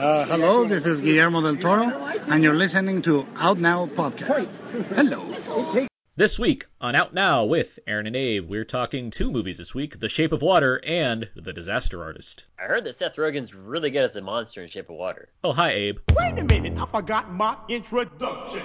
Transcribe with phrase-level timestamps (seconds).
[0.00, 1.90] Uh, hello, this is Guillermo del Toro,
[2.30, 4.48] and you're listening to Out Now Podcast.
[4.94, 5.86] Hello.
[6.16, 10.00] This week on Out Now with Aaron and Abe, we're talking two movies this week
[10.00, 12.46] The Shape of Water and The Disaster Artist.
[12.58, 15.28] I heard that Seth Rogen's really good as a monster in Shape of Water.
[15.44, 15.98] Oh, hi, Abe.
[16.16, 18.62] Wait a minute, I forgot my introduction.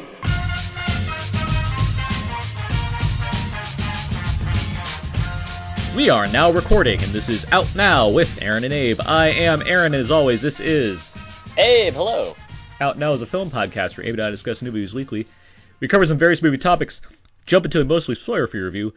[5.96, 9.00] We are now recording, and this is Out Now with Aaron and Abe.
[9.06, 11.16] I am Aaron, and as always, this is
[11.58, 12.36] Abe, hello.
[12.82, 15.26] Out Now is a film podcast where Abe and I discuss new movies weekly.
[15.80, 17.00] We cover some various movie topics,
[17.46, 18.94] jump into a mostly spoiler-free review,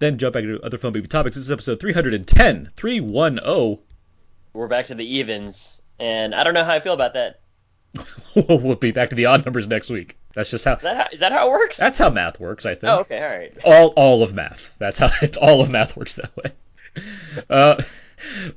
[0.00, 1.36] then jump back into other film movie topics.
[1.36, 3.78] This is episode 310, 310.
[4.54, 7.42] We're back to the evens, and I don't know how I feel about that.
[8.48, 10.18] we'll be back to the odd numbers next week.
[10.34, 10.74] That's just how.
[10.74, 11.76] Is that how, is that how it works?
[11.76, 12.90] That's how math works, I think.
[12.92, 13.58] oh, okay, all right.
[13.64, 14.74] all all of math.
[14.78, 16.52] That's how it's all of math works that way.
[17.50, 17.82] Uh,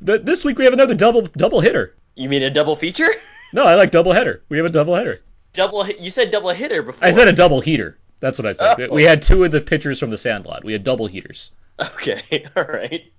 [0.05, 1.95] th- this week we have another double double hitter.
[2.15, 3.09] You mean a double feature?
[3.53, 4.43] No, I like double header.
[4.49, 5.21] We have a double header.
[5.53, 5.87] Double.
[5.87, 7.05] You said double hitter before.
[7.07, 7.97] I said a double heater.
[8.19, 8.89] That's what I said.
[8.89, 8.93] Oh.
[8.93, 10.63] We had two of the pitchers from the Sandlot.
[10.63, 11.51] We had double heaters.
[11.79, 13.11] Okay, all right.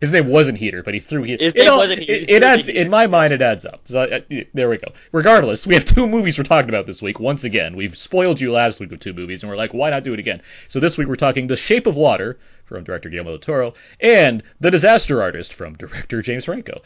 [0.00, 1.44] His name wasn't Heater, but he threw Heater.
[1.44, 2.78] His It all- wasn't Heater, It, it adds Heater.
[2.80, 3.32] in my mind.
[3.34, 3.80] It adds up.
[3.84, 4.20] So, uh,
[4.54, 4.92] there we go.
[5.12, 7.20] Regardless, we have two movies we're talking about this week.
[7.20, 10.02] Once again, we've spoiled you last week with two movies, and we're like, why not
[10.04, 10.40] do it again?
[10.68, 14.42] So this week we're talking The Shape of Water from director Guillermo del Toro and
[14.60, 16.80] The Disaster Artist from director James Franco.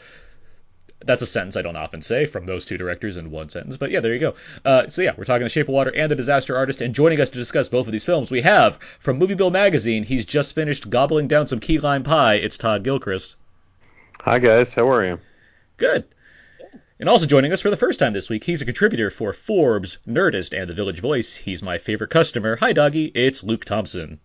[1.05, 3.91] That's a sentence I don't often say from those two directors in one sentence, but
[3.91, 4.35] yeah, there you go.
[4.65, 7.21] Uh, so yeah, we're talking The Shape of Water and The Disaster Artist, and joining
[7.21, 10.03] us to discuss both of these films, we have from Movie Bill Magazine.
[10.03, 12.35] He's just finished gobbling down some key lime pie.
[12.35, 13.35] It's Todd Gilchrist.
[14.21, 15.19] Hi guys, how are you?
[15.77, 16.05] Good.
[16.99, 19.99] And also joining us for the first time this week, he's a contributor for Forbes,
[20.07, 21.35] Nerdist, and The Village Voice.
[21.35, 22.55] He's my favorite customer.
[22.55, 23.11] Hi, doggy.
[23.13, 24.19] It's Luke Thompson.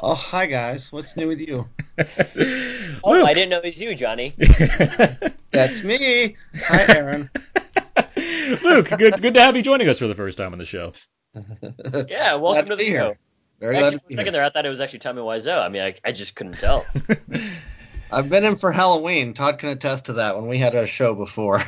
[0.00, 0.90] Oh, hi guys.
[0.92, 1.68] What's new with you?
[3.06, 3.28] Oh, Luke.
[3.28, 4.32] I didn't know it was you, Johnny.
[5.52, 6.36] That's me.
[6.56, 7.30] Hi, Aaron.
[8.64, 10.92] Luke, good, good to have you joining us for the first time on the show.
[12.08, 12.90] Yeah, welcome Glad to the be show.
[12.90, 13.18] here.
[13.60, 14.32] Very Actually, glad for a second here.
[14.32, 15.62] there, I thought it was actually Tommy Wiseau.
[15.62, 16.84] I mean, I, I just couldn't tell.
[18.10, 19.34] I've been in for Halloween.
[19.34, 21.62] Todd can attest to that when we had a show before.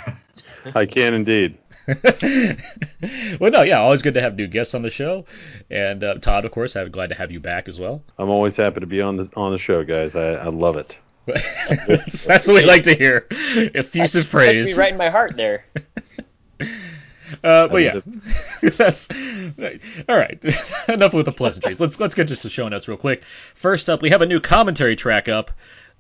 [0.75, 1.59] I can indeed.
[3.41, 5.25] well, no, yeah, always good to have new guests on the show.
[5.71, 8.03] And uh, Todd, of course, I'm glad to have you back as well.
[8.19, 10.17] I'm always happy to be on the on the show, guys.
[10.17, 10.99] I, I love it.
[11.27, 13.27] that's, that's what we like to hear.
[13.31, 14.77] Effusive Touched praise.
[14.77, 15.67] me right in my heart there.
[17.43, 18.01] Uh, but yeah,
[18.63, 19.09] that's
[20.09, 20.39] all right.
[20.89, 21.81] Enough with the pleasantries.
[21.81, 23.25] Let's let's get just to show notes real quick.
[23.55, 25.51] First up, we have a new commentary track up.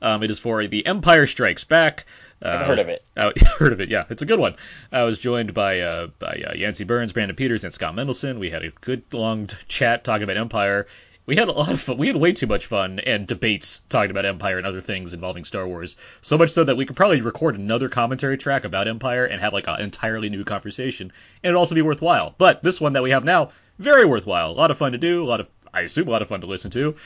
[0.00, 2.06] Um, it is for The Empire Strikes Back.
[2.42, 3.04] Uh, I've heard of it.
[3.16, 3.88] I heard of it.
[3.88, 4.56] Yeah, it's a good one.
[4.92, 8.38] I was joined by uh, by uh, Yancey Burns, Brandon Peters, and Scott Mendelson.
[8.38, 10.86] We had a good long chat talking about Empire.
[11.26, 11.96] We had a lot of fun.
[11.98, 15.44] We had way too much fun and debates talking about Empire and other things involving
[15.44, 15.96] Star Wars.
[16.22, 19.52] So much so that we could probably record another commentary track about Empire and have
[19.52, 22.34] like an entirely new conversation, and it'd also be worthwhile.
[22.38, 24.50] But this one that we have now, very worthwhile.
[24.50, 25.24] A lot of fun to do.
[25.24, 26.96] A lot of I assume a lot of fun to listen to,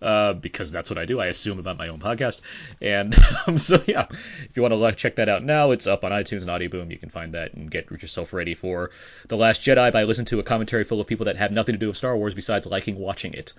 [0.00, 1.18] uh, because that's what I do.
[1.18, 2.42] I assume about my own podcast,
[2.80, 3.12] and
[3.46, 4.06] um, so yeah,
[4.48, 6.92] if you want to check that out now, it's up on iTunes and Audioboom.
[6.92, 8.92] You can find that and get yourself ready for
[9.26, 11.78] the Last Jedi by listening to a commentary full of people that have nothing to
[11.78, 13.52] do with Star Wars besides liking watching it.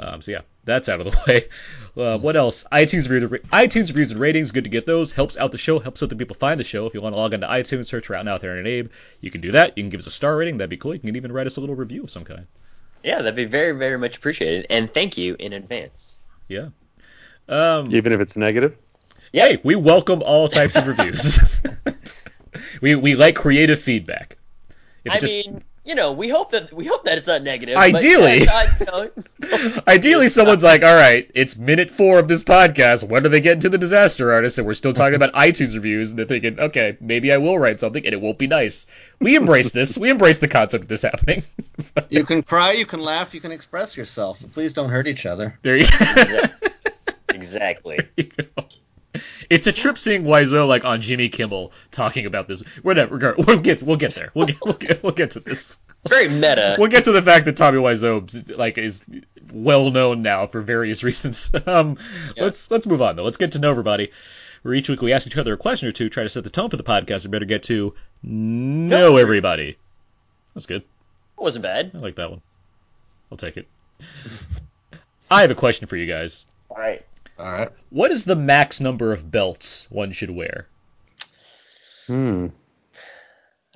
[0.00, 2.02] Um, so yeah, that's out of the way.
[2.02, 2.64] Uh, what else?
[2.72, 4.52] iTunes reviews, iTunes reviews and ratings.
[4.52, 5.12] Good to get those.
[5.12, 5.78] Helps out the show.
[5.78, 6.86] Helps other people find the show.
[6.86, 8.90] If you want to log into iTunes, search for Out Now with Aaron and Abe.
[9.20, 9.76] You can do that.
[9.76, 10.56] You can give us a star rating.
[10.56, 10.94] That'd be cool.
[10.94, 12.46] You can even write us a little review of some kind.
[13.04, 14.66] Yeah, that'd be very, very much appreciated.
[14.70, 16.14] And thank you in advance.
[16.48, 16.68] Yeah.
[17.48, 18.76] Um, Even if it's negative.
[19.32, 21.60] Hey, we welcome all types of reviews.
[22.80, 24.38] we we like creative feedback.
[25.04, 27.76] If I just- mean, you know, we hope that we hope that it's not negative.
[27.76, 28.40] Ideally.
[28.40, 32.42] but, yeah, Todd, you know, Ideally, someone's like, "All right, it's minute four of this
[32.42, 33.06] podcast.
[33.06, 36.10] When do they get into the disaster artist?" And we're still talking about iTunes reviews,
[36.10, 38.86] and they're thinking, "Okay, maybe I will write something, and it won't be nice."
[39.20, 39.98] We embrace this.
[39.98, 41.42] We embrace the concept of this happening.
[42.08, 44.38] You can cry, you can laugh, you can express yourself.
[44.40, 45.58] But please don't hurt each other.
[45.62, 46.42] there you go.
[47.30, 47.98] exactly.
[48.16, 48.64] go.
[49.50, 52.62] It's a trip seeing Wiseau like on Jimmy Kimmel talking about this.
[52.82, 53.34] Whatever.
[53.38, 54.30] We'll get we'll get there.
[54.34, 55.78] We'll get we'll get we'll get to this.
[56.00, 56.76] It's very meta.
[56.78, 59.04] We'll get to the fact that Tommy Wiseau like is
[59.52, 61.50] well known now for various reasons.
[61.66, 61.96] Um,
[62.36, 63.24] let's let's move on though.
[63.24, 64.10] Let's get to know everybody.
[64.62, 66.50] Where each week we ask each other a question or two, try to set the
[66.50, 67.24] tone for the podcast.
[67.24, 69.76] We better get to know everybody.
[70.54, 70.84] That's good.
[71.36, 71.90] wasn't bad.
[71.94, 72.40] I like that one.
[73.30, 73.66] I'll take it.
[75.30, 76.46] I have a question for you guys.
[76.70, 77.04] All right.
[77.38, 77.70] All right.
[77.90, 80.68] What is the max number of belts one should wear?
[82.06, 82.48] Hmm.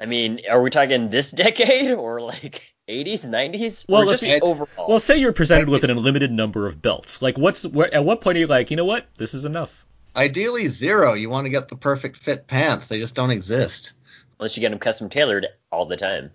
[0.01, 3.85] I mean, are we talking this decade or like 80s, 90s?
[3.89, 4.89] Well, or if just you- overall?
[4.89, 7.21] Well, say you're presented with an unlimited number of belts.
[7.21, 9.85] Like, what's where, at what point are you like, you know what, this is enough?
[10.17, 11.15] Ideally, zero.
[11.15, 12.87] You want to get the perfect fit pants.
[12.89, 13.93] They just don't exist.
[14.39, 16.31] unless you get them custom tailored all the time.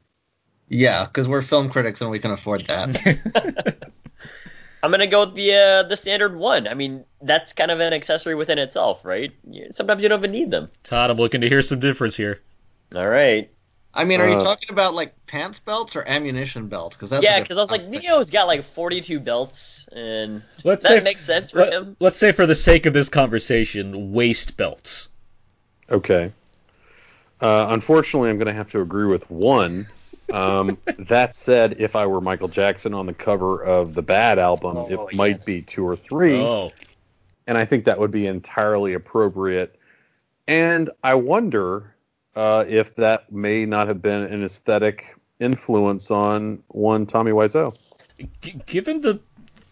[0.69, 3.77] Yeah, because we're film critics and we can afford that.
[4.83, 6.67] I'm gonna go with the uh, the standard one.
[6.67, 9.31] I mean, that's kind of an accessory within itself, right?
[9.71, 10.67] Sometimes you don't even need them.
[10.83, 12.41] Todd, I'm looking to hear some difference here.
[12.93, 13.49] All right.
[13.95, 16.97] I mean, are you Uh, talking about like pants belts or ammunition belts?
[16.97, 17.87] Because yeah, because I was like.
[17.87, 21.95] Neo's got like 42 belts, and Let's that say makes sense for him.
[21.99, 25.09] Let's say for the sake of this conversation, waist belts.
[25.89, 26.31] Okay.
[27.39, 29.85] Uh, unfortunately, I'm going to have to agree with one.
[30.31, 34.77] Um, that said, if I were Michael Jackson on the cover of the Bad album,
[34.77, 35.17] Oh, it yeah.
[35.17, 36.71] might be two or three, Oh,
[37.47, 39.79] and I think that would be entirely appropriate.
[40.47, 41.95] And I wonder
[42.35, 47.71] uh, if that may not have been an aesthetic influence on one Tommy Wiseau.
[48.41, 49.19] G- given the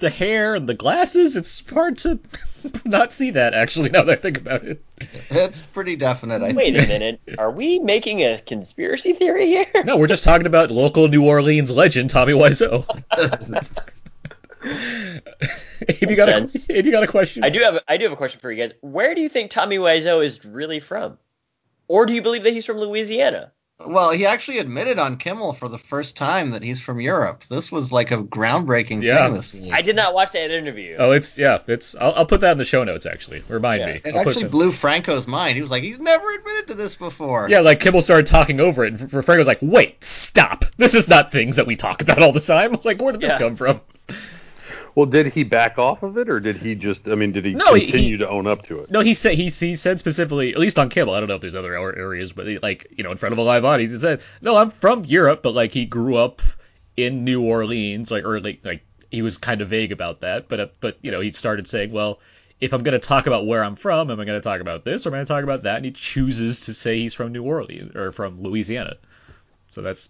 [0.01, 2.19] the hair and the glasses, it's hard to
[2.85, 3.53] not see that.
[3.53, 4.83] Actually, now that I think about it.
[5.29, 6.41] It's pretty definite.
[6.41, 6.85] I Wait think.
[6.85, 9.65] a minute, are we making a conspiracy theory here?
[9.85, 12.85] No, we're just talking about local New Orleans legend Tommy Wiseau.
[14.63, 18.11] if you got a, if you got a question, I do have I do have
[18.11, 18.73] a question for you guys.
[18.81, 21.17] Where do you think Tommy Wiseau is really from?
[21.87, 23.51] Or do you believe that he's from Louisiana?
[23.87, 27.43] Well, he actually admitted on Kimmel for the first time that he's from Europe.
[27.49, 29.25] This was like a groundbreaking Yeah.
[29.25, 29.73] thing this week.
[29.73, 30.95] I did not watch that interview.
[30.99, 31.95] Oh, it's yeah, it's.
[31.99, 33.05] I'll, I'll put that in the show notes.
[33.05, 33.85] Actually, remind Yeah.
[33.87, 34.01] me.
[34.05, 35.55] It I'll actually blew Franco's mind.
[35.55, 37.47] He was like, he's never admitted to this before.
[37.49, 40.65] Yeah, like Kimmel started talking over it, and F- Frank was like, "Wait, stop!
[40.77, 42.75] This is not things that we talk about all the time.
[42.83, 43.39] Like, where did this Yeah.
[43.39, 43.81] come from?"
[44.95, 47.07] Well, did he back off of it, or did he just?
[47.07, 48.91] I mean, did he No, continue he- to own up to it?
[48.91, 51.13] No, he said he, he said specifically, at least on cable.
[51.13, 53.39] I don't know if there's other areas, but he, like you know, in front of
[53.39, 56.41] a live audience, he said, "No, I'm from Europe, but like he grew up
[56.97, 60.59] in New Orleans, like or like like he was kind of vague about that, but
[60.59, 62.19] uh, but you know, he started saying, well."
[62.59, 64.85] If I'm going to talk about where I'm from, am I going to talk about
[64.85, 65.77] this or am I going to talk about that?
[65.77, 68.97] And he chooses to say he's from New Orleans or from Louisiana.
[69.71, 70.09] So that's,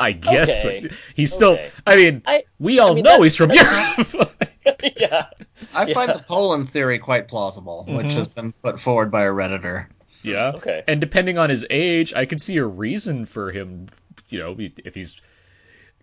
[0.00, 0.90] I guess, Okay.
[1.14, 1.52] he's still.
[1.52, 1.70] Okay.
[1.86, 4.34] I mean, I- we all I mean, know he's from Europe.
[4.96, 5.26] yeah.
[5.74, 6.16] I find Yeah.
[6.18, 8.16] the Poland theory quite plausible, which Mm-hmm.
[8.18, 9.86] has been put forward by a Redditor.
[10.22, 10.52] Yeah.
[10.56, 10.82] Okay.
[10.88, 13.88] And depending on his age, I could see a reason for him,
[14.28, 15.20] you know, if he's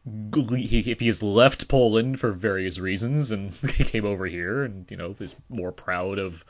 [0.09, 5.35] if he's left Poland for various reasons and came over here and you know is
[5.49, 6.45] more proud of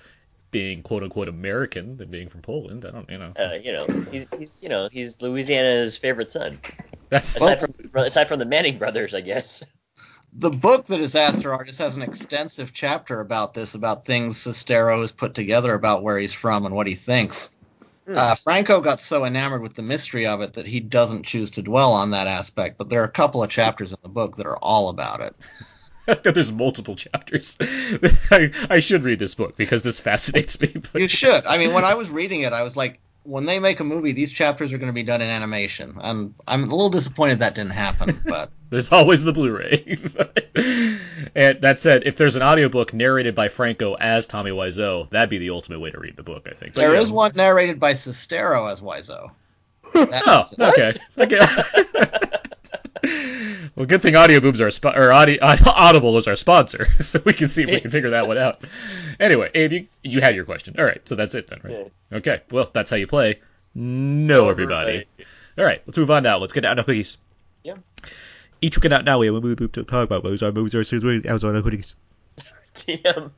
[0.52, 2.86] being quote unquote American than being from Poland.
[2.86, 6.60] I don't, you know, Uh, you know, he's he's you know he's Louisiana's favorite son.
[7.09, 9.63] That's Aside from aside from the Manning brothers, I guess.
[10.33, 15.12] The book The Disaster Artist has an extensive chapter about this, about things Sestero has
[15.12, 17.50] put together about where he's from and what he thinks.
[18.06, 18.18] Hmm.
[18.18, 21.62] Uh, Franco got so enamored with the mystery of it that he doesn't choose to
[21.62, 24.45] dwell on that aspect, but there are a couple of chapters in the book that
[24.45, 25.36] are all about it.
[26.24, 27.57] there's multiple chapters.
[28.31, 30.74] I, I should read this book because this fascinates me.
[30.94, 31.45] But You should.
[31.45, 34.14] I mean, when I was reading it, I was like, when they make a movie,
[34.14, 35.98] these chapters are going to be done in animation.
[36.02, 39.98] And I'm a little disappointed that didn't happen, but There's always the Blu-ray.
[41.36, 45.40] and that said, if there's an audiobook narrated by Franco as Tommy Wiseau, that'd be
[45.40, 46.74] the ultimate way to read the book, I think.
[46.74, 47.12] But there yeah.
[47.12, 49.32] one narrated by Sestero as Wiseau.
[49.94, 50.94] That Oh, okay.
[51.18, 51.40] okay.
[53.75, 57.33] Well, good thing Audio Boobs are spo- or Audi- Audible is our sponsor, so we
[57.33, 58.63] can see if we can figure that one out.
[59.19, 60.75] Anyway, Abe, you, you had your question.
[60.80, 61.92] All right, so that's it then, right?
[62.12, 62.42] Okay.
[62.51, 63.39] Well, that's how you play.
[63.75, 65.06] No, everybody.
[65.57, 66.38] All right, let's move on now.
[66.38, 67.18] Let's get down to Quickies.
[67.64, 67.76] Yeah.
[68.61, 70.23] Each week out now, we have a movie to talk about.
[70.23, 71.94] Movies are movies are series out on cookies.
[72.85, 73.31] Damn.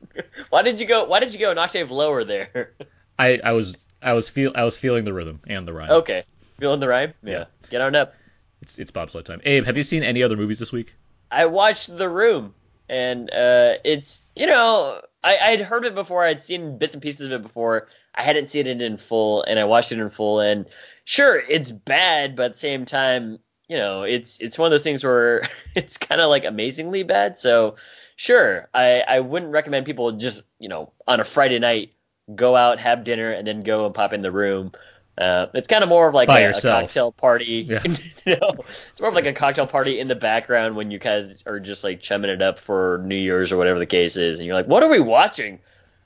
[0.50, 1.04] Why did you go?
[1.04, 2.72] Why did you go an octave lower there?
[3.18, 5.90] I, I was I was feel I was feeling the rhythm and the rhyme.
[5.90, 6.24] okay,
[6.58, 7.12] feeling the rhyme.
[7.22, 7.32] Yeah.
[7.32, 7.44] Yeah.
[7.70, 8.14] Get on up.
[8.62, 9.40] It's it's bobsled time.
[9.44, 10.94] Abe, have you seen any other movies this week?
[11.30, 12.54] I watched The Room,
[12.88, 16.24] and uh, it's you know I I'd heard it before.
[16.24, 17.88] I'd seen bits and pieces of it before.
[18.14, 20.40] I hadn't seen it in full, and I watched it in full.
[20.40, 20.66] And
[21.04, 23.38] sure, it's bad, but at the same time,
[23.68, 27.38] you know, it's it's one of those things where it's kind of like amazingly bad.
[27.38, 27.76] So
[28.16, 31.92] sure, I I wouldn't recommend people just you know on a Friday night
[32.34, 34.72] go out, have dinner, and then go and pop in the room.
[35.20, 37.66] Uh, it's kind of more of like a, a cocktail party.
[37.70, 37.82] Yeah.
[38.24, 41.44] you know, it's more of like a cocktail party in the background when you guys
[41.46, 44.46] are just like chumming it up for New Year's or whatever the case is, and
[44.46, 45.58] you're like, "What are we watching?"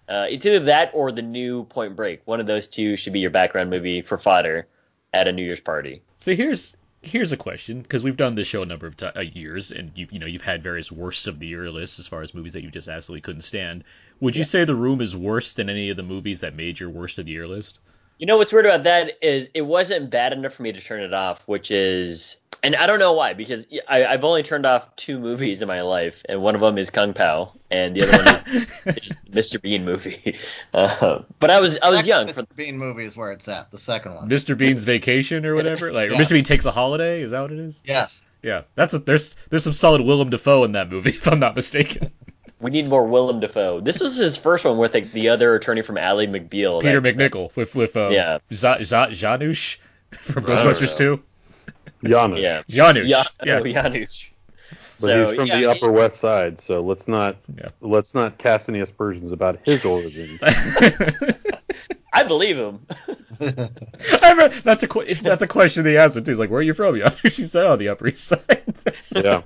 [0.09, 2.23] Uh, it's either that or the new Point Break.
[2.27, 4.67] One of those two should be your background movie for fodder
[5.13, 6.03] at a New Year's party.
[6.19, 9.21] So here's here's a question because we've done this show a number of ti uh,
[9.21, 12.23] years, and you you know you've had various worst of the year lists as far
[12.23, 13.85] as movies that you just absolutely couldn't stand.
[14.21, 16.91] Would you say The Room is worse than any of the movies that made your
[16.91, 17.79] worst of the year list?
[18.19, 21.01] You know what's weird about that is it wasn't bad enough for me to turn
[21.01, 24.95] it off, which is and I don't know why because I, I've only turned off
[24.97, 28.25] two movies in my life, and one of them is Kung Pao, and the other
[28.25, 29.61] one is, is Mr.
[29.61, 30.39] Bean movie.
[30.73, 32.57] Uh, but I was I was Second young for Mr.
[32.57, 33.71] Bean movie is where it's at.
[33.71, 34.29] The second one.
[34.29, 34.59] Mr.
[34.59, 35.93] Bean's Vacation or whatever.
[35.93, 36.29] Like Yes.
[36.29, 36.33] Mr.
[36.33, 37.21] Bean takes a holiday.
[37.21, 37.81] Is that what it is?
[37.85, 38.19] Yes.
[38.43, 41.55] Yeah, that's a, there's there's some solid Willem Dafoe in that movie, if I'm not
[41.55, 42.13] mistaken.
[42.65, 43.81] We need more Willem Dafoe.
[43.81, 46.81] This was his first one with like, the other attorney from Ally McBeal.
[46.81, 48.39] Peter that- MacNicol with with um, Yeah.
[48.51, 49.77] Za- Za- Janosz
[50.13, 51.23] from Ghostbusters 2.
[52.05, 52.41] Janosz.
[52.41, 52.63] Yeah.
[52.67, 53.07] Janosz.
[53.07, 53.59] Yeah, yeah.
[53.59, 54.31] oh, Janosz.
[54.99, 57.69] But So, he's from yeah, the Upper West Side, so let's not Yeah.
[57.83, 60.41] let's not cast any aspersions about his origins.
[62.15, 62.87] I believe him.
[63.41, 66.31] I remember, that's a que- that's a question he asked him too.
[66.31, 67.19] He's like, "Where are you from?" Janosz.
[67.23, 68.41] He said, "Oh, the Upper East Side."
[68.85, 69.43] That's- yeah.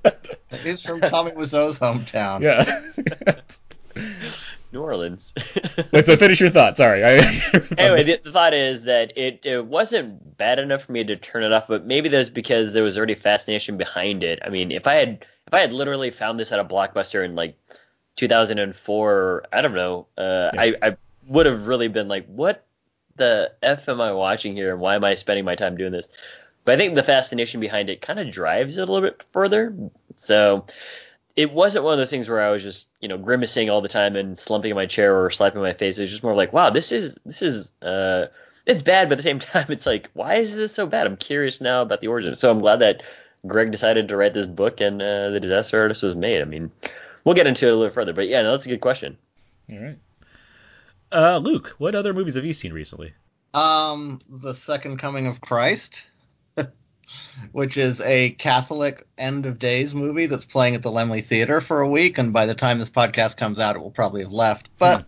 [0.63, 2.41] He's from Tommy Wiseau's hometown.
[2.41, 3.41] yeah.
[4.73, 5.33] New Orleans.
[5.93, 6.77] Wait, so finish your thought.
[6.77, 7.03] Sorry.
[7.03, 7.09] I,
[7.79, 11.43] anyway, the, the thought is that it, it wasn't bad enough for me to turn
[11.43, 14.41] it off, but maybe that's because there was already fascination behind it.
[14.45, 17.35] I mean, if I had if I had literally found this at a blockbuster in
[17.35, 17.57] like
[18.17, 20.75] 2004, I don't know, uh, Yes.
[20.83, 22.67] I, I would have really been like, what
[23.19, 26.09] the f am I watching here, and why am I spending my time doing this?
[26.65, 29.75] But I think the fascination behind it kind of drives it a little bit further.
[30.17, 30.67] So
[31.37, 33.89] it wasn't one of those things where I was just, you know, grimacing all the
[33.89, 35.97] time and slumping in my chair or slapping my face.
[35.97, 38.27] It was just more like, wow, this is this is uh
[38.67, 41.07] it's bad, but at the same time it's like, why is this so bad?
[41.07, 42.35] I'm curious now about the origin.
[42.35, 43.03] So I'm glad that
[43.47, 46.43] Greg decided to write this book and uh, the disaster artist was made.
[46.43, 46.73] I mean,
[47.25, 49.17] we'll get into it a little further, but yeah, no, that's a good question.
[49.71, 49.99] All right.
[51.11, 53.15] Uh, Luke, what other movies have you seen recently?
[53.55, 56.05] Um, the Second Coming of Christ,
[57.53, 61.81] which is a Catholic end of days movie that's playing at the Laemmle Theater for
[61.81, 64.69] a week, and by the time this podcast comes out, it will probably have left.
[64.79, 65.07] But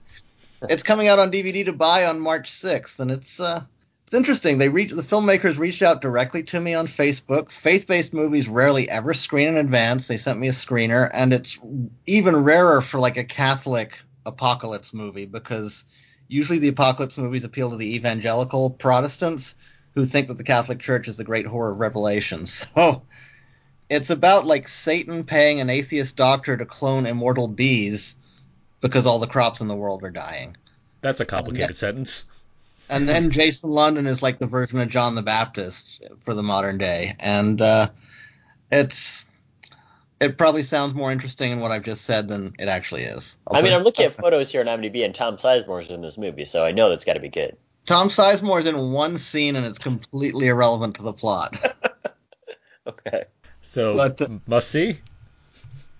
[0.62, 3.62] it's coming out on DVD to buy on March 6th, and it's uh,
[4.06, 4.58] it's interesting.
[4.58, 7.52] They reach the filmmakers reached out directly to me on Facebook.
[7.52, 10.08] Faith-based movies rarely ever screen in advance.
[10.08, 11.58] They sent me a screener, and it's
[12.06, 15.84] even rarer for like a Catholic apocalypse movie because
[16.28, 19.54] usually the apocalypse movies appeal to the evangelical Protestants
[19.94, 22.46] who think that the Catholic Church is the great horror of Revelation.
[22.46, 23.02] So
[23.88, 28.14] it's about like Satan paying an atheist doctor to clone immortal bees
[28.80, 30.56] because all the crops in the world are dying.
[31.00, 32.24] That's a complicated sentence.
[32.88, 36.78] And then Jason London is like the version of John the Baptist for the modern
[36.78, 37.14] day.
[37.18, 37.90] And uh,
[38.70, 39.26] it's
[40.20, 43.36] it probably sounds more interesting in what I've just said than it actually is.
[43.50, 46.44] I mean, I'm looking at photos here on IMDb, and Tom Sizemore's in this movie,
[46.44, 47.56] so I know that's got to be good.
[47.86, 51.56] Tom Sizemore is in one scene and it's completely irrelevant to the plot.
[52.86, 53.24] Okay.
[53.60, 54.94] So But, uh, must see.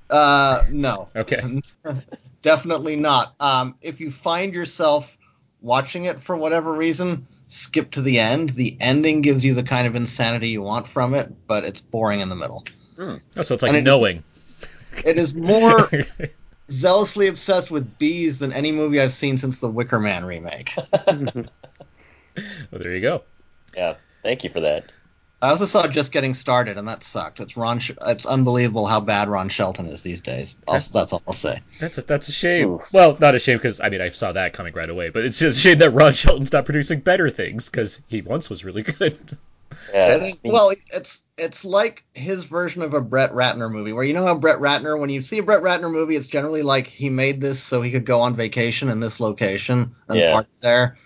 [0.09, 1.09] Uh, no.
[1.15, 1.61] Okay.
[2.43, 3.35] Definitely not.
[3.39, 5.17] Um, if you find yourself
[5.61, 8.51] watching it for whatever reason, skip to the end.
[8.51, 12.21] The ending gives you the kind of insanity you want from it, but it's boring
[12.21, 12.65] in the middle.
[13.01, 13.17] Hmm.
[13.37, 14.23] Oh, so it's like And knowing.
[15.07, 15.89] It is more
[16.71, 20.75] zealously obsessed with bees than any movie I've seen since the Wicker Man remake.
[21.07, 21.47] well,
[22.73, 23.23] there you go.
[23.75, 23.95] Yeah.
[24.23, 24.85] Thank you for that.
[25.41, 27.41] I also saw Just Getting Started, and that sucked.
[27.41, 27.79] It's Ron.
[27.79, 30.55] Sh- it's unbelievable how bad Ron Shelton is these days.
[30.69, 31.61] Also, that's all I'll say.
[31.81, 32.73] That's a, that's a shame.
[32.73, 32.93] Oof.
[32.93, 35.39] Well, not a shame because I mean I saw that coming right away, but it's
[35.39, 38.83] just a shame that Ron Shelton's not producing better things because he once was really
[38.99, 39.19] good.
[39.95, 40.17] Yeah.
[40.17, 44.13] It is- well, it's it's like his version of a Brett Ratner movie, where you
[44.15, 47.09] know how Brett Ratner, when you see a Brett Ratner movie, it's generally like he
[47.11, 50.33] made this so he could go on vacation in this location and Yeah.
[50.33, 50.97] party there.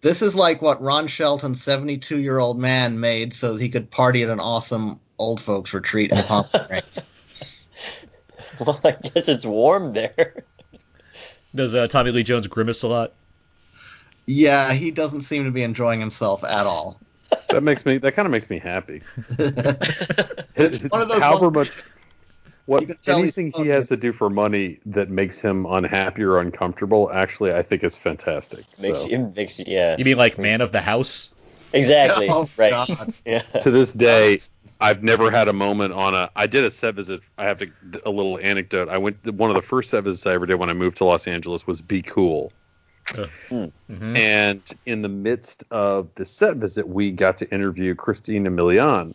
[0.00, 4.40] This is like what Ron Shelton, seventy-two-year-old man, made so he could party at an
[4.40, 7.42] awesome old folks retreat in Palm Springs.
[8.58, 10.44] well, I guess it's warm there.
[11.54, 13.12] Does uh, Tommy Lee Jones grimace a lot?
[14.26, 17.00] yeah, he doesn't seem to be enjoying himself at all.
[17.50, 17.98] That makes me.
[17.98, 19.02] That kind of makes me happy.
[19.38, 21.84] One of those However ones- much,
[22.66, 25.66] what You can tell he's anything he has to do for money that makes him
[25.66, 28.64] unhappy or uncomfortable, actually, I think is fantastic.
[28.80, 29.96] Makes So, you, makes you, yeah.
[29.98, 31.32] You mean like man of the house?
[31.72, 32.28] Exactly.
[32.28, 32.70] Oh, right.
[32.70, 33.14] God.
[33.26, 33.40] Yeah.
[33.40, 34.40] to this day,
[34.80, 36.30] I've never had a moment on a.
[36.36, 37.20] I did a set visit.
[37.38, 37.70] I have to
[38.06, 38.88] a little anecdote.
[38.88, 39.24] I went.
[39.34, 41.66] One of the first set visits I ever did when I moved to Los Angeles
[41.66, 42.52] was Be Cool.
[43.12, 44.16] Mhm.
[44.16, 49.14] And in the midst of the set visit, we got to interview Christina Milian.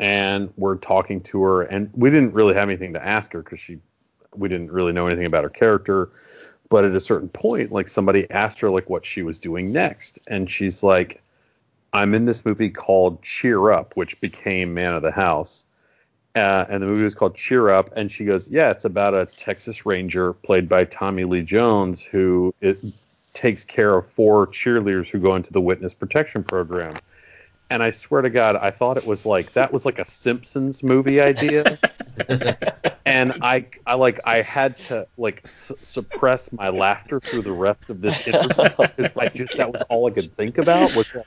[0.00, 3.60] And we're talking to her, and we didn't really have anything to ask her because
[3.60, 3.78] she,
[4.34, 6.10] we didn't really know anything about her character.
[6.68, 10.18] But at a certain point, like somebody asked her like what she was doing next,
[10.28, 11.22] and she's like,
[11.92, 15.64] "I'm in this movie called Cheer Up, which became Man of the House."
[16.34, 19.24] Uh, and the movie was called Cheer Up, and she goes, "Yeah, it's about a
[19.26, 22.78] Texas Ranger played by Tommy Lee Jones who it
[23.34, 26.94] takes care of four cheerleaders who go into the witness protection program."
[27.70, 30.82] And I swear to God, I thought it was like that was like a Simpsons
[30.82, 31.78] movie idea,
[33.06, 37.90] and I, I like I had to like s- suppress my laughter through the rest
[37.90, 41.26] of this interview because I just that was all I could think about was like,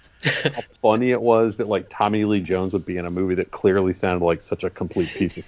[0.55, 3.51] how funny it was that like Tommy Lee Jones would be in a movie that
[3.51, 5.45] clearly sounded like such a complete piece of.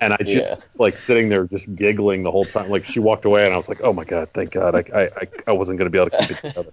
[0.00, 0.78] And I just Yeah.
[0.78, 2.68] like sitting there just giggling the whole time.
[2.68, 4.74] Like she walked away, and I was like, "Oh my god, thank God!
[4.76, 6.70] I I, I, I wasn't going to be able to keep it together."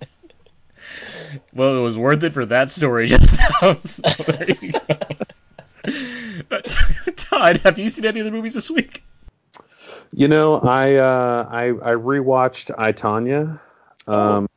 [1.54, 3.74] Well, it was worth it for that story just now.
[3.74, 4.80] So there you go.
[7.16, 9.04] Todd, have you seen any of the movies this week?
[10.12, 13.60] You know, I uh, I I rewatched I Tonya,
[14.08, 14.48] um,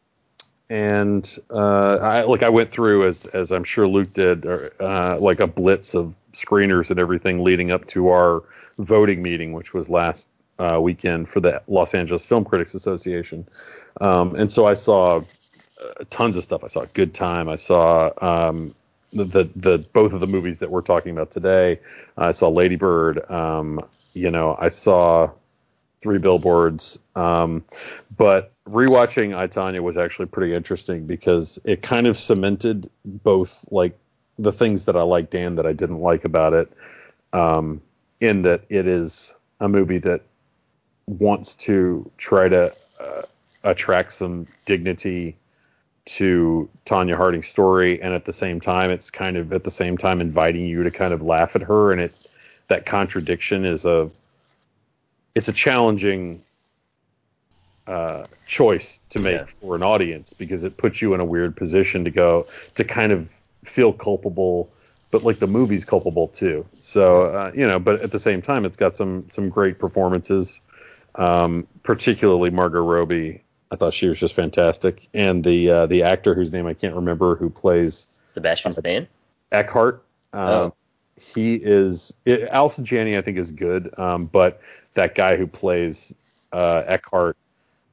[0.70, 5.18] and uh, I like I went through as as I'm sure Luke did, or, uh,
[5.18, 8.42] like a blitz of screeners and everything leading up to our
[8.78, 13.48] voting meeting, which was last uh, weekend for the Los Angeles Film Critics Association,
[14.00, 15.20] um, and so I saw
[15.82, 16.64] uh, tons of stuff.
[16.64, 17.48] I saw Good Time.
[17.48, 18.74] I saw um,
[19.12, 21.80] the, the the both of the movies that we're talking about today.
[22.16, 23.28] I saw Lady Bird.
[23.30, 25.30] Um, you know, I saw
[26.00, 26.98] Three Billboards.
[27.16, 27.64] Um,
[28.16, 33.96] but rewatching I Tonya was actually pretty interesting because it kind of cemented both like
[34.38, 36.72] the things that I liked and that I didn't like about it.
[37.32, 37.82] Um,
[38.20, 40.22] in that it is a movie that
[41.06, 43.22] wants to try to uh,
[43.64, 45.36] attract some dignity
[46.08, 49.98] to Tonya Harding's story, and at the same time, it's kind of at the same
[49.98, 52.26] time inviting you to kind of laugh at her, and it
[52.68, 54.10] that contradiction is a
[55.34, 56.40] it's a challenging
[57.86, 59.44] uh, choice to make Yeah.
[59.46, 63.12] for an audience because it puts you in a weird position to go to kind
[63.12, 63.30] of
[63.64, 64.70] feel culpable,
[65.10, 66.66] but like the movie's culpable too.
[66.72, 70.60] So uh, you know, but at the same time, it's got some some great performances,
[71.16, 73.42] um, particularly Margot Robbie.
[73.70, 76.94] I thought she was just fantastic, and the uh, the actor whose name I can't
[76.94, 79.08] remember who plays Sebastian Stan.
[79.52, 80.04] Eckhart.
[80.32, 80.74] Um, Oh.
[81.20, 84.60] He is it, Allison Janney, I think, is good, um, but
[84.94, 86.14] that guy who plays
[86.52, 87.36] uh, Eckhart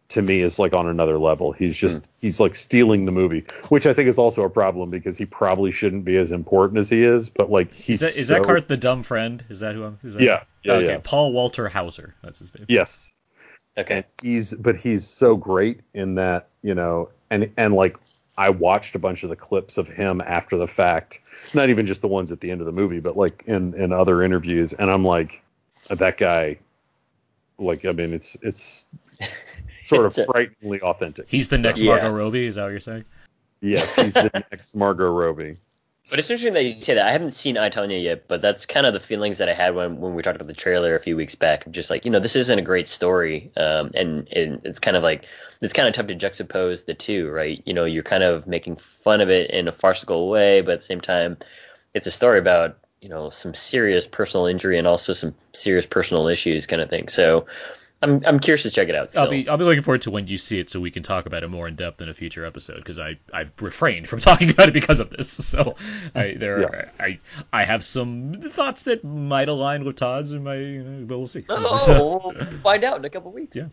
[0.10, 1.52] to me is like on another level.
[1.52, 5.18] He's just he's like stealing the movie, which I think is also a problem because
[5.18, 7.30] he probably shouldn't be as important as he is.
[7.30, 9.44] But like he's Is that is so- Eckhart the dumb friend?
[9.50, 9.98] Is that who I'm?
[10.04, 10.86] Is that Yeah, yeah, okay.
[10.92, 11.00] yeah.
[11.04, 12.14] Paul Walter Hauser.
[12.22, 12.66] That's his name.
[12.70, 13.10] Yes,
[13.78, 13.96] Okay.
[13.96, 17.98] and he's but he's so great in that you know and and like
[18.38, 21.20] I watched a bunch of the clips of him after the fact,
[21.54, 23.94] not even just the ones at the end of the movie, but like in in
[23.94, 25.42] other interviews, and I'm like
[25.90, 26.58] that guy.
[27.58, 28.86] Like I mean, it's it's
[29.86, 31.30] sort of It's a- frighteningly authentic.
[31.30, 31.92] He's the next Yeah.
[31.96, 32.48] Margot Robbie.
[32.48, 33.06] Is that what you're saying?
[33.62, 35.56] Yes, he's the next Margot Robbie.
[36.10, 37.08] But it's interesting that you say that.
[37.08, 39.74] I haven't seen I Tonya yet, but that's kind of the feelings that I had
[39.74, 41.66] when, when we talked about the trailer a few weeks back.
[41.66, 44.96] I'm Just like you know, this isn't a great story, um, and, and it's kind
[44.96, 45.26] of like
[45.62, 47.62] it's kind of tough to juxtapose the two, right?
[47.66, 50.80] You know, you're kind of making fun of it in a farcical way, but at
[50.80, 51.38] the same time,
[51.96, 56.28] it's a story about you know some serious personal injury and also some serious personal
[56.28, 57.08] issues, kind of thing.
[57.08, 57.48] So.
[58.02, 59.10] I'm, I'm curious to check it out.
[59.12, 59.24] Still.
[59.24, 61.26] I'll be I'll be looking forward to when you see it so we can talk
[61.26, 64.50] about it more in depth in a future episode because I I've refrained from talking
[64.50, 65.30] about it because of this.
[65.56, 65.76] So
[66.14, 67.20] I there are, I
[67.54, 71.28] I have some thoughts that might align with Todd's and my you know, but we'll
[71.28, 71.46] see.
[71.50, 73.56] So- Oh, we'll find out in a couple weeks.
[73.56, 73.68] Yeah.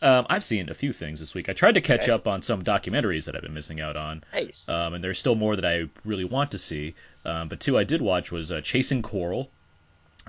[0.00, 1.48] Um, I've seen a few things this week.
[1.48, 2.10] I tried to catch Okay.
[2.10, 4.68] up on some documentaries that I've been missing out on, Nice.
[4.68, 6.96] um, and there's still more that I really want to see.
[7.24, 9.48] Um, but two I did watch was uh, Chasing Coral,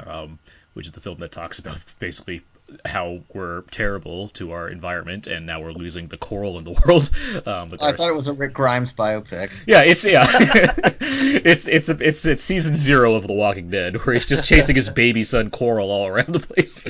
[0.06, 0.38] um,
[0.74, 2.42] which is the film that talks about basically
[2.86, 7.10] how we're terrible to our environment and now we're losing the coral in the world.
[7.46, 9.52] Um, but I thought it was a Rick Grimes biopic.
[9.68, 14.26] yeah, it's yeah, it's it's it's it's season zero of The Walking Dead, where he's
[14.26, 16.86] just chasing his baby son Coral all around the place.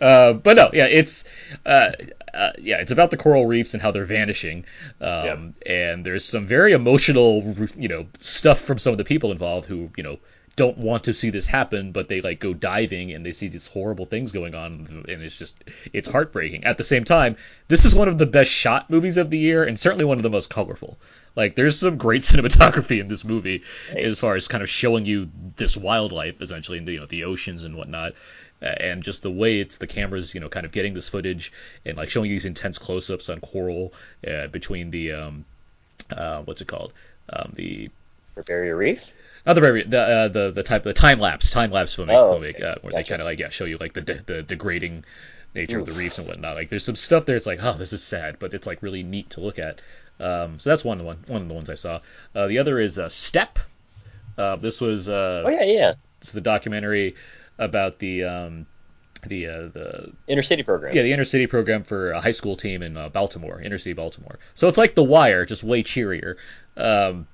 [0.00, 1.24] Uh, but no, yeah, it's
[1.66, 1.92] uh,
[2.34, 4.64] uh, yeah, it's about the coral reefs and how they're vanishing.
[5.00, 9.66] Um, And there's some very emotional, you know, stuff from some of the people involved
[9.68, 10.18] who you know
[10.58, 13.68] don't want to see this happen, but they like go diving and they see these
[13.68, 15.56] horrible things going on, and it's just
[15.92, 16.64] it's heartbreaking.
[16.64, 17.36] At the same time,
[17.68, 20.24] this is one of the best shot movies of the year, and certainly one of
[20.24, 20.98] the most colorful.
[21.36, 23.62] Like there's some great cinematography in this movie
[23.96, 27.24] as far as kind of showing you this wildlife, essentially, and the, you know the
[27.24, 28.14] oceans and whatnot.
[28.60, 31.52] And just the way it's the cameras, you know, kind of getting this footage
[31.86, 33.92] and like showing you these intense close-ups on coral
[34.26, 35.44] uh, between the um,
[36.10, 36.92] uh, what's it called,
[37.32, 37.88] um, the
[38.46, 39.12] Barrier Reef.
[39.48, 42.34] Not the very the uh, the the type the time lapse time lapse filming, Oh,
[42.34, 42.62] okay.
[42.62, 45.04] uh, where they kind of like yeah show you like the de- the degrading
[45.54, 46.54] nature of the reefs and whatnot.
[46.54, 47.34] Like there's some stuff there.
[47.34, 49.80] It's like oh this is sad, but it's like really neat to look at.
[50.20, 52.00] Um, so that's one of the one one of the ones I saw.
[52.34, 53.58] Uh, the other is uh, Step.
[54.36, 55.94] Uh, this was uh, Oh yeah, yeah.
[56.20, 57.16] it's the documentary
[57.58, 58.66] about the um,
[59.26, 60.94] the uh, the Inner city program.
[60.94, 63.94] yeah the inner city program for a high school team in uh, Baltimore, inner city
[63.94, 64.38] Baltimore.
[64.54, 66.36] So it's like The Wire, just way cheerier.
[66.76, 67.26] Um,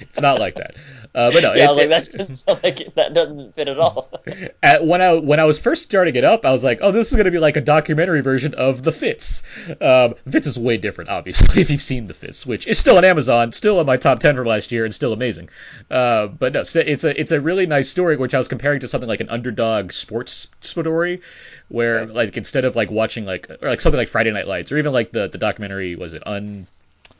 [0.00, 0.74] it's not like that,
[1.14, 1.54] uh, but no.
[1.54, 4.10] Yeah, I it- was like, that doesn't sound like it, that doesn't fit at all.
[4.62, 7.08] at, when I when I was first starting it up, I was like, oh, this
[7.10, 9.42] is going to be like a documentary version of The Fits.
[9.68, 12.96] Um, the Fits is way different, obviously, if you've seen The Fits, which is still
[12.96, 15.48] on Amazon, still in my top ten from last year, and still amazing.
[15.90, 18.88] Uh, but no, it's a it's a really nice story, which I was comparing to
[18.88, 21.20] something like an underdog sports story,
[21.68, 24.78] where like instead of like watching like or like something like Friday Night Lights, or
[24.78, 26.66] even like the the documentary was it Un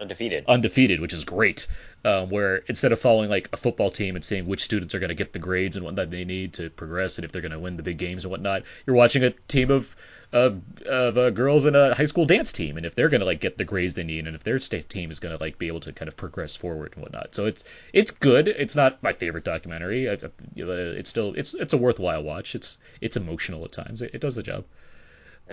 [0.00, 0.44] Undefeated.
[0.48, 1.68] undefeated, which is great.
[2.04, 5.08] Um, where instead of following like a football team and seeing which students are going
[5.08, 7.58] to get the grades and whatnot they need to progress and if they're going to
[7.60, 9.94] win the big games and whatnot, you're watching a team of
[10.32, 13.24] of of uh, girls in a high school dance team and if they're going to
[13.24, 15.58] like get the grades they need and if their state team is going to like
[15.58, 17.34] be able to kind of progress forward and whatnot.
[17.34, 18.48] So it's it's good.
[18.48, 20.10] It's not my favorite documentary.
[20.10, 22.56] I, I, it's still it's it's a worthwhile watch.
[22.56, 24.02] It's it's emotional at times.
[24.02, 24.64] It, it does the job.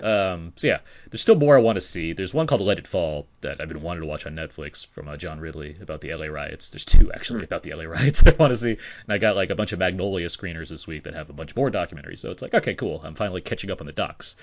[0.00, 0.78] Um, so yeah,
[1.10, 2.14] there's still more I want to see.
[2.14, 5.06] There's one called Let It Fall that I've been wanting to watch on Netflix from
[5.06, 6.70] uh, John Ridley about the LA riots.
[6.70, 9.50] There's two actually about the LA riots I want to see, and I got like
[9.50, 12.20] a bunch of Magnolia screeners this week that have a bunch more documentaries.
[12.20, 13.02] So it's like okay, cool.
[13.04, 14.36] I'm finally catching up on the docs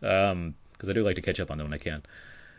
[0.00, 2.02] because I do like to catch up on them when I can.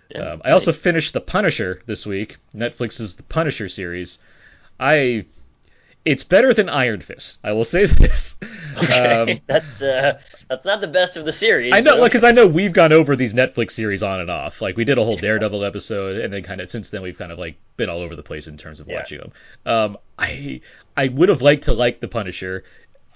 [0.10, 4.19] Yeah, um, I also finished The Punisher this week, Netflix's The Punisher series.
[4.77, 5.25] I
[6.05, 7.39] it's better than Iron Fist.
[7.43, 8.35] I will say this.
[8.93, 11.73] Um, that's uh, that's not the best of the series.
[11.73, 14.61] I know, because I know we've gone over these Netflix series on and off.
[14.61, 17.31] Like we did a whole Daredevil episode, and then kind of since then we've kind
[17.31, 18.95] of like been all over the place in terms of Yeah.
[18.95, 19.31] watching them.
[19.65, 20.61] Um, I
[20.97, 22.63] I would have liked to like the Punisher.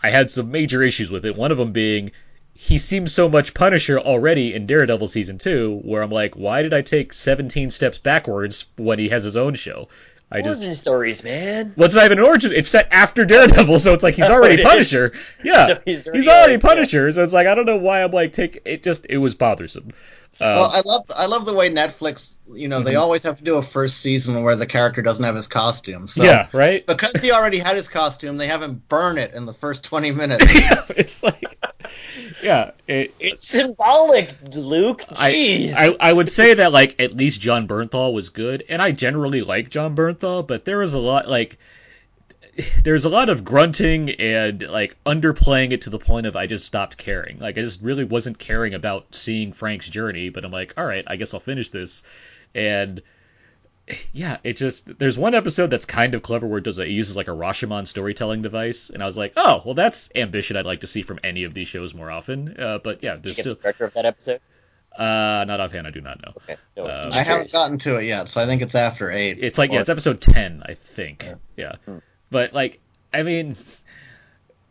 [0.02, 1.36] I had some major issues with it.
[1.36, 2.12] One of them being
[2.60, 6.74] he seems so much Punisher already in Daredevil season two, where I'm like, why did
[6.74, 9.90] I take 17 steps backwards when he has his own show?
[10.32, 11.74] I just origin stories, man.
[11.78, 12.52] well, it's not even an origin.
[12.54, 14.64] It's set after Daredevil, so it's like he's Oh, already is.
[14.64, 15.14] Punisher.
[15.44, 16.70] Yeah, So he's he's already, already like, yeah.
[16.70, 17.12] Punisher.
[17.14, 18.84] So it's like I don't know why I'm like take it.
[18.84, 19.90] Just it was bothersome.
[20.40, 23.02] Um, Well, I love I love the way Netflix, you know, they Mm-hmm.
[23.02, 26.08] always have to do a first season where the character doesn't have his costume.
[26.08, 26.86] So yeah, right.
[26.86, 30.12] because he already had his costume, they have him burn it in the first 20
[30.12, 30.86] minutes.
[30.90, 31.58] it's like,
[32.40, 35.04] yeah, it, It's symbolic, Luke.
[35.16, 35.74] I, Jeez.
[35.74, 39.42] I I would say that like at least Jon Bernthal was good, and I generally
[39.42, 41.58] like Jon Bernthal, but there was a lot like
[42.84, 46.66] there's a lot of grunting and like underplaying it to the point of I just
[46.66, 47.40] stopped caring.
[47.40, 51.04] Like I just really wasn't caring about seeing Frank's journey, but I'm like, all right,
[51.08, 52.04] I guess I'll finish this,
[52.56, 53.02] and
[54.14, 57.16] yeah, it just there's one episode that's kind of clever where it does it uses
[57.16, 60.82] like a Rashomon storytelling device, and I was like, oh, well, that's ambition I'd like
[60.82, 62.60] to see from any of these shows more often.
[62.60, 64.42] Uh, but yeah, Did there's you get still the director of that episode?
[64.98, 66.34] uh, not offhand, I do not know.
[66.38, 66.58] Okay.
[66.76, 69.38] No, Uh, I'm haven't gotten to it yet, so I think it's after 8.
[69.42, 71.24] It's like yeah, it's episode ten, I think.
[71.24, 71.36] Yeah.
[71.56, 71.98] Yeah, Hmm.
[72.30, 72.80] But like,
[73.14, 73.56] I mean,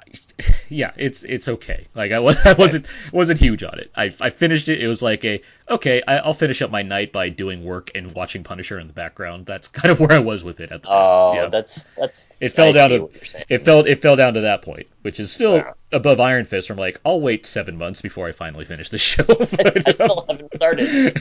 [0.68, 1.86] yeah, it's it's okay.
[1.94, 3.90] Like I, was, I wasn't wasn't huge on it.
[3.96, 4.82] I, I finished it.
[4.82, 5.40] It was like a
[5.70, 6.02] okay.
[6.06, 9.46] I, I'll finish up my night by doing work and watching Punisher in the background.
[9.46, 11.46] That's kind of where I was with it at the Oh, yeah.
[11.46, 12.28] that's that's.
[12.40, 13.44] It fell I down to what you're saying.
[13.48, 16.68] it fell it fell down to that point, which is still above Iron Fist.
[16.68, 19.24] From like, I'll wait seven months before I finally finish the show.
[19.28, 21.16] I still haven't started.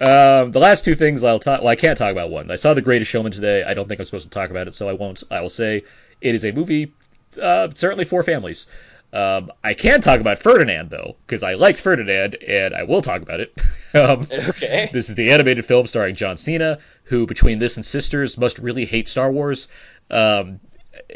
[0.00, 1.60] um, the last two things I'll talk.
[1.60, 2.50] Well, I can't talk about one.
[2.50, 3.62] I saw The Greatest Showman today.
[3.62, 5.22] I don't think I'm supposed to talk about it, so I won't.
[5.30, 5.84] I will say
[6.20, 6.92] it is a movie,
[7.40, 8.66] uh, certainly for families.
[9.12, 13.20] Um, I can talk about Ferdinand though, because I liked Ferdinand, and I will talk
[13.20, 13.52] about it.
[13.94, 14.88] um, Okay.
[14.92, 18.86] this is the animated film starring John Cena, who between this and Sisters must really
[18.86, 19.68] hate Star Wars.
[20.10, 20.60] Um,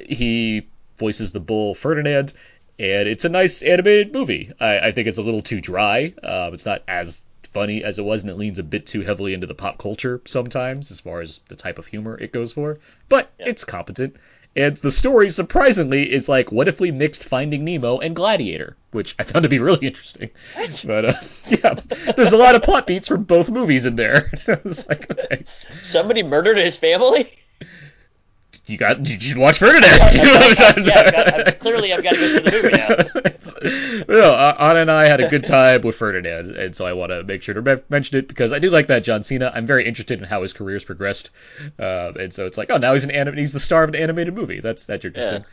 [0.08, 2.34] he voices the bull Ferdinand,
[2.78, 4.52] and it's a nice animated movie.
[4.60, 6.12] I, I think it's a little too dry.
[6.22, 9.32] Um, it's not as funny as it was, and it leans a bit too heavily
[9.32, 12.78] into the pop culture sometimes, as far as the type of humor it goes for.
[13.08, 14.16] But it's competent.
[14.56, 19.14] And the story, surprisingly, is like, what if we mixed Finding Nemo and Gladiator, which
[19.18, 20.30] I found to be really interesting.
[20.84, 21.12] But uh,
[21.48, 21.74] yeah,
[22.16, 24.32] there's a lot of plot beats from both movies in there.
[24.48, 25.44] I was like, okay,
[25.82, 27.38] Somebody murdered his family.
[28.66, 29.84] You got you should watch Ferdinand.
[30.16, 33.20] yeah, I've got, I've, clearly I've got to go see the movie now.
[33.36, 36.92] It's- no, uh, Anna and I had a good time with Ferdinand, and so I
[36.94, 39.52] want to make sure to me- mention it because I do like that John Cena.
[39.54, 41.30] I'm very interested in how his career's progressed,
[41.78, 43.94] uh, and so it's like, oh, now he's an anim- he's the star of an
[43.96, 44.60] animated movie.
[44.60, 45.44] That's that's interesting.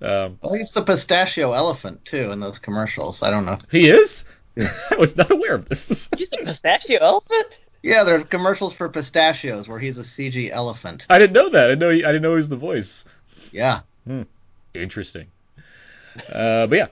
[0.00, 3.22] Um, Well, he's the pistachio elephant too in those commercials.
[3.22, 3.58] I don't know.
[3.70, 4.24] he is.
[4.90, 6.08] I was not aware of this.
[6.16, 7.46] He's a pistachio elephant.
[7.82, 11.06] Yeah, there's commercials for pistachios where he's a CG elephant.
[11.10, 11.70] I didn't know that.
[11.70, 11.90] I know.
[11.90, 13.04] He, I didn't know he was the voice.
[13.50, 13.80] Yeah,
[14.74, 15.26] Interesting.
[16.32, 16.86] Uh, but yeah,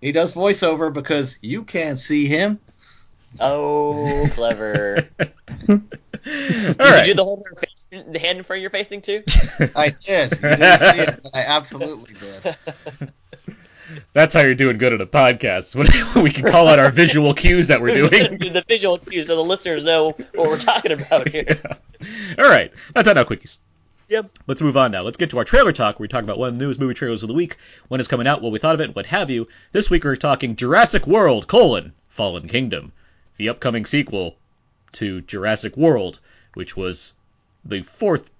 [0.00, 2.58] he does voiceover because you can't see him.
[3.40, 5.08] Oh, clever.
[5.68, 5.76] all
[6.24, 7.06] Did right.
[7.06, 9.22] you do the whole face, the hand in front of your facing too?
[9.76, 10.32] I did.
[10.32, 12.56] You didn't see it, but I absolutely did.
[14.12, 15.74] That's how you're doing good at a podcast.
[16.22, 18.38] We can call out our visual cues that we're doing.
[18.38, 21.60] the visual cues so the listeners know what we're talking about here.
[22.38, 23.58] All right, that's not now quickies.
[24.08, 24.38] Yep.
[24.46, 25.02] Let's move on now.
[25.02, 25.98] Let's get to our trailer talk.
[25.98, 27.56] Where we talk about one of the newest movie trailers of the week,
[27.88, 29.48] when it's coming out, what we thought of it, what have you.
[29.72, 32.92] This week we're talking Jurassic World: colon, Fallen Kingdom,
[33.38, 34.36] the upcoming sequel
[34.92, 36.20] to Jurassic World,
[36.52, 37.12] which was
[37.64, 38.30] the fourth,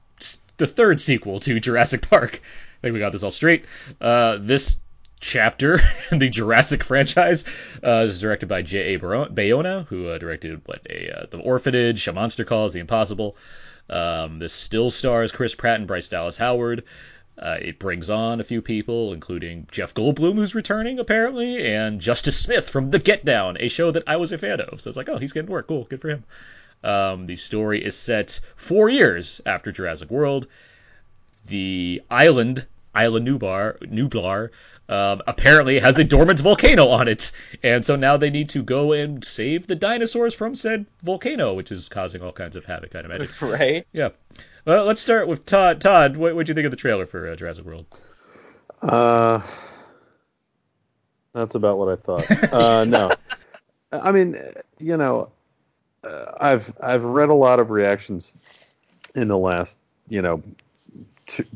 [0.58, 2.40] the third sequel to Jurassic Park.
[2.42, 3.64] I think we got this all straight.
[4.00, 4.76] Uh, this
[5.24, 5.80] chapter
[6.12, 7.44] in the Jurassic franchise
[7.82, 8.98] uh, is directed by J.A.
[8.98, 13.36] Bayona, who uh, directed what a uh, The Orphanage, A Monster Calls, The Impossible.
[13.88, 16.84] Um, this still stars Chris Pratt and Bryce Dallas Howard.
[17.38, 22.38] Uh, it brings on a few people, including Jeff Goldblum, who's returning apparently, and Justice
[22.38, 24.80] Smith from The Get Down, a show that I was a fan of.
[24.80, 25.66] So it's like, oh, he's getting work.
[25.66, 26.24] Cool, good for him.
[26.84, 30.46] Um, the story is set four years after Jurassic World.
[31.46, 34.50] The island, Isla Nublar, Nublar
[34.88, 38.92] um, apparently has a dormant volcano on it, and so now they need to go
[38.92, 42.94] and save the dinosaurs from said volcano, which is causing all kinds of havoc.
[42.94, 43.28] I'd imagine.
[43.40, 43.86] Right.
[43.92, 44.10] Yeah.
[44.64, 45.80] Well, let's start with Todd.
[45.80, 47.86] Todd, what would you think of the trailer for uh, Jurassic World?
[48.80, 49.40] Uh,
[51.32, 52.52] that's about what I thought.
[52.52, 53.10] Uh, no,
[53.92, 54.36] I mean,
[54.78, 55.30] you know,
[56.02, 58.74] uh, I've I've read a lot of reactions
[59.14, 59.76] in the last,
[60.08, 60.42] you know,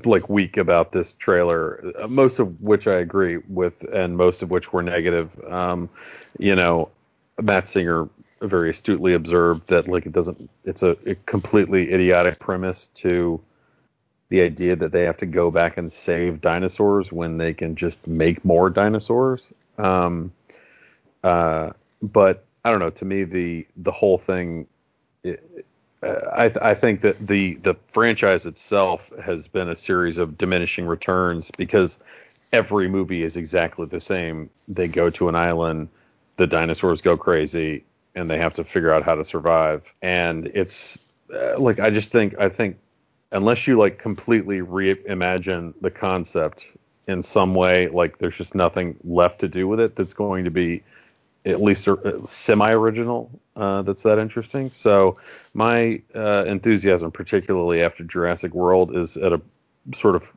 [0.05, 4.51] like week about this trailer, uh, most of which I agree with, and most of
[4.51, 5.39] which were negative.
[5.49, 5.89] Um,
[6.39, 6.91] you know,
[7.41, 8.09] Matt Singer
[8.41, 13.41] very astutely observed that like it doesn't, it's a, a completely idiotic premise to
[14.29, 18.07] the idea that they have to go back and save dinosaurs when they can just
[18.07, 19.53] make more dinosaurs.
[19.79, 20.33] Um,
[21.25, 21.71] uh,
[22.03, 22.91] but I don't know.
[22.91, 24.67] To me, the the whole thing,
[25.23, 25.67] it,
[26.03, 30.87] I, th- I think that the the franchise itself has been a series of diminishing
[30.87, 31.99] returns because
[32.53, 34.49] every movie is exactly the same.
[34.69, 35.89] They go to an island,
[36.37, 37.85] the dinosaurs go crazy,
[38.15, 39.93] and they have to figure out how to survive.
[40.03, 42.79] And it's uh, like I just think I think
[43.33, 46.67] unless you like completely reimagine the concept
[47.09, 50.51] in some way, like there's just nothing left to do with it that's going to
[50.51, 50.83] be
[51.49, 54.69] at least uh, semi-original uh, that's that interesting.
[54.69, 55.17] So
[55.55, 59.41] my uh, enthusiasm, particularly after Jurassic World, is at a
[59.95, 60.33] sort of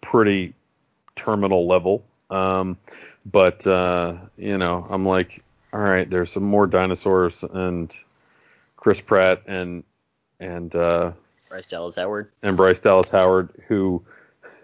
[0.00, 0.52] pretty
[1.14, 2.04] terminal level.
[2.30, 2.76] Um,
[3.24, 7.94] but uh, you know, I'm like, all right, there's some more dinosaurs and
[8.76, 9.84] Chris Pratt and
[10.38, 11.12] and uh,
[11.48, 14.04] Bryce Dallas Howard and Bryce Dallas Howard, who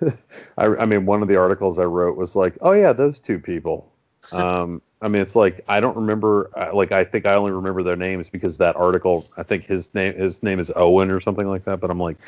[0.59, 3.39] I, I mean, one of the articles I wrote was like, oh yeah, those two
[3.39, 3.91] people.
[4.33, 6.51] Um, I mean, it's like I don't remember.
[6.57, 9.27] uh, Like I think I only remember their names because that article.
[9.37, 11.81] I think his name his name is Owen or something like that.
[11.81, 12.19] But I'm like,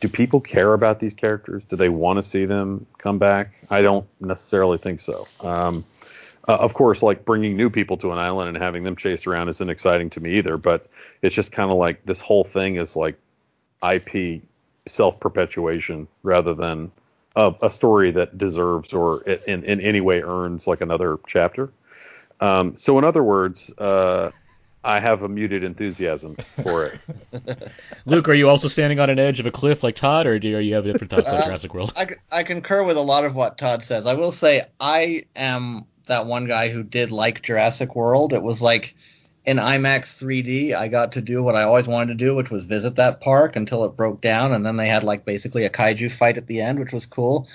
[0.00, 1.62] do people care about these characters?
[1.68, 3.54] Do they want to see them come back?
[3.70, 5.24] I don't necessarily think so.
[5.46, 5.84] Um,
[6.48, 9.48] uh, of course, like bringing new people to an island and having them chased around
[9.48, 10.56] isn't exciting to me either.
[10.56, 10.88] But
[11.22, 13.16] it's just kind of like this whole thing is like
[13.82, 14.42] IP
[14.86, 16.90] self perpetuation rather than
[17.36, 21.70] a, a story that deserves or in, in any way earns like another chapter.
[22.40, 24.30] Um, so, in other words, uh,
[24.82, 26.98] I have a muted enthusiasm for it.
[28.06, 30.48] Luke, are you also standing on an edge of a cliff like Todd, or do
[30.48, 31.92] you have different thoughts on Uh, Jurassic World?
[31.96, 34.06] I, I concur with a lot of what Todd says.
[34.06, 38.32] I will say I am that one guy who did like Jurassic World.
[38.32, 38.94] It was like
[39.44, 42.64] in IMAX 3D, I got to do what I always wanted to do, which was
[42.64, 46.10] visit that park until it broke down, and then they had like basically a kaiju
[46.10, 47.48] fight at the end, which was cool.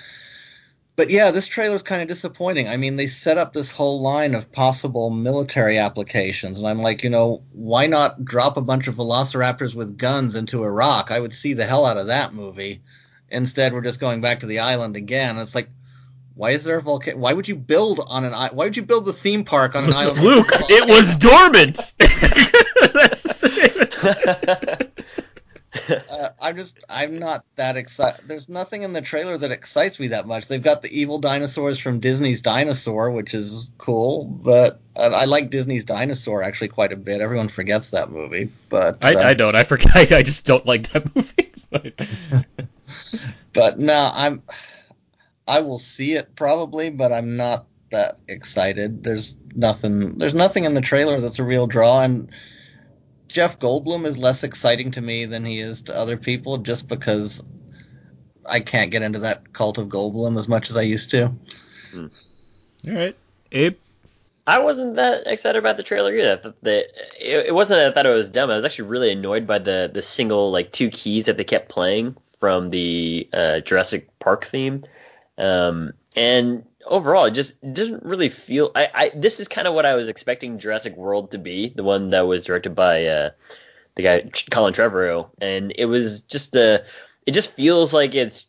[0.96, 2.68] But yeah, this trailer is kind of disappointing.
[2.68, 7.04] I mean, they set up this whole line of possible military applications, and I'm like,
[7.04, 11.10] you know, why not drop a bunch of velociraptors with guns into Iraq?
[11.10, 12.80] I would see the hell out of that movie.
[13.28, 15.38] Instead, we're just going back to the island again.
[15.38, 15.68] It's like,
[16.34, 17.18] why is there a volcano?
[17.18, 18.56] Why would you build on an island?
[18.56, 20.20] Why would you build the theme park on an island?
[20.20, 21.92] Luke, it was dormant.
[25.88, 28.26] Uh, I'm just, I'm not that excited.
[28.26, 30.48] There's nothing in the trailer that excites me that much.
[30.48, 35.50] They've got the evil dinosaurs from Disney's Dinosaur, which is cool, but uh, I like
[35.50, 37.20] Disney's Dinosaur actually quite a bit.
[37.20, 39.54] Everyone forgets that movie, but I, uh, I don't.
[39.54, 39.94] I forget.
[40.12, 41.52] I just don't like that movie.
[41.70, 42.56] But-
[43.52, 44.42] but no, I'm,
[45.48, 49.02] I will see it probably, but I'm not that excited.
[49.02, 52.30] There's nothing, there's nothing in the trailer that's a real draw, and
[53.36, 57.44] Jeff Goldblum is less exciting to me than he is to other people, just because
[58.48, 61.34] I can't get into that cult of Goldblum as much as I used to.
[61.94, 62.08] All
[62.86, 63.14] right,
[63.52, 63.76] Abe.
[64.46, 66.32] I wasn't that excited about the trailer either.
[66.32, 68.48] I thought it, it wasn't that I thought it was dumb.
[68.48, 71.68] I was actually really annoyed by the the single like two keys that they kept
[71.68, 74.82] playing from the uh, Jurassic Park theme.
[75.36, 78.70] Um, and overall, it just didn't really feel.
[78.74, 81.84] I, I this is kind of what I was expecting Jurassic World to be, the
[81.84, 83.30] one that was directed by uh,
[83.96, 86.84] the guy Colin Trevorrow, and it was just a.
[87.26, 88.46] It just feels like it's.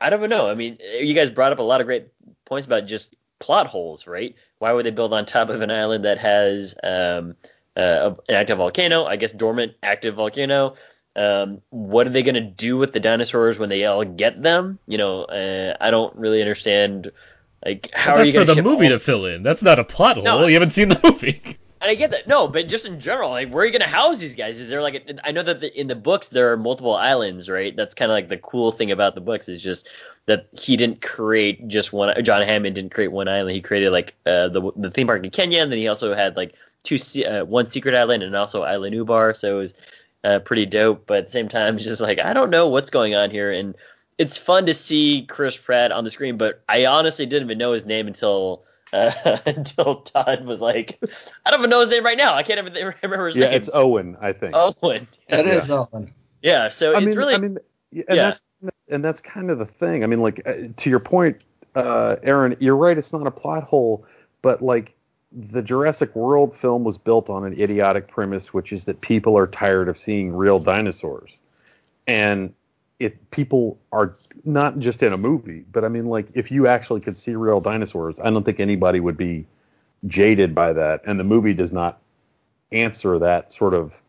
[0.00, 0.48] I don't know.
[0.48, 2.08] I mean, you guys brought up a lot of great
[2.44, 4.34] points about just plot holes, right?
[4.58, 7.36] Why would they build on top of an island that has um,
[7.76, 9.04] uh, an active volcano?
[9.04, 10.74] I guess dormant active volcano.
[11.16, 14.78] Um, what are they going to do with the dinosaurs when they all get them?
[14.86, 17.12] You know, uh, I don't really understand.
[17.64, 19.42] Like, how that's you for the movie to fill in.
[19.42, 20.24] That's not a plot hole.
[20.24, 20.46] No.
[20.46, 21.58] You haven't seen the movie.
[21.80, 22.26] And I get that.
[22.26, 24.60] No, but just in general, like, where are you going to house these guys?
[24.60, 27.48] Is there like, a, I know that the, in the books there are multiple islands,
[27.48, 27.74] right?
[27.76, 29.88] That's kind of like the cool thing about the books is just
[30.26, 32.22] that he didn't create just one.
[32.24, 33.54] John Hammond didn't create one island.
[33.54, 36.36] He created like uh, the the theme park in Kenya, and then he also had
[36.36, 39.36] like two, uh, one secret island and also Isla Nublar.
[39.36, 39.74] So it was
[40.22, 41.06] uh, pretty dope.
[41.06, 43.50] But at the same time, it's just like I don't know what's going on here,
[43.52, 43.74] and
[44.18, 46.36] it's fun to see Chris Pratt on the screen.
[46.36, 48.64] But I honestly didn't even know his name until.
[48.92, 49.10] Uh,
[49.46, 51.02] until Todd was like,
[51.44, 52.34] I don't even know his name right now.
[52.34, 53.54] I can't even remember his Yeah, name.
[53.54, 54.54] it's Owen, I think.
[54.54, 55.08] Owen.
[55.28, 56.14] It is Owen.
[56.42, 57.58] Yeah, so I it's mean, really I mean,
[57.90, 58.22] yeah, and Yeah.
[58.30, 58.42] that's
[58.88, 60.04] and that's kind of the thing.
[60.04, 61.38] I mean, like uh, to your point,
[61.74, 62.96] uh, Aaron, you're right.
[62.96, 64.06] It's not a plot hole,
[64.42, 64.94] but like
[65.32, 69.48] the Jurassic World film was built on an idiotic premise, which is that people are
[69.48, 71.36] tired of seeing real dinosaurs,
[72.06, 72.54] and
[72.98, 77.00] it people are not just in a movie, but I mean, like if you actually
[77.00, 79.46] could see real dinosaurs, I don't think anybody would be
[80.06, 82.00] jaded by that, and the movie does not
[82.72, 84.02] answer that sort of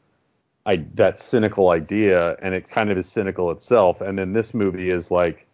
[0.66, 4.02] I, that cynical idea, and it kind of is cynical itself.
[4.02, 5.46] And then this movie is like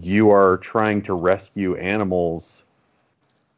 [0.00, 2.64] you are trying to rescue animals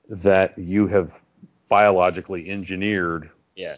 [0.09, 1.21] that you have
[1.69, 3.77] biologically engineered yeah.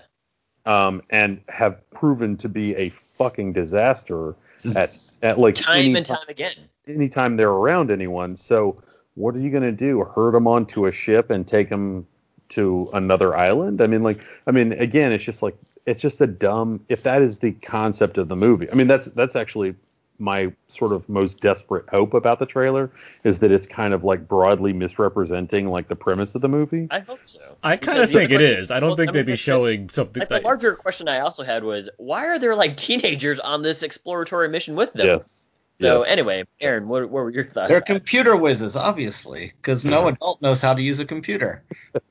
[0.66, 4.34] um, and have proven to be a fucking disaster
[4.76, 6.54] at at like Time any and ti- time again.
[6.86, 8.36] anytime they're around anyone.
[8.36, 8.80] So
[9.14, 10.04] what are you going to do?
[10.04, 12.06] Herd them onto a ship and take them
[12.50, 13.80] to another island?
[13.82, 16.84] I mean, like, I mean, again, it's just like it's just a dumb.
[16.88, 19.74] If that is the concept of the movie, I mean, that's that's actually
[20.18, 22.90] my sort of most desperate hope about the trailer
[23.24, 26.88] is that it's kind of like broadly misrepresenting like the premise of the movie.
[26.90, 27.38] I hope so.
[27.62, 28.70] I kind of think it question- is.
[28.70, 30.42] I don't well, think I they'd be showing something Like that.
[30.42, 34.48] the larger question I also had was why are there like teenagers on this exploratory
[34.48, 35.06] mission with them?
[35.06, 35.34] Yes.
[35.80, 36.08] So Yes.
[36.10, 37.68] anyway, Aaron, what, what were your thoughts?
[37.68, 41.62] They're computer whizzes, obviously, because no adult knows how to use a computer.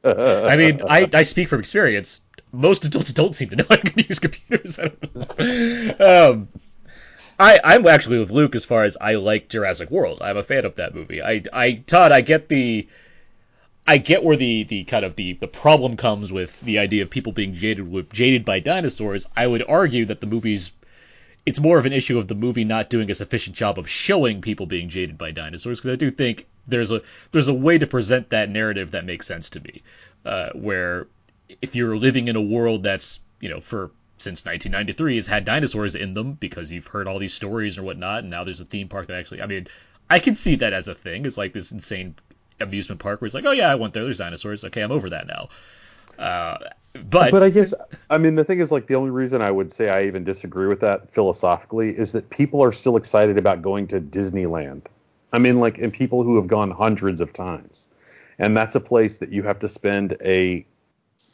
[0.05, 2.21] I mean, I, I speak from experience.
[2.53, 4.79] Most adults don't seem to know how to use computers.
[4.79, 5.95] I don't know.
[6.31, 6.47] Um,
[7.39, 10.19] I I'm actually with Luke as far as I like Jurassic World.
[10.21, 11.21] I'm a fan of that movie.
[11.21, 12.87] I I Todd, I get the
[13.89, 17.09] I get where the, the kind of the, the problem comes with the idea of
[17.09, 19.27] people being jaded with jaded by dinosaurs.
[19.35, 20.71] I would argue that the movie's
[21.45, 24.41] it's more of an issue of the movie not doing a sufficient job of showing
[24.41, 27.87] people being jaded by dinosaurs because I do think there's a there's a way to
[27.87, 29.81] present that narrative that makes sense to me,
[30.25, 31.07] uh, where
[31.61, 35.95] if you're living in a world that's you know for since 1993 has had dinosaurs
[35.95, 38.87] in them because you've heard all these stories or whatnot, and now there's a theme
[38.87, 39.67] park that actually I mean
[40.09, 41.25] I can see that as a thing.
[41.25, 42.15] It's like this insane
[42.59, 45.09] amusement park where it's like oh yeah I went there there's dinosaurs okay I'm over
[45.09, 45.49] that now.
[46.17, 46.57] Uh,
[46.93, 47.73] but, but I guess
[48.09, 50.67] I mean the thing is like the only reason I would say I even disagree
[50.67, 54.83] with that philosophically is that people are still excited about going to Disneyland.
[55.31, 57.87] I mean like and people who have gone hundreds of times.
[58.39, 60.65] And that's a place that you have to spend a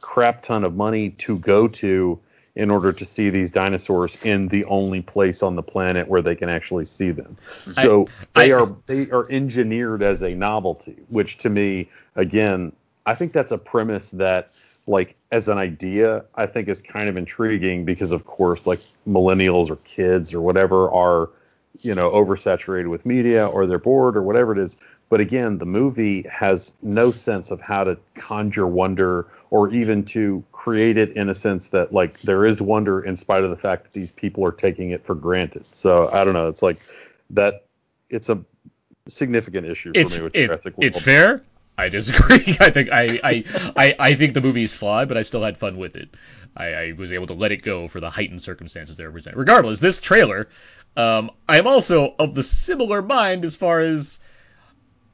[0.01, 2.19] crap ton of money to go to
[2.55, 6.35] in order to see these dinosaurs in the only place on the planet where they
[6.35, 7.35] can actually see them.
[7.47, 12.71] So I- they are they are engineered as a novelty, which to me again,
[13.05, 14.49] I think that's a premise that
[14.85, 19.69] like as an idea, I think is kind of intriguing because of course like millennials
[19.69, 21.29] or kids or whatever are
[21.81, 24.77] you know oversaturated with media or they're bored or whatever it is.
[25.13, 30.43] But again, the movie has no sense of how to conjure wonder or even to
[30.51, 33.83] create it in a sense that like there is wonder in spite of the fact
[33.83, 35.67] that these people are taking it for granted.
[35.67, 36.47] So I don't know.
[36.47, 36.79] It's like
[37.29, 37.65] that.
[38.09, 38.43] It's a
[39.07, 40.83] significant issue for it's me with it- Jurassic World.
[40.83, 41.43] it's fair.
[41.77, 42.57] I disagree.
[42.59, 43.43] I think I, I,
[43.77, 46.09] I, I think the movie's flawed, but I still had fun with it.
[46.57, 49.37] I, I was able to let it go for the heightened circumstances they represent.
[49.37, 50.49] Regardless, this trailer,
[50.97, 54.17] um, I'm also of the similar mind as far as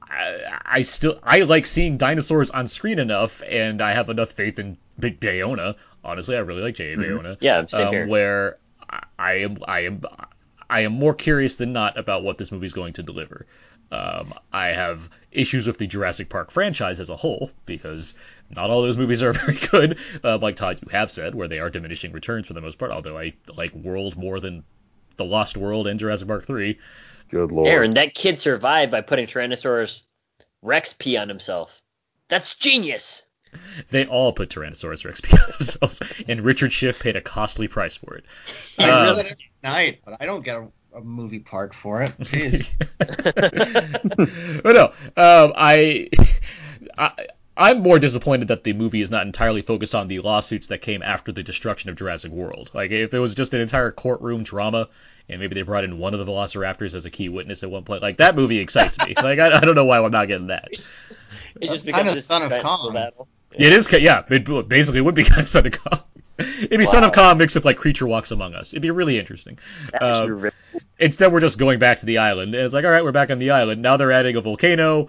[0.09, 4.59] I, I still I like seeing dinosaurs on screen enough, and I have enough faith
[4.59, 5.75] in Big Bayona.
[6.03, 6.97] Honestly, I really like J.A.
[6.97, 7.37] Bayona.
[7.39, 8.07] Yeah, same um, here.
[8.07, 8.57] Where
[9.17, 10.01] I, am, I am,
[10.69, 13.45] I am more curious than not about what this movie's going to deliver.
[13.91, 18.13] Um, I have issues with the Jurassic Park franchise as a whole because
[18.49, 19.97] not all those movies are very good.
[20.23, 22.91] Uh, like Todd, you have said, where they are diminishing returns for the most part.
[22.91, 24.63] Although I like World more than
[25.17, 26.79] the Lost World and Jurassic Park Three.
[27.29, 27.67] Good lord.
[27.67, 30.03] Aaron, that kid survived by putting Tyrannosaurus
[30.61, 31.81] Rex pee on himself.
[32.27, 33.23] That's genius.
[33.89, 37.95] They all put Tyrannosaurus Rex pee on themselves, and Richard Schiff paid a costly price
[37.95, 38.25] for it.
[38.77, 40.67] I Um, read it every night, but I don't get a,
[40.97, 42.15] a movie part for it.
[42.19, 42.69] Jeez.
[44.63, 44.85] but no,
[45.17, 46.09] um, I,
[46.97, 47.11] I,
[47.57, 51.01] I'm more disappointed that the movie is not entirely focused on the lawsuits that came
[51.01, 52.69] after the destruction of Jurassic World.
[52.73, 54.89] Like, if there was just an entire courtroom drama,
[55.29, 57.83] and maybe they brought in one of the Velociraptors as a key witness at one
[57.83, 59.13] point, like that movie excites me.
[59.23, 60.67] like, I, I don't know why I'm not getting that.
[60.71, 62.93] It just kinda becomes this Son of giant Kong.
[62.93, 63.27] battle.
[63.51, 66.01] It is, yeah, it basically would be kind of Son of Kong.
[66.37, 67.31] It'd be Son of Wow.
[67.31, 68.73] Kong mixed with like Creature Walks Among Us.
[68.73, 69.59] It'd be really interesting.
[69.91, 70.55] That would be uh, really-
[70.99, 72.53] Instead, we're just going back to the island.
[72.55, 73.81] And it's like, all right, we're back on the island.
[73.81, 75.07] Now they're adding a volcano.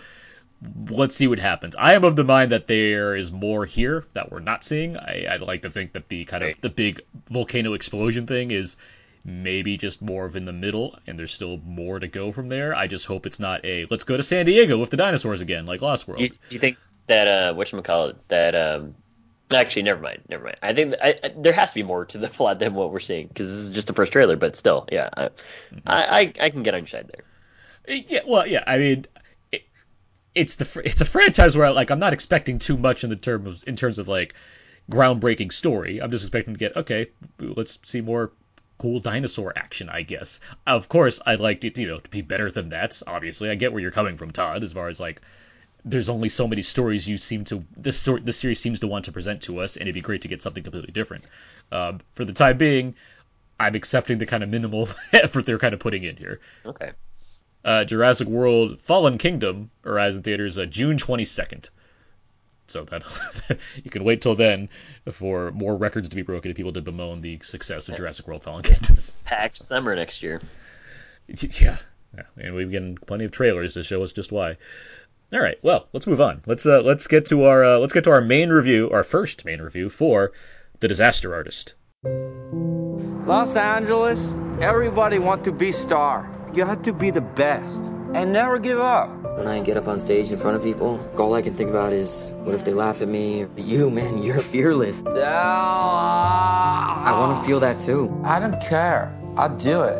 [0.89, 1.75] Let's see what happens.
[1.79, 4.97] I am of the mind that there is more here that we're not seeing.
[4.97, 7.01] I, I'd like to think that the kind of the big
[7.31, 8.77] volcano explosion thing is
[9.25, 12.75] maybe just more of in the middle, and there's still more to go from there.
[12.75, 15.67] I just hope it's not a let's go to San Diego with the dinosaurs again,
[15.67, 16.19] like Lost World.
[16.19, 18.95] Do you, you think that uh, it that um,
[19.53, 20.57] actually, never mind, never mind.
[20.63, 23.01] I think I, I, there has to be more to the plot than what we're
[23.01, 25.79] seeing because this is just the first trailer, but still, yeah, I, Mm-hmm.
[25.87, 28.03] I, I, can get on your side there.
[28.09, 28.65] Yeah, well, yeah.
[28.67, 29.07] I mean,
[29.53, 29.63] it,
[30.35, 33.63] it's the it's a franchise where like I'm not expecting too much in the terms
[33.63, 34.35] of, in terms of like
[34.91, 36.01] groundbreaking story.
[36.01, 37.07] I'm just expecting to get okay.
[37.39, 38.33] Let's see more
[38.81, 40.41] cool dinosaur action, I guess.
[40.67, 43.01] Of course, I'd like it, you know, to be better than that.
[43.07, 45.21] Obviously, I get where you're coming from, Todd, as far as like.
[45.85, 49.07] There's only so many stories you seem to this sort this series seems to want
[49.07, 51.25] to present to us, and it'd be great to get something completely different.
[51.73, 52.95] Um, for the time being,
[53.59, 56.93] I'm accepting the kind of minimal effort they're kind of putting in here Okay.
[57.65, 61.71] uh, Jurassic World Fallen Kingdom arrives in theaters uh, June 22nd.
[62.71, 63.03] So that
[63.85, 64.69] you can wait till then
[65.11, 68.45] for more records to be broken and people to bemoan the success of Jurassic World
[68.45, 68.97] Fallen Kingdom.
[69.25, 70.41] Packed summer next year.
[71.27, 71.77] yeah.
[72.17, 74.57] yeah, and we've gotten plenty of trailers to show us just why.
[75.33, 76.43] All right, well, let's move on.
[76.47, 79.45] Let's uh, let's get to our uh, let's get to our main review, our first
[79.45, 80.33] main review for
[80.81, 81.75] The Disaster Artist.
[83.27, 84.25] Los Angeles,
[84.61, 86.29] everybody want to be star.
[86.53, 87.81] You have to be the best
[88.15, 89.09] and never give up.
[89.37, 91.93] When I get up on stage in front of people, all I can think about
[91.93, 93.45] is what if they laugh at me?
[93.45, 95.03] But you, man, you're fearless.
[95.07, 95.11] I
[97.13, 98.23] want to feel that too.
[98.25, 99.17] I don't care.
[99.37, 99.99] I'll do it.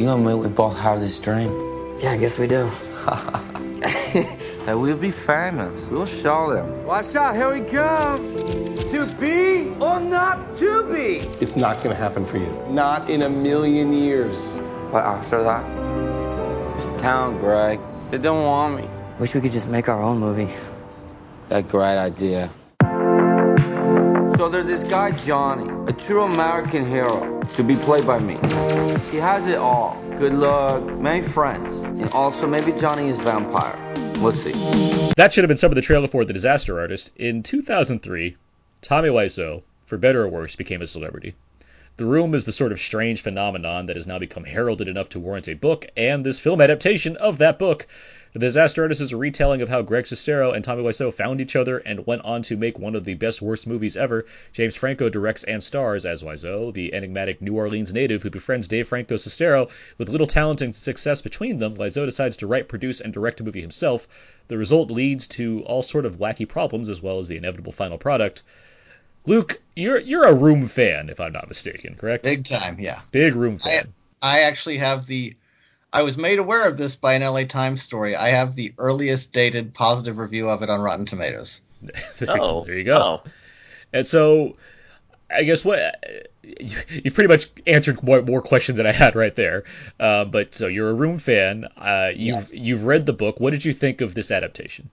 [0.00, 1.50] You and me, we both have this dream.
[2.00, 2.70] Yeah, I guess we do.
[4.66, 5.80] That we'll be famous.
[5.84, 6.84] We'll show them.
[6.86, 8.18] Watch out, here we come.
[8.90, 11.18] To be or not to be.
[11.40, 12.66] It's not going to happen for you.
[12.68, 14.36] Not in a million years.
[14.96, 15.62] But after that,
[16.74, 17.78] this town, Greg,
[18.10, 18.88] they don't want me.
[19.18, 20.48] Wish we could just make our own movie.
[21.50, 22.48] That great idea.
[24.38, 28.36] So there's this guy, Johnny, a true American hero, to be played by me.
[29.10, 30.02] He has it all.
[30.18, 33.78] Good luck, many friends, and also maybe Johnny is vampire.
[34.22, 34.52] We'll see.
[35.18, 37.12] That should have been some of the trailer for The Disaster Artist.
[37.16, 38.34] In 2003,
[38.80, 41.34] Tommy Wiseau, for better or worse, became a celebrity.
[41.98, 45.18] The Room is the sort of strange phenomenon that has now become heralded enough to
[45.18, 47.86] warrant a book, and this film adaptation of that book.
[48.34, 51.56] The Disaster Artist is a retelling of how Greg Sestero and Tommy Wiseau found each
[51.56, 54.26] other and went on to make one of the best worst movies ever.
[54.52, 58.88] James Franco directs and stars as Wiseau, the enigmatic New Orleans native who befriends Dave
[58.88, 59.70] Franco Sestero.
[59.96, 63.42] With little talent and success between them, Wiseau decides to write, produce, and direct a
[63.42, 64.06] movie himself.
[64.48, 67.96] The result leads to all sort of wacky problems as well as the inevitable final
[67.96, 68.42] product.
[69.26, 72.24] Luke, you're you're a Room fan, if I'm not mistaken, correct?
[72.24, 73.00] Big time, yeah.
[73.10, 73.92] Big Room fan.
[74.22, 75.34] I actually have the.
[75.92, 78.16] I was made aware of this by an LA Times story.
[78.16, 81.60] I have the earliest dated positive review of it on Rotten Tomatoes.
[82.18, 82.98] there, Oh, there you go.
[82.98, 83.30] Oh,
[83.92, 84.56] And so,
[85.30, 85.80] I guess what
[86.42, 89.64] you, you've pretty much answered more, more questions than I had right there.
[89.98, 91.64] Uh, but so you're a Room fan.
[91.76, 92.54] Uh, you've Yes.
[92.54, 93.40] you've read the book.
[93.40, 94.90] What did you think of this adaptation?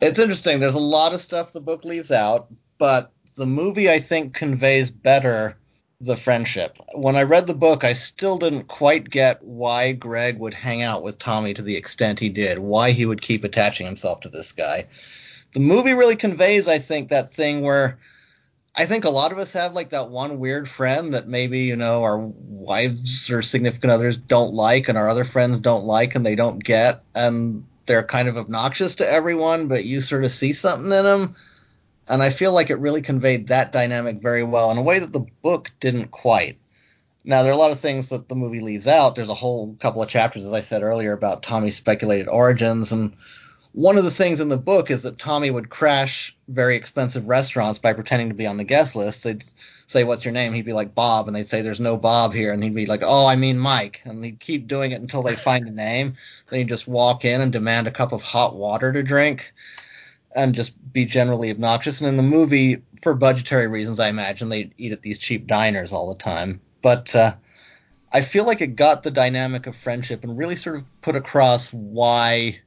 [0.00, 0.60] It's interesting.
[0.60, 4.90] There's a lot of stuff the book leaves out, but the movie I think conveys
[4.90, 5.56] better
[6.00, 6.78] the friendship.
[6.94, 11.02] When I read the book, I still didn't quite get why Greg would hang out
[11.02, 14.52] with Tommy to the extent he did, why he would keep attaching himself to this
[14.52, 14.86] guy.
[15.52, 17.98] The movie really conveys, I think, that thing where
[18.76, 21.76] I think a lot of us have like that one weird friend that maybe, you
[21.76, 26.26] know, our wives or significant others don't like and our other friends don't like and
[26.26, 27.02] they don't get.
[27.14, 31.36] And they're kind of obnoxious to everyone, but you sort of see something in them.
[32.08, 35.12] And I feel like it really conveyed that dynamic very well in a way that
[35.12, 36.58] the book didn't quite.
[37.24, 39.14] Now, there are a lot of things that the movie leaves out.
[39.14, 42.92] There's a whole couple of chapters, as I said earlier, about Tommy's speculated origins.
[42.92, 43.14] And
[43.72, 47.78] one of the things in the book is that Tommy would crash very expensive restaurants
[47.78, 49.24] by pretending to be on the guest list.
[49.24, 49.42] They'd
[49.86, 52.52] say, "What's your name?" He'd be like Bob, and they'd say, "There's no Bob here,"
[52.52, 55.34] and he'd be like, "Oh, I mean Mike," and he'd keep doing it until they
[55.34, 56.16] find a name.
[56.50, 59.54] Then he'd just walk in and demand a cup of hot water to drink,
[60.34, 62.00] and just be generally obnoxious.
[62.00, 65.92] And in the movie, for budgetary reasons, I imagine they'd eat at these cheap diners
[65.92, 66.60] all the time.
[66.82, 67.34] But uh,
[68.12, 71.72] I feel like it got the dynamic of friendship and really sort of put across
[71.72, 72.60] why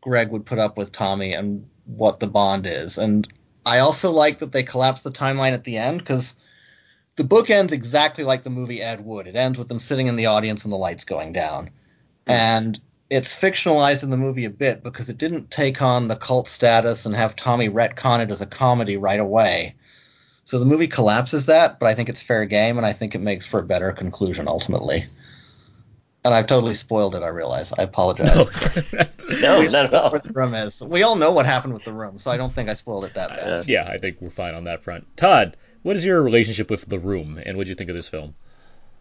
[0.00, 2.98] Greg would put up with Tommy and what the bond is.
[2.98, 3.26] And
[3.64, 6.34] I also like that they collapse the timeline at the end because
[7.16, 9.26] the book ends exactly like the movie Ed Wood.
[9.26, 11.70] It ends with them sitting in the audience and the lights going down.
[12.26, 12.80] And
[13.12, 17.04] it's fictionalized in the movie a bit because it didn't take on the cult status
[17.04, 19.74] and have Tommy retcon it as a comedy right away.
[20.44, 23.20] So the movie collapses that, but I think it's fair game, and I think it
[23.20, 25.04] makes for a better conclusion ultimately.
[26.24, 27.22] And I've totally spoiled it.
[27.22, 27.72] I realize.
[27.74, 28.48] I apologize.
[29.40, 30.10] No, not at all.
[30.10, 30.82] Where the room is.
[30.82, 33.14] We all know what happened with the room, so I don't think I spoiled it
[33.14, 33.48] that bad.
[33.48, 35.06] Uh, yeah, I think we're fine on that front.
[35.16, 38.08] Todd, what is your relationship with The Room, and what do you think of this
[38.08, 38.34] film?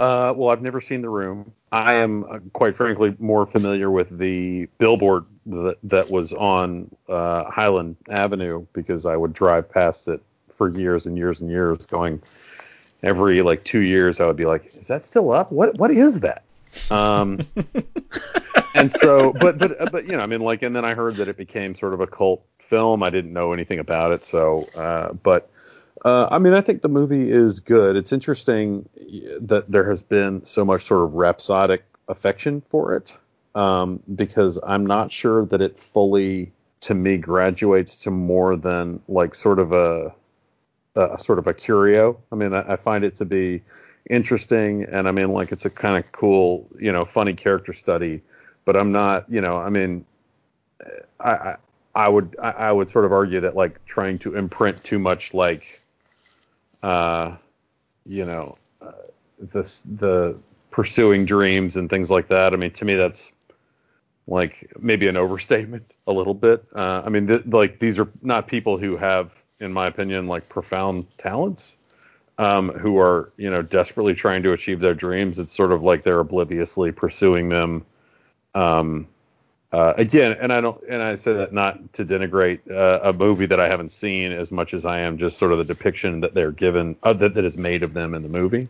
[0.01, 1.53] Uh, well, I've never seen The Room.
[1.71, 7.43] I am, uh, quite frankly, more familiar with the billboard that, that was on uh,
[7.43, 10.19] Highland Avenue because I would drive past it
[10.55, 12.19] for years and years and years, going
[13.03, 14.19] every like two years.
[14.19, 15.51] I would be like, "Is that still up?
[15.51, 16.45] What What is that?"
[16.89, 17.39] Um,
[18.73, 21.27] and so, but but but you know, I mean, like, and then I heard that
[21.27, 23.03] it became sort of a cult film.
[23.03, 25.47] I didn't know anything about it, so uh, but.
[26.03, 27.95] Uh, I mean, I think the movie is good.
[27.95, 28.89] It's interesting
[29.39, 33.17] that there has been so much sort of rhapsodic affection for it
[33.53, 39.35] um, because I'm not sure that it fully, to me, graduates to more than like
[39.35, 40.13] sort of a,
[40.95, 42.19] a sort of a curio.
[42.31, 43.61] I mean, I, I find it to be
[44.09, 48.21] interesting, and I mean, like it's a kind of cool, you know, funny character study.
[48.65, 50.05] But I'm not, you know, I mean,
[51.19, 51.55] I, I
[51.93, 55.33] I would I, I would sort of argue that like trying to imprint too much
[55.33, 55.80] like
[56.83, 57.35] uh,
[58.05, 58.91] you know, uh,
[59.39, 62.53] this the pursuing dreams and things like that.
[62.53, 63.31] I mean, to me, that's
[64.27, 66.65] like maybe an overstatement a little bit.
[66.73, 70.47] Uh, I mean, th- like these are not people who have, in my opinion, like
[70.49, 71.75] profound talents.
[72.37, 75.37] Um, who are you know desperately trying to achieve their dreams.
[75.37, 77.85] It's sort of like they're obliviously pursuing them.
[78.55, 79.07] Um,
[79.71, 83.45] uh, again, and I don't, and I say that not to denigrate uh, a movie
[83.45, 86.33] that I haven't seen as much as I am just sort of the depiction that
[86.33, 88.67] they're given, uh, that, that is made of them in the movie.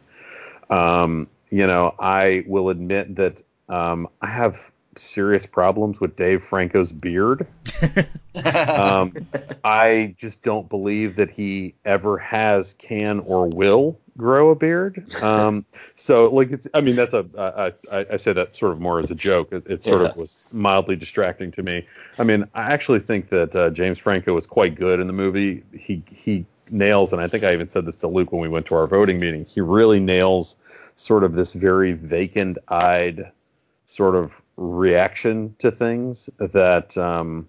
[0.69, 6.91] Um, you know, I will admit that um, I have serious problems with Dave Franco's
[6.91, 7.47] beard.
[8.45, 9.13] um,
[9.63, 15.03] I just don't believe that he ever has, can, or will grow a beard.
[15.21, 15.65] Um,
[15.95, 18.99] so, like, it's, I mean, that's a, I, I, I say that sort of more
[18.99, 19.51] as a joke.
[19.51, 20.09] It, it sort Yeah.
[20.09, 21.85] of was mildly distracting to me.
[22.17, 25.63] I mean, I actually think that uh, James Franco was quite good in the movie.
[25.77, 28.65] He, he nails, and I think I even said this to Luke when we went
[28.67, 30.55] to our voting meeting, he really nails
[30.95, 33.31] sort of this very vacant eyed
[33.85, 37.47] sort of reaction to things that um,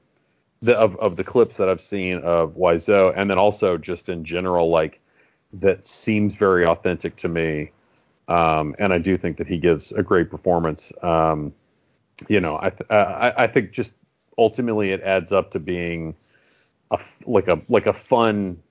[0.60, 4.24] the, of of the clips that I've seen of Wiseau, and then also just in
[4.24, 5.00] general, like
[5.52, 7.70] that seems very authentic to me.
[8.28, 10.92] Um, and I do think that he gives a great performance.
[11.02, 11.52] Um,
[12.28, 13.94] you know, I, th- I I think just
[14.38, 16.14] ultimately it adds up to being
[16.90, 18.62] a like a like a fun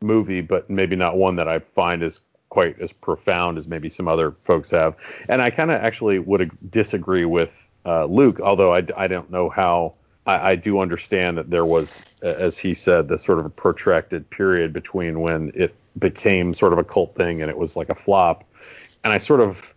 [0.00, 4.08] movie, but maybe not one that I find is quite as profound as maybe some
[4.08, 4.96] other folks have.
[5.28, 9.30] And I kind of actually would ag- disagree with uh, Luke, although I, I don't
[9.30, 9.94] know how.
[10.26, 14.72] I, I do understand that there was, as he said, the sort of protracted period
[14.72, 18.44] between when it became sort of a cult thing and it was like a flop.
[19.02, 19.74] And I sort of,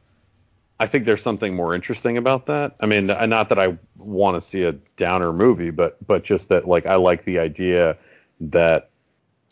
[0.80, 2.76] I think there's something more interesting about that.
[2.82, 6.68] I mean, not that I want to see a downer movie, but but just that
[6.68, 7.97] like I like the idea
[8.41, 8.89] that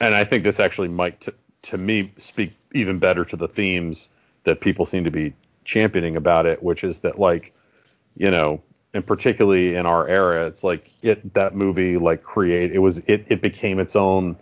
[0.01, 1.31] and I think this actually might, t-
[1.63, 4.09] to me, speak even better to the themes
[4.43, 5.33] that people seem to be
[5.63, 7.53] championing about it, which is that like,
[8.15, 8.61] you know,
[8.93, 13.25] and particularly in our era, it's like it that movie like create it was it
[13.29, 14.35] it became its own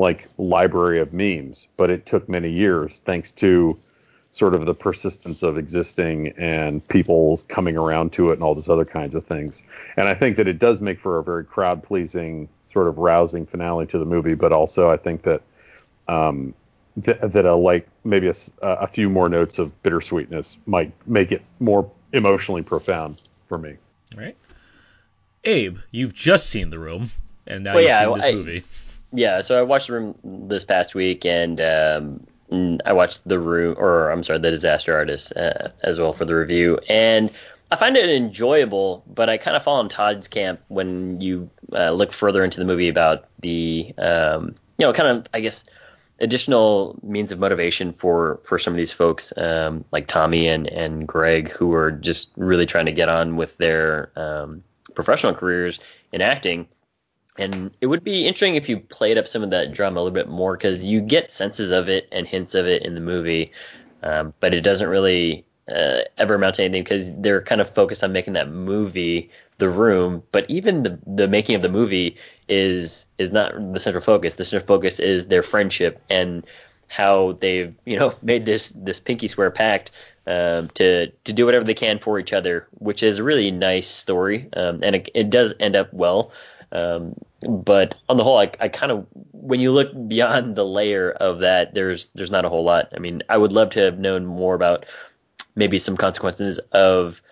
[0.00, 3.76] like library of memes, but it took many years thanks to
[4.32, 8.68] sort of the persistence of existing and people coming around to it and all those
[8.68, 9.62] other kinds of things.
[9.96, 13.44] And I think that it does make for a very crowd pleasing, sort of rousing
[13.44, 14.34] finale to the movie.
[14.36, 15.42] But also, I think that
[16.08, 16.54] um,
[17.02, 18.30] th- that a like maybe
[18.62, 23.76] a few more notes of bittersweetness might make it more emotionally profound for me.
[24.16, 24.36] All right.
[25.44, 27.08] Abe, you've just seen The Room,
[27.46, 28.62] and now Well, you've yeah, seen this I- movie.
[29.12, 32.26] Yeah, so I watched the room this past week, and um,
[32.84, 36.34] I watched the room, or I'm sorry, the Disaster Artist uh, as well for the
[36.34, 36.78] review.
[36.88, 37.30] And
[37.70, 41.90] I find it enjoyable, but I kind of fall in Todd's camp when you uh,
[41.90, 45.64] look further into the movie about the, um, you know, kind of, I guess,
[46.20, 51.06] additional means of motivation for for some of these folks, um, like Tommy and and
[51.06, 54.62] Greg, who are just really trying to get on with their um,
[54.94, 55.80] professional careers
[56.12, 56.68] in acting.
[57.40, 60.14] And it would be interesting if you played up some of that drama a little
[60.14, 63.52] bit more because you get senses of it and hints of it in the movie,
[64.02, 68.04] um, but it doesn't really uh, ever amount to anything because they're kind of focused
[68.04, 70.22] on making that movie, The Room.
[70.32, 72.16] But even the the making of the movie
[72.48, 74.34] is is not the central focus.
[74.34, 76.46] The central focus is their friendship and
[76.88, 79.92] how they've you know made this this pinky swear pact
[80.26, 83.88] um, to to do whatever they can for each other, which is a really nice
[83.88, 86.32] story, um, and it, it does end up well.
[86.72, 87.16] Um,
[87.48, 91.40] but on the whole, I, I kind of when you look beyond the layer of
[91.40, 92.92] that, there's there's not a whole lot.
[92.94, 94.86] I mean, I would love to have known more about
[95.54, 97.22] maybe some consequences of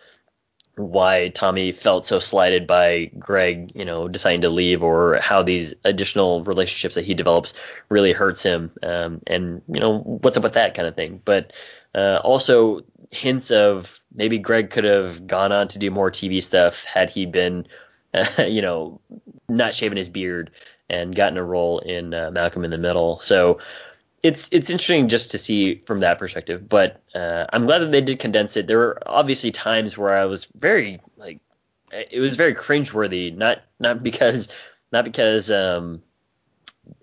[0.77, 5.75] why Tommy felt so slighted by Greg, you know, deciding to leave, or how these
[5.85, 7.53] additional relationships that he develops
[7.89, 11.21] really hurts him, um, and you know what's up with that kind of thing.
[11.25, 11.53] But
[11.95, 16.85] uh, also hints of maybe Greg could have gone on to do more TV stuff
[16.85, 17.67] had he been,
[18.39, 19.01] you know,
[19.49, 20.51] not shaving his beard
[20.89, 23.19] and gotten a role in uh, Malcolm in the Middle.
[23.19, 23.59] So
[24.23, 26.69] it's it's interesting just to see from that perspective.
[26.69, 28.67] But uh, I'm glad that they did condense it.
[28.67, 31.41] There were obviously times where I was very like
[31.91, 33.35] it was very cringeworthy.
[33.35, 34.49] Not not because
[34.93, 36.03] not because um,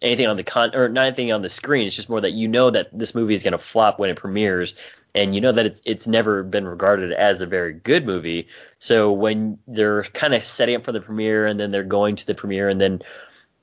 [0.01, 1.87] anything on the con or not anything on the screen.
[1.87, 4.17] It's just more that you know that this movie is going to flop when it
[4.17, 4.75] premieres,
[5.13, 8.47] and you know that it's it's never been regarded as a very good movie.
[8.85, 12.27] So when they're kind of setting up for the premiere, and then they're going to
[12.27, 13.01] the premiere, and then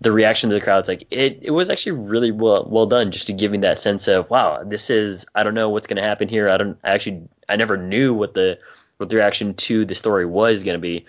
[0.01, 3.13] the reaction to the crowd is like it, it was actually really well well done
[3.13, 5.99] just to give me that sense of wow this is I don't know what's going
[5.99, 6.49] to happen here.
[6.49, 8.59] I don't I actually I never knew what the
[8.97, 11.07] what the reaction to the story was going to be.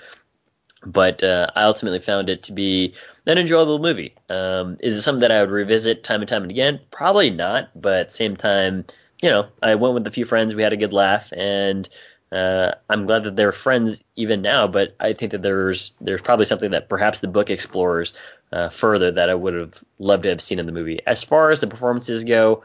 [0.86, 2.94] But uh, I ultimately found it to be
[3.26, 4.14] an enjoyable movie.
[4.30, 6.82] Um, is it something that I would revisit time and time and again?
[6.92, 8.86] Probably not but at the same time
[9.24, 11.90] you know I went with a few friends we had a good laugh and
[12.34, 16.46] uh, I'm glad that they're friends even now, but I think that there's there's probably
[16.46, 18.14] something that perhaps the book explores
[18.52, 21.00] uh, further that I would have loved to have seen in the movie.
[21.06, 22.64] As far as the performances go,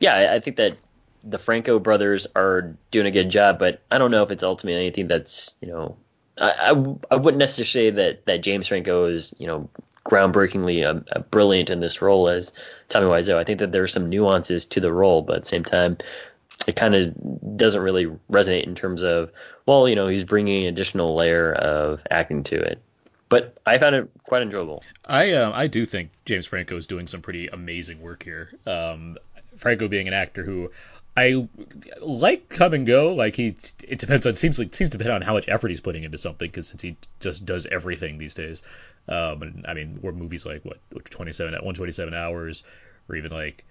[0.00, 0.80] yeah, I, I think that
[1.22, 4.80] the Franco brothers are doing a good job, but I don't know if it's ultimately
[4.80, 5.96] anything that's you know
[6.36, 9.70] I, I, I wouldn't necessarily say that that James Franco is you know
[10.04, 12.52] groundbreakingly uh, uh, brilliant in this role as
[12.88, 13.36] Tommy Wiseau.
[13.36, 15.98] I think that there are some nuances to the role, but at the same time,
[16.66, 19.30] it kind of doesn't really resonate in terms of
[19.66, 22.80] well, you know, he's bringing an additional layer of acting to it
[23.28, 24.82] but I found it quite enjoyable.
[25.04, 28.50] I uh, I do think James Franco is doing some pretty amazing work here.
[28.66, 29.16] Um,
[29.56, 30.70] Franco being an actor who
[31.16, 31.48] I
[32.00, 33.14] like come and go.
[33.14, 35.80] Like he, it depends on seems like seems to depend on how much effort he's
[35.80, 36.48] putting into something.
[36.48, 38.62] Because since he just does everything these days,
[39.08, 40.78] um, and I mean, were movies like what
[41.10, 42.62] 27 at 127 hours,
[43.08, 43.64] or even like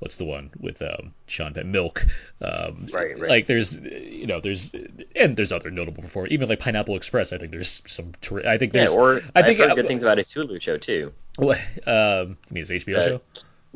[0.00, 2.04] what's the one with um, Sean Penn, Milk.
[2.40, 3.30] Um, right, right.
[3.30, 4.72] Like there's, you know, there's
[5.16, 6.32] and there's other notable performers.
[6.32, 7.32] Even like Pineapple Express.
[7.32, 8.12] I think there's some.
[8.20, 8.94] Ter- I think there's.
[8.94, 11.12] Yeah, or I think I've heard uh, good things about his Hulu show too.
[11.36, 11.58] What?
[11.86, 13.20] Um, you mean his HBO Uh, show?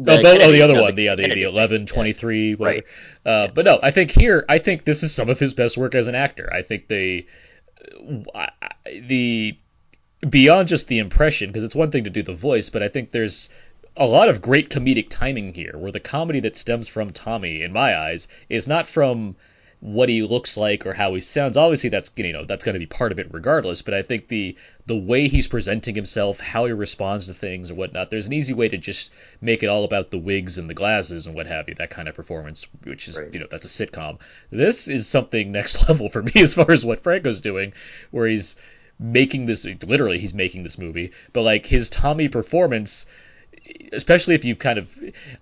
[0.01, 1.43] The oh, bo- oh, the other no, one, the the uh, the, the Kennedy.
[1.43, 2.77] eleven twenty three, whatever.
[2.77, 2.85] Right.
[3.27, 5.95] Uh, But no, I think here, I think this is some of his best work
[5.97, 6.49] as an actor.
[6.53, 7.27] I think they,
[8.35, 9.59] I- I- the
[10.29, 13.11] beyond just the impression, because it's one thing to do the voice, but I think
[13.12, 13.49] there's
[13.99, 17.72] a lot of great comedic timing here, where the comedy that stems from Tommy, in
[17.72, 19.34] my eyes, is not from
[19.80, 21.57] what he looks like or how he sounds.
[21.57, 23.82] Obviously, that's you know that's going to be part of it regardless.
[23.82, 27.78] But I think the the way he's presenting himself, how he responds to things and
[27.78, 30.74] whatnot, there's an easy way to just make it all about the wigs and the
[30.74, 31.74] glasses and what have you.
[31.74, 33.32] That kind of performance, which is Right.
[33.34, 34.18] you know that's a sitcom.
[34.51, 37.72] This is something next level for me as far as what Franco's doing,
[38.11, 38.57] where he's
[39.01, 43.07] making this literally he's making this movie, but like his Tommy performance
[43.93, 44.99] especially if you've kind of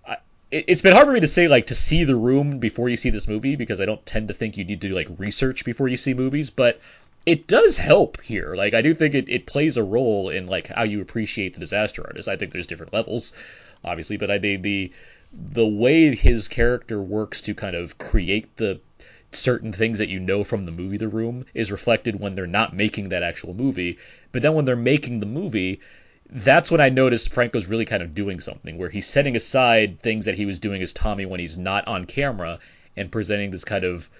[0.07, 0.17] I,
[0.51, 2.97] it- it's been hard for me to say like to see the room before you
[2.97, 5.65] see this movie because I don't tend to think you need to do like research
[5.65, 6.81] before you see movies, but
[7.27, 8.55] it does help here.
[8.57, 11.61] Like I do think it, it plays a role in like how you appreciate the
[11.61, 12.29] disaster artist.
[12.29, 13.33] I think there's different levels,
[13.85, 14.93] obviously, but I think the
[15.33, 18.81] the way his character works to kind of create the
[19.33, 22.75] certain things that you know from the movie The Room is reflected when they're not
[22.75, 23.99] making that actual movie.
[24.33, 25.81] But then when they're making the movie,
[26.31, 30.25] that's when I noticed Franco's really kind of doing something where he's setting aside things
[30.25, 32.59] that he was doing as Tommy when he's not on camera
[32.97, 34.11] and presenting this kind of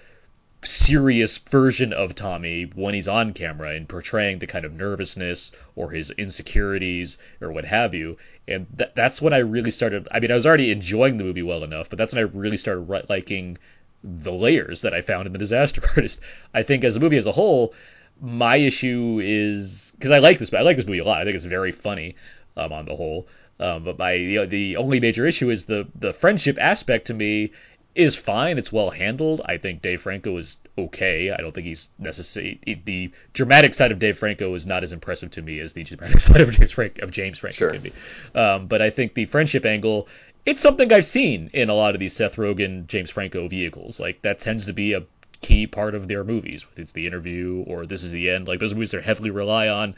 [0.63, 5.91] serious version of Tommy when he's on camera and portraying the kind of nervousness or
[5.91, 8.17] his insecurities or what have you.
[8.47, 10.07] And th- that's when I really started.
[10.11, 12.57] I mean, I was already enjoying the movie well enough, but that's when I really
[12.57, 13.57] started liking
[14.03, 16.19] the layers that I found in the Disaster Artist.
[16.53, 17.73] I think as a movie as a whole,
[18.21, 21.21] my issue is because I like this, I like this movie a lot.
[21.21, 22.15] I think it's very funny
[22.55, 23.27] um, on the whole.
[23.59, 27.13] Um, but my you know, the only major issue is the the friendship aspect to
[27.13, 27.51] me
[27.95, 28.59] is fine.
[28.59, 29.41] It's well handled.
[29.45, 31.31] I think Dave Franco is okay.
[31.31, 32.59] I don't think he's necessary.
[32.85, 36.19] The dramatic side of Dave Franco is not as impressive to me as the dramatic
[36.27, 37.71] side of James, Frank, of James Franco Sure.
[37.71, 37.93] can be.
[38.35, 40.07] Um, but I think the friendship angle,
[40.45, 43.99] it's something I've seen in a lot of these Seth Rogen, James Franco vehicles.
[43.99, 45.01] Like that tends to be a
[45.41, 48.47] key part of their movies, whether it's the interview or this is the end.
[48.47, 49.95] Like those movies that heavily rely on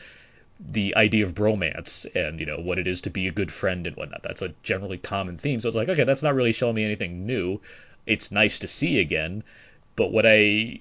[0.59, 3.87] the idea of bromance and you know what it is to be a good friend
[3.87, 4.23] and whatnot.
[4.23, 5.59] That's a generally common theme.
[5.59, 7.61] So it's like, okay, that's not really showing me anything new.
[8.05, 9.43] It's nice to see again,
[9.95, 10.79] but what I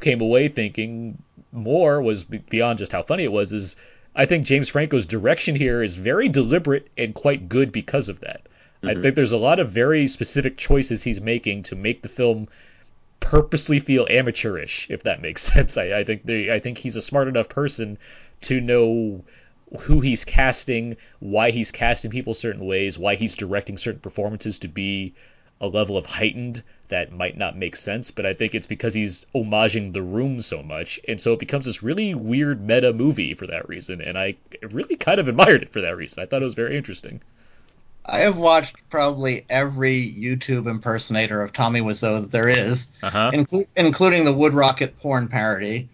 [0.00, 1.22] came away thinking
[1.52, 3.52] more was beyond just how funny it was.
[3.52, 3.76] Is
[4.14, 8.42] I think James Franco's direction here is very deliberate and quite good because of that.
[8.82, 9.02] I mm-hmm.
[9.02, 12.48] think there's a lot of very specific choices he's making to make the film
[13.20, 15.76] purposely feel amateurish, if that makes sense.
[15.76, 17.98] I, I think they, I think he's a smart enough person
[18.42, 19.24] to know
[19.80, 24.68] who he's casting, why he's casting people certain ways, why he's directing certain performances to
[24.68, 25.12] be
[25.60, 29.26] a level of heightened that might not make sense, but I think it's because he's
[29.34, 33.46] homaging the room so much, and so it becomes this really weird meta movie for
[33.48, 36.22] that reason, and I really kind of admired it for that reason.
[36.22, 37.20] I thought it was very interesting.
[38.08, 43.30] I have watched probably every YouTube impersonator of Tommy Wiseau that there is, Uh-huh.
[43.34, 45.88] inclu- including the Wood Rocket porn parody.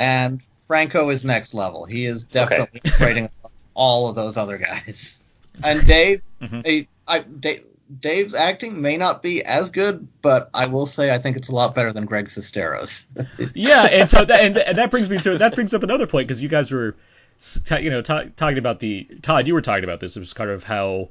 [0.00, 1.84] And Franco is next level.
[1.84, 3.28] He is definitely rating
[3.74, 5.20] all of those other guys.
[5.64, 6.62] And Dave, Mhm.
[6.66, 7.64] I, I, Dave,
[8.00, 11.54] Dave's acting may not be as good, but I will say I think it's a
[11.54, 13.06] lot better than Greg Sestero's.
[13.54, 16.28] yeah, and so that and, and that brings me to that brings up another point
[16.28, 16.96] because you guys were,
[17.38, 19.46] s- you know, ta- talking about the Todd.
[19.46, 20.16] You were talking about this.
[20.16, 21.08] It was kind of how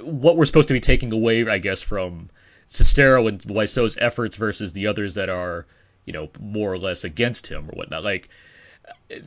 [0.00, 2.30] what we're supposed to be taking away, I guess, from
[2.68, 5.66] Sestero and Wiseau's efforts versus the others that are,
[6.04, 8.04] you know, more or less against him or whatnot.
[8.04, 8.28] Like,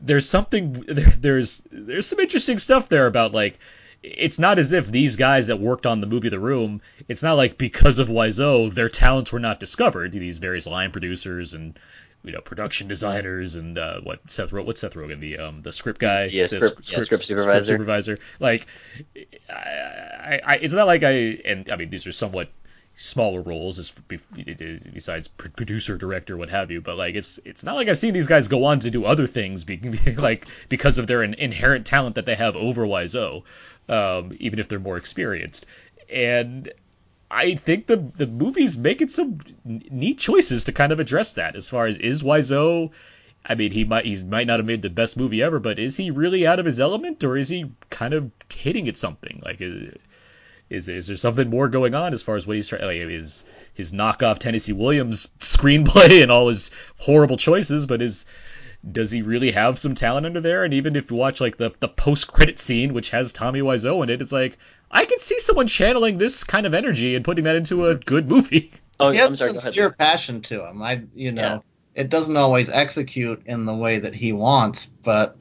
[0.02, 3.60] there's something there, there's there's some interesting stuff there about like
[4.02, 7.36] it's not as if these guys that worked on the movie The Room, it's not
[7.36, 10.12] like because of Wiseau their talents were not discovered.
[10.12, 11.80] These various line producers and
[12.24, 15.72] you know production designers and uh, what Seth Ro- what's Seth Rogen the um the
[15.72, 16.26] script guy?
[16.26, 17.66] Yeah, the script- yeah, script supervisor.
[17.66, 18.20] supervisor.
[18.40, 18.68] Like
[19.50, 21.12] I, I, I it's not like I
[21.46, 22.50] and I mean these are somewhat
[22.96, 23.92] smaller roles as
[24.94, 28.28] besides producer director what have you but like it's it's not like I've seen these
[28.28, 29.78] guys go on to do other things be,
[30.18, 33.42] like because of their inherent talent that they have over Wiseau
[33.90, 35.66] um, even if they're more experienced.
[36.10, 36.72] And
[37.34, 41.56] I think the the movie's making some neat choices to kind of address that.
[41.56, 42.92] As far as is Wiseau,
[43.46, 45.98] I mean, he might he might not have made the best movie ever, but is
[45.98, 49.42] he really out of his element, or is he kind of hitting at something?
[49.44, 49.96] Like, is
[50.70, 52.84] is, is there something more going on as far as what he's trying?
[52.84, 58.26] Like his his knockoff Tennessee Williams screenplay and all his horrible choices, but is
[58.92, 60.64] does he really have some talent under there?
[60.64, 64.04] And even if you watch like the the post credit scene, which has Tommy Wiseau
[64.04, 64.58] in it, it's like
[64.92, 68.28] I can see someone channeling this kind of energy and putting that into a good
[68.30, 68.72] movie.
[69.00, 69.58] Oh, he has sorry.
[69.58, 69.98] Sincere ahead.
[69.98, 70.82] passion to him.
[70.84, 71.60] I, you know, Yeah.
[71.96, 75.36] it doesn't always execute in the way that he wants, but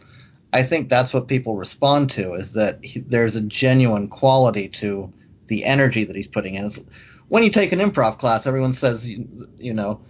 [0.55, 5.12] I think that's what people respond to is that he, there's a genuine quality to
[5.49, 6.64] the energy that he's putting in.
[6.64, 6.80] It's,
[7.28, 9.28] when you take an improv class, everyone says, you,
[9.59, 10.01] you know,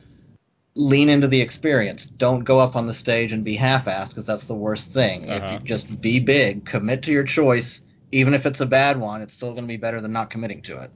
[0.74, 2.06] lean into the experience.
[2.06, 5.28] Don't go up on the stage and be half-assed because that's the worst thing.
[5.28, 5.54] Uh-huh.
[5.54, 9.34] you just be big, commit to your choice, even if it's a bad one, it's
[9.34, 10.90] still going to be better than not committing to it.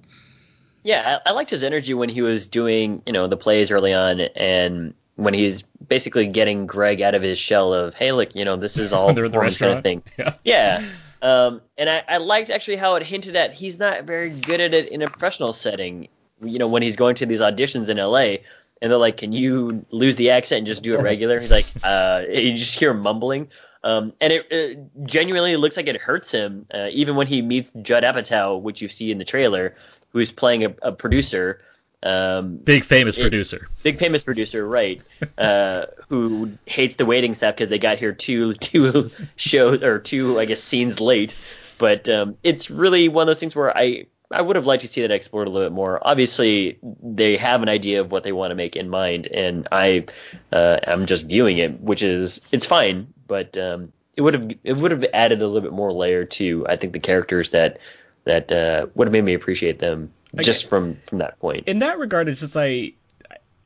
[0.83, 3.93] Yeah, I, I liked his energy when he was doing, you know, the plays early
[3.93, 8.45] on, and when he's basically getting Greg out of his shell of, hey, look, you
[8.45, 10.03] know, this is all They're the performance kind of thing.
[10.17, 10.35] Yeah.
[10.45, 10.89] Yeah.
[11.23, 14.75] Um, and I, I liked actually how it hinted at he's not very good at
[14.75, 16.09] it in a professional setting.
[16.43, 18.43] You know, when he's going to these auditions in LA,
[18.83, 21.67] and they're like, "Can you lose the accent and just do it regular?" He's like,
[21.85, 23.49] uh, you just hear him mumbling.
[23.85, 27.71] Um, and it, it genuinely looks like it hurts him, uh, even when he meets
[27.83, 29.77] Judd Apatow, which you see in the trailer,
[30.11, 31.61] who's playing a, a producer.
[32.03, 33.67] Um, Big famous It- producer.
[33.83, 35.03] big famous producer, right?
[35.39, 40.39] Uh, who hates the waiting staff because they got here two two shows or two,
[40.39, 41.35] I guess, scenes late.
[41.79, 44.89] But um, it's really one of those things where I I would have liked to
[44.89, 46.01] see that explored a little bit more.
[46.03, 50.07] Obviously, they have an idea of what they want to make in mind, and I
[50.53, 54.77] uh, am just viewing it, which is it's fine, but um, it would have it
[54.77, 57.79] would have added a little bit more layer to I think the characters that
[58.25, 61.69] that uh, would have made me appreciate them I just from from that point.
[61.69, 62.97] In that regard, it's just like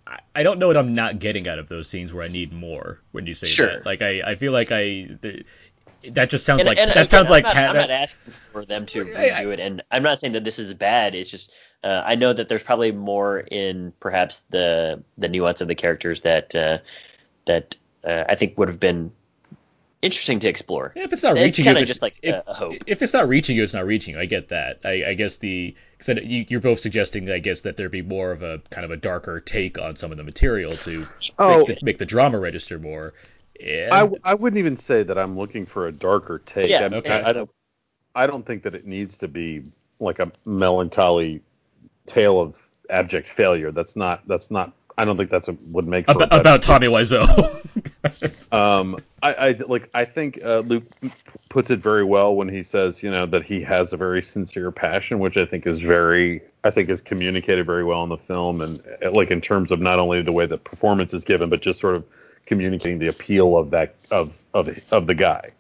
[0.07, 2.53] I, I don't know what I'm not getting out of those scenes where I need
[2.53, 3.01] more.
[3.13, 3.67] When you say Sure.
[3.67, 5.09] that, like I, I feel like I.
[5.21, 5.45] The,
[6.13, 7.91] that just sounds And- like and that again, sounds I'm like not, Pat- I'm not
[7.91, 11.15] asking for them to redo it, and I'm not saying that this is bad.
[11.15, 11.53] It's just
[11.85, 16.21] uh, I know that there's probably more in perhaps the the nuance of the characters
[16.23, 16.79] that uh,
[17.47, 19.13] that uh, I think would have been
[20.03, 20.93] interesting to explore.
[20.97, 22.55] if it's not it's reaching you, kind of if it's- just like if, a, a
[22.55, 22.77] hope.
[22.87, 24.21] if it's not reaching you, it's not reaching you.
[24.21, 24.81] I get that.
[24.85, 28.31] I, I guess the cause you, you're both suggesting, I guess, that there be more
[28.33, 31.05] of a kind of a darker take on some of the material to
[31.39, 31.59] Oh.
[31.59, 33.13] make, the, make the drama register more.
[33.63, 36.71] And, I, w- I wouldn't even say that I'm looking for a darker take.
[36.71, 37.21] Yeah, I, mean, okay.
[37.21, 37.51] I, I don't
[38.15, 39.63] I don't think that it needs to be
[39.99, 41.43] like a melancholy
[42.07, 43.71] tale of abject failure.
[43.71, 46.63] That's not that's not I don't think that's a, would make for about, better- about
[46.63, 48.53] Tommy Wiseau.
[48.53, 50.85] um I, I like I think uh, Luke
[51.49, 54.71] puts it very well when he says you know that he has a very sincere
[54.71, 58.61] passion which I think is very I think is communicated very well in the film
[58.63, 61.61] and uh, like in terms of not only the way the performance is given but
[61.61, 62.05] just sort of
[62.47, 65.51] communicating the appeal of that of of of the guy.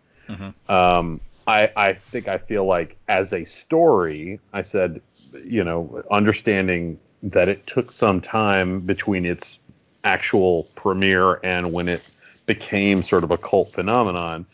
[0.69, 5.01] Um, I I think I feel like as a story, I said,
[5.45, 9.59] you know, understanding that it took some time between its
[10.05, 12.17] actual premiere and when it
[12.47, 14.47] became sort of a cult phenomenon.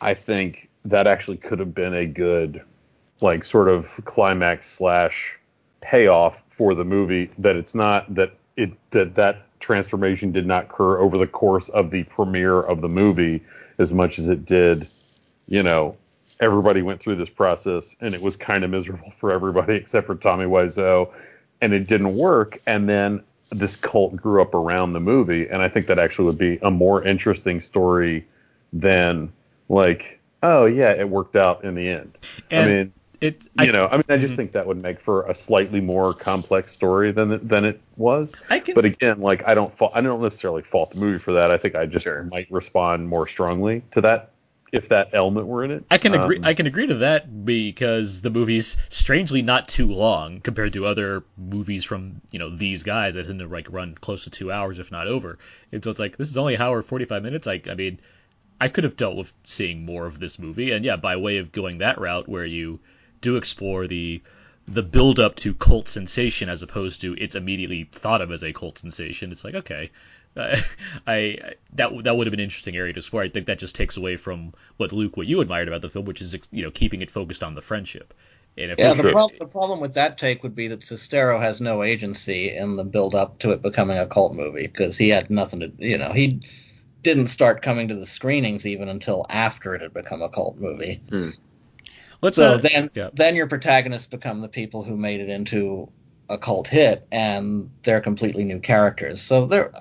[0.00, 2.62] I think that actually could have been a good,
[3.20, 5.38] like, sort of climax slash
[5.80, 7.30] payoff for the movie.
[7.38, 11.90] That it's not that it that that transformation did not occur over the course of
[11.90, 13.44] the premiere of the movie
[13.76, 14.88] as much as it did,
[15.46, 15.94] you know,
[16.40, 20.14] everybody went through this process and it was kind of miserable for everybody except for
[20.14, 21.12] Tommy Wiseau,
[21.60, 22.58] and it didn't work.
[22.66, 26.38] And then this cult grew up around the movie, and I think that actually would
[26.38, 28.26] be a more interesting story
[28.72, 29.30] than
[29.68, 32.16] like, oh yeah, it worked out in the end.
[32.50, 34.18] I mean, it, you know, I mean, I Mm-hmm.
[34.18, 37.80] just think that would make for a slightly more complex story than it, than it
[37.96, 38.36] was.
[38.50, 41.32] I can, But again, like I don't fault, I don't necessarily fault the movie for
[41.32, 41.50] that.
[41.50, 44.30] I think I just might respond more strongly to that
[44.72, 45.84] if that element were in it.
[45.90, 46.38] I can agree.
[46.38, 50.86] Um, I can agree to that because the movie's strangely not too long compared to
[50.86, 54.50] other movies from you know these guys that tend to like run close to two
[54.50, 55.38] hours if not over.
[55.70, 57.46] And so it's like this is only an hour forty five minutes.
[57.46, 58.00] I I mean,
[58.60, 61.52] I could have dealt with seeing more of this movie, and yeah, by way of
[61.52, 62.80] going that route where you
[63.20, 64.22] do explore the
[64.66, 68.52] the build up to cult sensation as opposed to it's immediately thought of as a
[68.52, 69.32] cult sensation.
[69.32, 69.90] It's like okay,
[70.36, 70.56] uh,
[71.06, 73.22] I that that would have been an interesting area to explore.
[73.22, 76.04] I think that just takes away from what Luke, what you admired about the film,
[76.04, 78.14] which is you know keeping it focused on the friendship.
[78.56, 81.60] And if Yeah, the, prob- the problem with that take would be that Sestero has
[81.60, 85.30] no agency in the build up to it becoming a cult movie because he had
[85.30, 86.40] nothing to, you know, he
[87.02, 91.00] didn't start coming to the screenings even until after it had become a cult movie.
[92.20, 93.10] Let's so uh, then, yeah.
[93.12, 95.90] then your protagonists become the people who made it into
[96.28, 99.20] a cult hit, and they're completely new characters.
[99.20, 99.72] So there,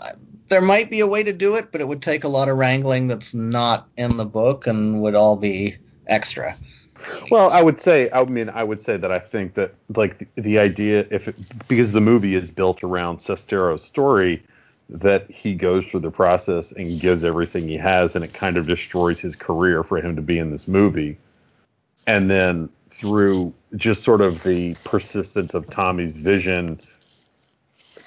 [0.50, 2.58] there might be a way to do it, but it would take a lot of
[2.58, 5.78] wrangling that's not in the book and would all be
[6.08, 6.56] extra.
[7.30, 10.28] Well, I would say, I mean, I would say that I think that like the,
[10.42, 11.36] the idea, if it,
[11.68, 14.44] because the movie is built around Sestero's story,
[14.90, 18.66] that he goes through the process and gives everything he has, and it kind of
[18.66, 21.18] destroys his career for him to be in this movie.
[22.08, 26.80] And then through just sort of the persistence of Tommy's vision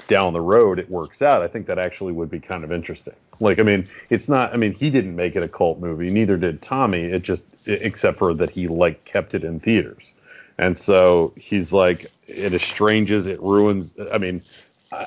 [0.09, 1.43] down the road, it works out.
[1.43, 3.15] I think that actually would be kind of interesting.
[3.39, 4.53] Like, I mean, it's not.
[4.53, 6.11] I mean, he didn't make it a cult movie.
[6.11, 7.05] Neither did Tommy.
[7.05, 10.13] It just, except for that he like kept it in theaters.
[10.59, 13.97] And so he's like, it estranges, it ruins.
[14.13, 14.43] I mean,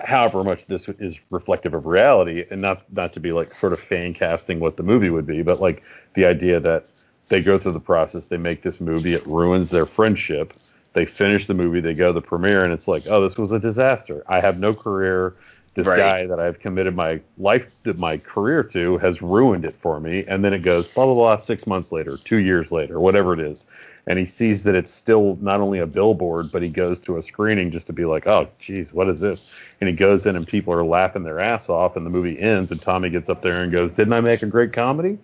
[0.06, 3.80] however much this is reflective of reality, and not not to be like sort of
[3.80, 5.84] fan casting what the movie would be, but like
[6.14, 6.90] the idea that
[7.30, 10.54] they go through the process, they make this movie, it ruins their friendship.
[10.94, 13.52] They finish the movie, they go to the premiere, and it's like, oh, this was
[13.52, 14.24] a disaster.
[14.28, 15.36] I have no career.
[15.76, 15.98] This Right.
[15.98, 20.24] guy that I've committed my life, my career to, has ruined it for me.
[20.28, 21.36] And then it goes blah blah blah.
[21.38, 23.66] Six months later, two years later, whatever it is,
[24.06, 27.22] and he sees that it's still not only a billboard, but he goes to a
[27.24, 29.76] screening just to be like, oh, geez, what is this?
[29.82, 32.70] And he goes in, and people are laughing their ass off, and the movie ends,
[32.72, 35.18] and Tommy gets up there and goes, didn't I make a great comedy?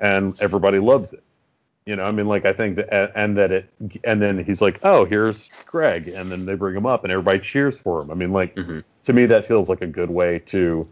[0.00, 1.24] And everybody loves it.
[1.90, 3.68] You know, I mean, like I think that, and that it,
[4.04, 7.40] and then he's like, "Oh, here's Greg," and then they bring him up, and everybody
[7.40, 8.12] cheers for him.
[8.12, 8.78] I mean, like mm-hmm.
[9.06, 10.86] to me, that feels like a good way to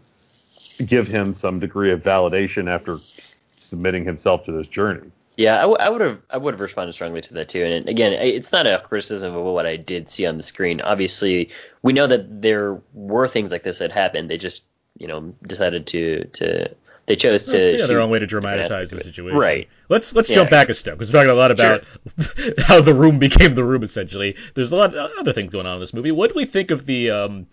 [0.85, 5.09] give him some degree of validation after submitting himself to this journey.
[5.37, 7.61] Yeah, I would have I would have responded strongly to that too.
[7.63, 10.81] And again, it's not a criticism of what I did see on the screen.
[10.81, 14.29] Obviously, we know that there were things like this that happened.
[14.29, 14.65] They just
[14.97, 16.75] you know decided to to
[17.09, 19.37] they chose to That's yeah, their shoot own way to dramatize the situation.
[19.37, 19.67] Right.
[19.89, 20.35] Let's let's Yeah.
[20.35, 21.83] jump back a step because we're talking a lot about
[22.59, 23.81] how the room became the room.
[23.81, 26.11] Essentially, there's a lot of other things going on in this movie.
[26.11, 27.47] What do we think of the um,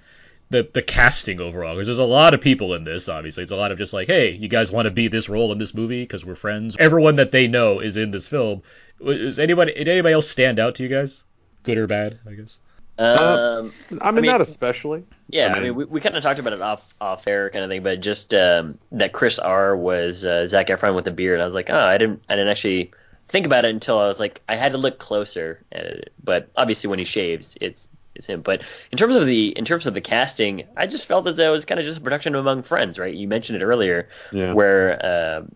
[0.51, 3.09] the the casting overall because there's a lot of people in this.
[3.09, 5.51] Obviously, it's a lot of just like, hey, you guys want to be this role
[5.53, 6.77] in this movie because we're friends.
[6.79, 8.63] Everyone that they know is in this film.
[9.01, 11.25] Is anybody did anybody else stand out to you guys,
[11.63, 12.19] good or bad?
[12.29, 12.59] I guess.
[12.99, 13.71] Um,
[14.01, 15.05] I mean, not especially.
[15.29, 17.51] Yeah, I I mean- mean, we, we kind of talked about it off off air
[17.51, 21.11] kind of thing, but just um, that Chris R was uh, Zac Efron with a
[21.11, 21.41] beard.
[21.41, 22.93] I was like, oh, I didn't I didn't actually
[23.29, 26.13] think about it until I was like, I had to look closer at it.
[26.23, 28.41] But obviously, when he shaves, it's it's him.
[28.41, 31.49] But in terms of the in terms of the casting, I just felt as though
[31.49, 33.15] it was kind of just a production among friends, right?
[33.15, 34.53] You mentioned it earlier, Yeah.
[34.55, 35.53] where um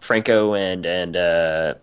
[0.00, 1.74] Franco and and uh,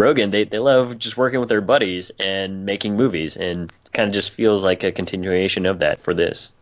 [0.00, 4.14] Rogen they, they love just working with their buddies and making movies, and kind of
[4.14, 6.52] just feels like a continuation of that for this.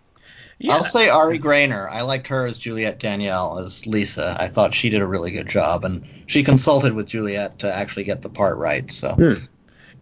[0.69, 1.89] I'll say Ari Graynor.
[1.89, 4.37] I liked her as Juliette Danielle as Lisa.
[4.41, 8.05] I thought she did a really good job, and she consulted with Juliette to actually
[8.05, 8.91] get the part right.
[8.91, 9.45] So hmm.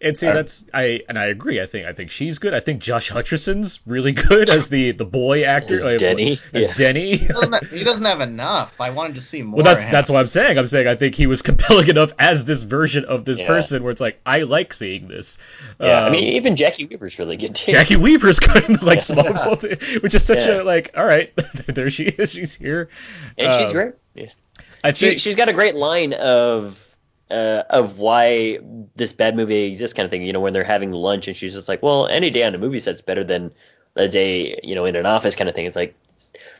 [0.00, 1.60] And see, that's I and I agree.
[1.60, 2.52] I think I think she's good.
[2.54, 6.38] I think Josh Hutcherson's really good as the the boy actor, As Denny?
[6.52, 6.74] As Yeah.
[6.74, 7.16] Denny.
[7.16, 8.74] he doesn't, he doesn't have enough.
[8.80, 9.56] I wanted to see more.
[9.56, 9.92] Well, that's of him.
[9.92, 10.58] that's what I'm saying.
[10.58, 13.46] I'm saying I think he was compelling enough as this version of this Yeah.
[13.46, 15.38] person, where it's like I like seeing this.
[15.80, 17.72] Yeah, I Um, mean, even Jacki Weaver's really good too.
[17.72, 20.60] Jacki Weaver's good, in, like small, which is such Yeah.
[20.60, 20.90] a like.
[20.96, 21.32] All right,
[21.66, 22.32] there she is.
[22.32, 22.88] She's here,
[23.38, 23.92] and she's Um, great.
[24.14, 24.26] Yeah.
[24.84, 26.85] I She, think she's got a great line of
[27.30, 28.58] uh, of why
[28.94, 30.22] this bad movie exists, kind of thing.
[30.22, 32.58] You know, when they're having lunch, and she's just like, "Well, any day on a
[32.58, 33.52] movie set's better than
[33.96, 35.94] a day, you know, in an office, kind of thing." It's like,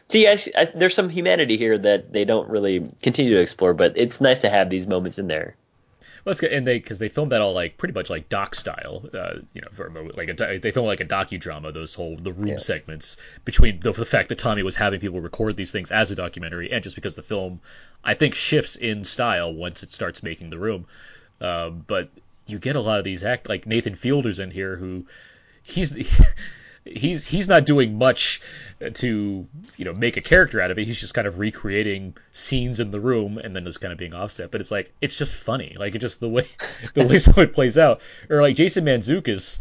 [0.09, 3.97] see, I, I, there's some humanity here that they don't really continue to explore, but
[3.97, 5.57] it's nice to have these moments in there.
[6.27, 9.05] Let's get and they because they filmed that all like pretty much like doc style.
[9.14, 11.72] Uh, you know, for like a, they filmed like a docudrama.
[11.72, 12.57] Those whole the room Yeah.
[12.59, 13.16] segments
[13.47, 16.70] between the, the fact that Tommy was having people record these things as a documentary,
[16.70, 17.61] and just because the film,
[18.05, 20.87] I think, shifts in style once it starts making the room.
[21.41, 22.11] Um, but
[22.47, 25.07] you get a lot of these act like Nathan Fielder's in here who
[25.62, 25.93] he's
[26.87, 28.41] he's he's not doing much
[28.95, 30.87] to you know make a character out of it.
[30.87, 34.14] He's just kind of recreating scenes in the room and then just kind of being
[34.14, 34.51] offset.
[34.51, 36.47] But it's like it's just funny, like it just the way
[36.95, 38.01] the way some of it plays out.
[38.30, 39.59] Or like Jason Mantzoukas.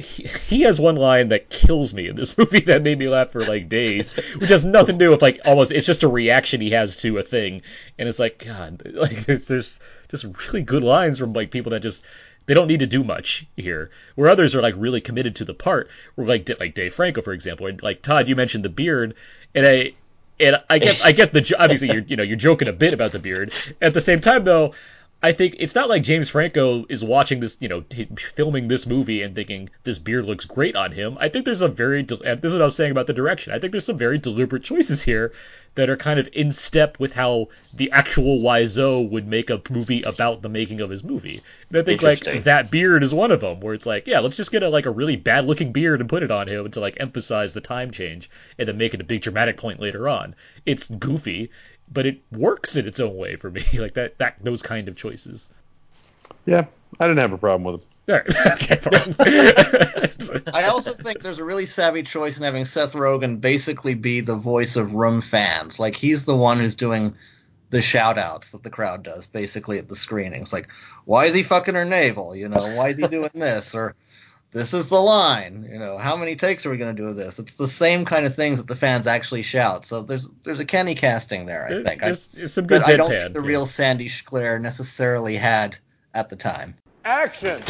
[0.00, 3.32] He, he has one line that kills me in this movie that made me laugh
[3.32, 5.72] for like days, which has nothing to do with like almost.
[5.72, 7.62] It's just a reaction he has to a thing,
[7.98, 12.04] and it's like God, like there's just really good lines from like people that just
[12.48, 13.90] they don't need to do much here.
[14.14, 15.88] Where others are like really committed to the part.
[16.14, 19.14] Where like like Dave Franco, for example, and like Todd, you mentioned the beard,
[19.54, 19.92] and I
[20.40, 23.12] and I get I get the obviously you're you know you're joking a bit about
[23.12, 23.52] the beard.
[23.82, 24.74] At the same time though,
[25.20, 27.82] I think it's not like James Franco is watching this, you know,
[28.16, 31.16] filming this movie and thinking this beard looks great on him.
[31.18, 33.52] I think there's a very, de- this is what I was saying about the direction.
[33.52, 35.32] I think there's some very deliberate choices here
[35.74, 40.02] that are kind of in step with how the actual Wiseau would make a movie
[40.02, 41.40] about the making of his movie.
[41.68, 44.36] And I think like that beard is one of them, where it's like, yeah, let's
[44.36, 46.80] just get a like a really bad looking beard and put it on him to
[46.80, 50.36] like emphasize the time change and then make it a big dramatic point later on.
[50.64, 51.50] It's goofy,
[51.92, 53.62] but it works in its own way for me.
[53.78, 55.48] like that, that those kind of choices.
[56.46, 56.66] Yeah,
[56.98, 57.90] I didn't have a problem with them.
[58.08, 58.46] All right.
[58.62, 60.54] okay, fine.
[60.54, 64.36] I also think there's a really savvy choice in having Seth Rogen basically be the
[64.36, 65.78] voice of room fans.
[65.78, 67.14] Like he's the one who's doing
[67.70, 70.52] the shout outs that the crowd does basically at the screenings.
[70.52, 70.68] Like,
[71.04, 72.34] why is he fucking her navel?
[72.34, 73.74] You know, why is he doing this?
[73.74, 73.94] Or
[74.50, 75.68] this is the line.
[75.70, 77.38] You know, how many takes are we going to do of this?
[77.38, 79.84] It's the same kind of things that the fans actually shout.
[79.84, 82.02] So there's there's a Kenny casting there, I think.
[82.02, 83.46] I, There's, there's some good that I don't think the yeah.
[83.46, 85.76] real Sandy Schklair necessarily had
[86.14, 86.74] at the time.
[87.04, 87.60] Action.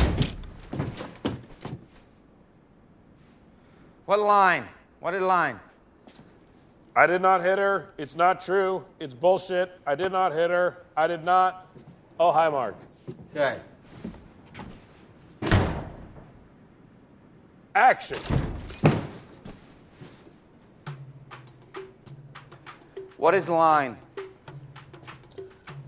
[4.07, 4.62] What line?
[5.01, 5.61] What What is line?
[6.97, 7.91] I did not hit her.
[7.99, 8.85] It's not true.
[8.99, 9.70] It's bullshit.
[9.87, 10.79] I did not hit her.
[10.97, 11.66] I did not.
[12.18, 12.74] Oh, hi, Mark.
[13.37, 13.57] Okay.
[17.79, 18.18] Action.
[23.16, 23.97] What is line?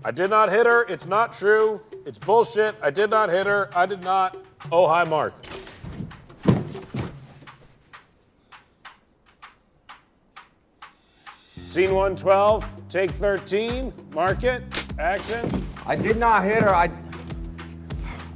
[0.05, 0.83] I did not hit her.
[0.83, 1.81] It's not true.
[2.05, 2.75] It's bullshit.
[2.81, 3.69] I did not hit her.
[3.75, 4.37] I did not.
[4.71, 5.33] Oh, hi, Mark.
[11.57, 14.63] Scene 112, take 13, mark it,
[14.97, 15.67] action.
[15.85, 16.73] I did not hit her.
[16.73, 16.89] I.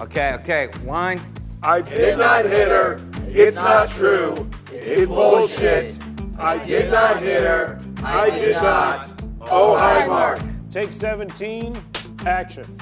[0.02, 0.70] Okay, okay.
[0.84, 1.22] Line.
[1.64, 3.00] I did not hit her.
[3.38, 4.50] It's not true.
[4.72, 6.00] It's bullshit.
[6.40, 7.82] I did not hit her.
[8.02, 9.12] I did not.
[9.42, 10.40] Oh, hi, Mark.
[10.72, 11.78] Take 17,
[12.26, 12.78] action.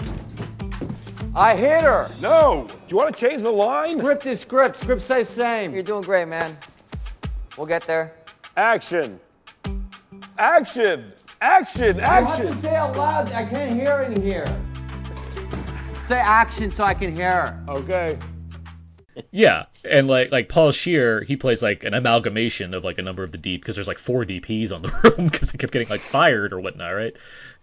[1.36, 2.08] I hit her.
[2.22, 2.68] No.
[2.70, 3.98] Do you want to change the line?
[3.98, 4.78] Script is script.
[4.78, 5.74] Script says same.
[5.74, 6.56] You're doing great, man.
[7.58, 8.14] We'll get there.
[8.56, 9.20] Action.
[10.38, 11.12] Action.
[11.42, 12.00] Action.
[12.00, 12.46] Action.
[12.46, 13.34] You have to say out loud.
[13.34, 14.46] I can't hear in here.
[16.08, 17.60] Say action so I can hear.
[17.68, 18.20] Okay.
[19.32, 23.24] Yeah, and like like Paul Scheer, he plays like an amalgamation of like a number
[23.24, 25.88] of the deep because there's like four DPs on the room because they kept getting
[25.90, 27.16] like fired or whatnot, right?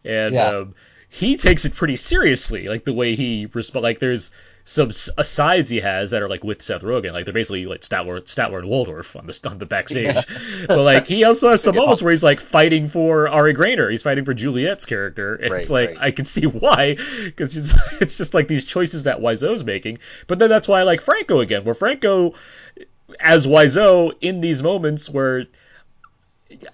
[0.05, 0.53] And Yeah.
[0.53, 0.75] um,
[1.09, 3.83] he takes it pretty seriously, like the way he respond.
[3.85, 4.31] Like there's
[4.71, 7.81] some asides uh, he has that are like with Seth Rogen, like they're basically like
[7.81, 10.15] Statler, Statler and Waldorf on the on the backstage.
[10.69, 14.05] but like he also has some moments where he's like fighting for Ari Graynor, he's
[14.05, 15.99] fighting for Juliet's character, and it's like right.
[16.01, 16.95] I can see why,
[17.25, 19.99] because it's, it's just like these choices that Wiseau's making.
[20.29, 22.35] But then that's why I like Franco again, where Franco
[23.19, 25.47] as Wiseau in these moments where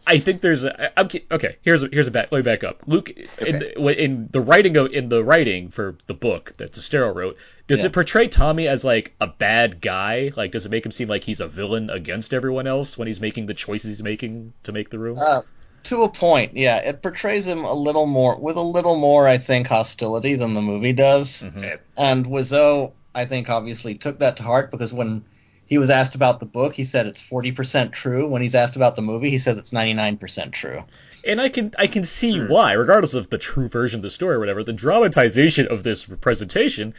[0.06, 1.56] I think there's a, I'm, okay.
[1.62, 2.32] Here's a, here's a back.
[2.32, 2.82] Let me back up.
[2.86, 7.14] Luke in, the, in the writing of, in the writing for the book that Sestero
[7.14, 7.86] wrote, does Yeah.
[7.86, 10.32] it portray Tommy as like a bad guy?
[10.34, 13.20] Like, does it make him seem like he's a villain against everyone else when he's
[13.20, 15.18] making the choices he's making to make the room?
[15.20, 15.42] Uh,
[15.84, 16.78] to a point, yeah.
[16.78, 20.62] It portrays him a little more, with a little more, I think, hostility than the
[20.62, 21.42] movie does.
[21.42, 21.78] Mhm.
[21.96, 25.24] And Wiseau, I think, obviously took that to heart because when
[25.66, 28.28] he was asked about the book, he said it's 40% true.
[28.28, 30.84] When he's asked about the movie, he says it's 99% true.
[31.26, 32.46] and I can I can see hmm.
[32.46, 34.62] why, regardless of the true version of the story or whatever.
[34.62, 36.94] The dramatization of this presentation,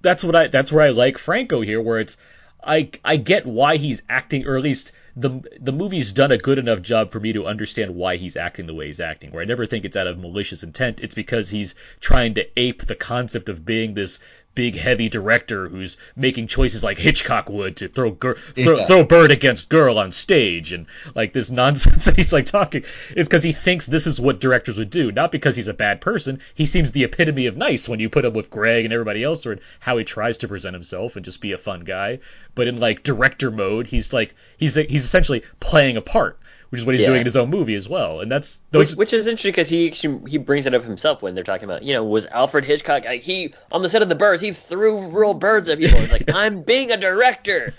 [0.00, 2.16] that's what I that's where I like Franco here, where it's
[2.62, 6.58] I I get why he's acting, or at least the the movie's done a good
[6.58, 9.30] enough job for me to understand why he's acting the way he's acting.
[9.30, 11.00] Where I never think it's out of malicious intent.
[11.00, 14.18] It's because he's trying to ape the concept of being this
[14.54, 18.84] big heavy director who's making choices like Hitchcock would to throw gir- throw, Yeah.
[18.86, 22.84] throw bird against girl on stage and like this nonsense that he's like talking.
[23.10, 26.00] It's because he thinks this is what directors would do, not because he's a bad
[26.00, 26.40] person.
[26.54, 29.46] He seems the epitome of nice when you put him with Greg and everybody else,
[29.46, 32.18] or how he tries to present himself and just be a fun guy.
[32.54, 36.38] But in like director mode, he's like he's he's essentially playing a part,
[36.70, 37.08] which is what he's Yeah.
[37.08, 38.20] doing in his own movie as well.
[38.20, 38.96] And that's Which, those.
[38.96, 41.92] which is interesting because he he brings it up himself when they're talking about you
[41.92, 45.34] know was Alfred Hitchcock like, he on the set of the birds he threw real
[45.34, 45.98] birds at people.
[45.98, 47.72] It's like I'm being a director,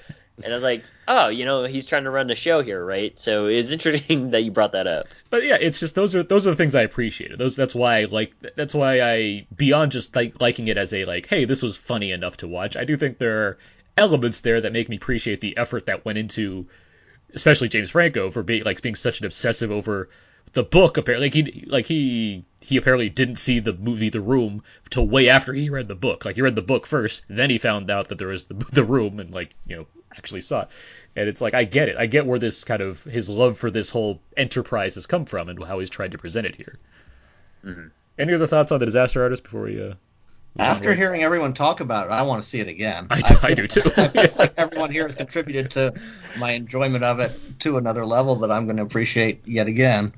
[0.43, 3.17] and I was like oh you know he's trying to run the show here right.
[3.19, 5.05] So it's interesting that you brought that up.
[5.29, 7.37] But yeah, it's just those are those are the things I appreciated.
[7.37, 11.05] Those that's why I like that's why I beyond just like liking it as a
[11.05, 12.75] like hey this was funny enough to watch.
[12.75, 13.57] I do think there are
[13.97, 16.67] elements there that make me appreciate the effort that went into
[17.33, 20.09] especially James Franco for being like being such an obsessive over
[20.53, 24.63] the book apparently like he like he he apparently didn't see the movie The Room
[24.89, 26.25] till way after he read the book.
[26.25, 28.83] Like he read the book first then he found out that there was the, the
[28.83, 30.67] room and like you know actually saw it.
[31.15, 31.97] And it's like I get it.
[31.97, 35.49] I get where this kind of his love for this whole enterprise has come from
[35.49, 36.79] and how he's tried to present it here.
[38.17, 39.93] Any other thoughts on the disaster artist before we uh
[40.59, 43.07] After hearing everyone talk about it, I want to see it again.
[43.09, 45.93] I do, I do too I feel like everyone here has contributed to
[46.37, 50.13] my enjoyment of it to another level that I'm going to appreciate yet again.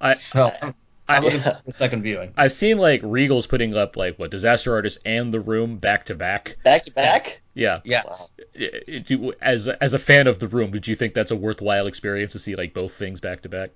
[0.00, 0.74] I So I'm,
[1.08, 2.32] I, I'm looking forward to a second viewing.
[2.36, 6.14] I've seen like Regal's putting up like what Disaster Artist and The Room back to
[6.14, 6.56] back.
[6.64, 7.40] Back to back.
[7.54, 7.80] Yeah.
[7.84, 8.32] Yes.
[8.58, 11.36] I- I- do- As as a fan of The Room, did you think that's a
[11.36, 13.70] worthwhile experience to see like both things back to back?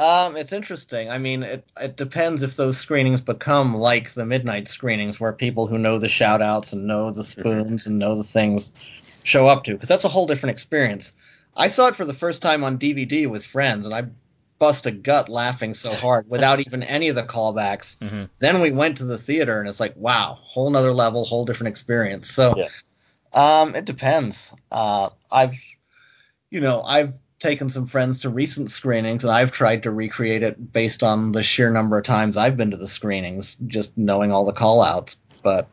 [0.00, 1.10] Um, it's interesting.
[1.10, 5.66] I mean, it it depends if those screenings become like the midnight screenings, where people
[5.66, 8.72] who know the shout outs and know the spoons and know the things
[9.24, 11.12] show up to, because that's a whole different experience.
[11.54, 14.06] I saw it for the first time on DVD with friends, and I
[14.58, 17.98] bust a gut laughing so hard without even any of the callbacks.
[17.98, 18.30] Mhm.
[18.38, 21.68] Then we went to the theater, and it's like, wow, whole nother level, whole different
[21.68, 22.30] experience.
[22.30, 22.68] So, Yeah.
[23.34, 24.54] um, it depends.
[24.72, 25.60] Uh, I've,
[26.48, 30.72] you know, I've taken some friends to recent screenings, and I've tried to recreate it
[30.72, 34.44] based on the sheer number of times I've been to the screenings, just knowing all
[34.44, 35.16] the call outs.
[35.42, 35.68] But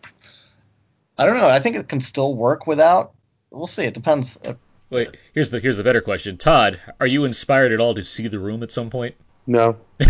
[1.17, 1.45] I don't know.
[1.45, 3.11] I think it can still work without.
[3.51, 3.83] We'll see.
[3.83, 4.39] It depends.
[4.89, 6.37] Wait, here's the here's the better question.
[6.37, 9.15] Todd, are you inspired at all to see The Room at some point?
[9.45, 9.77] No.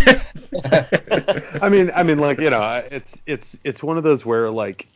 [0.70, 4.86] I mean, I mean, like you know, it's it's it's one of those where like,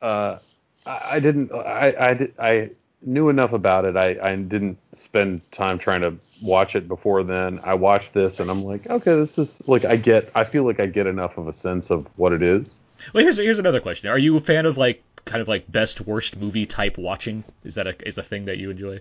[0.00, 0.38] uh,
[0.86, 2.70] I, I didn't, I I I
[3.06, 3.96] knew enough about it.
[3.96, 7.60] I I didn't spend time trying to watch it before then.
[7.64, 10.80] I watched this and I'm like, okay, this is like I get, I feel like
[10.80, 12.74] I get enough of a sense of what it is.
[13.12, 14.10] Well, here's here's another question.
[14.10, 17.44] Are you a fan of like kind of like best worst movie type watching?
[17.64, 19.00] Is that a is a thing that you enjoy?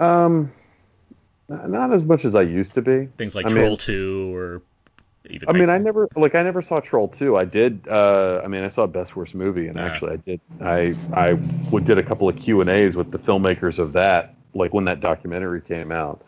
[0.00, 0.52] Um,
[1.48, 3.06] not as much as I used to be.
[3.16, 4.62] Things like I mean- Troll Two or.
[5.46, 7.36] I mean, I never like I never saw Troll 2.
[7.36, 7.86] I did.
[7.88, 9.86] Uh, I mean, I saw Best Worst Movie, and Yeah.
[9.86, 10.40] actually, I did.
[10.60, 11.38] I I
[11.70, 14.84] would did a couple of Q and A's with the filmmakers of that, like when
[14.84, 16.20] that documentary came out.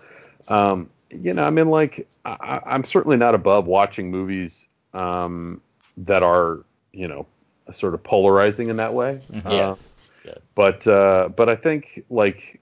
[0.48, 5.60] Um, you know, I mean, like I, I'm certainly not above watching movies um,
[5.98, 6.60] that are,
[6.92, 7.26] you know,
[7.72, 9.20] sort of polarizing in that way.
[9.32, 9.44] Mhm.
[9.44, 9.50] Yeah.
[9.70, 9.76] Uh,
[10.24, 10.32] Yeah.
[10.54, 12.60] But uh, but I think like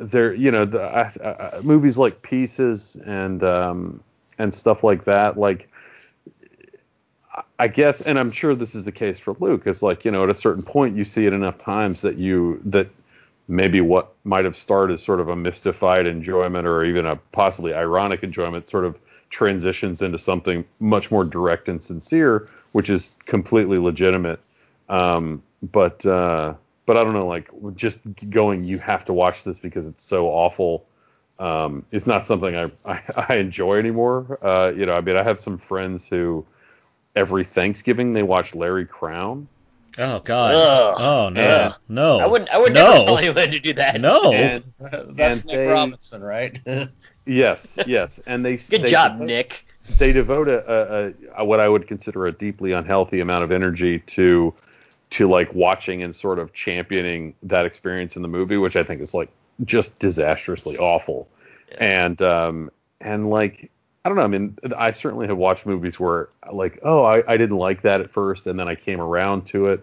[0.00, 4.00] there, you know, the uh, uh, movies like Pieces and um,
[4.38, 5.38] and stuff like that.
[5.38, 5.68] Like
[7.58, 10.24] I guess, and I'm sure this is the case for Luke, is like, you know,
[10.24, 12.88] at a certain point you see it enough times that you that
[13.48, 17.74] maybe what might have started as sort of a mystified enjoyment or even a possibly
[17.74, 18.98] ironic enjoyment sort of
[19.30, 24.40] transitions into something much more direct and sincere, which is completely legitimate.
[24.88, 25.42] Um,
[25.72, 26.54] but uh,
[26.86, 28.00] but I don't know, like just
[28.30, 30.86] going, you have to watch this because it's so awful.
[31.38, 34.38] Um, it's not something I, I, I enjoy anymore.
[34.42, 36.44] Uh, you know, I mean, I have some friends who
[37.16, 39.46] every Thanksgiving they watch Larry Crowne.
[39.96, 40.54] Oh God!
[40.56, 40.96] Ugh.
[40.98, 41.42] Oh no!
[41.42, 41.74] Ugh.
[41.88, 42.18] No!
[42.18, 42.50] I wouldn't.
[42.50, 42.92] I would no.
[42.92, 44.00] never tell anyone to do that.
[44.00, 44.32] No!
[44.32, 46.60] And, That's and Nick they- Robinson, right?
[47.26, 49.66] Yes, yes, and they Good they job, devote- Nick.
[49.98, 54.00] They devote a, a, a what I would consider a deeply unhealthy amount of energy
[54.00, 54.52] to
[55.10, 59.00] to like watching and sort of championing that experience in the movie, which I think
[59.00, 59.30] is like
[59.64, 61.28] just disastrously awful.
[61.78, 62.70] And um
[63.00, 63.70] and like
[64.04, 64.24] I don't know.
[64.24, 68.02] I mean, I certainly have watched movies where like, oh, I, I didn't like that
[68.02, 69.82] at first, and then I came around to it.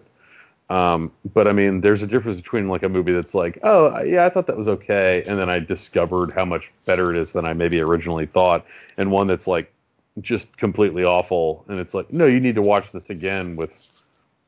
[0.70, 4.24] Um, but I mean, there's a difference between like a movie that's like, oh, yeah,
[4.24, 7.44] I thought that was okay, and then I discovered how much better it is than
[7.44, 8.64] I maybe originally thought,
[8.96, 9.72] and one that's like
[10.20, 14.02] just completely awful, and it's like, no, you need to watch this again with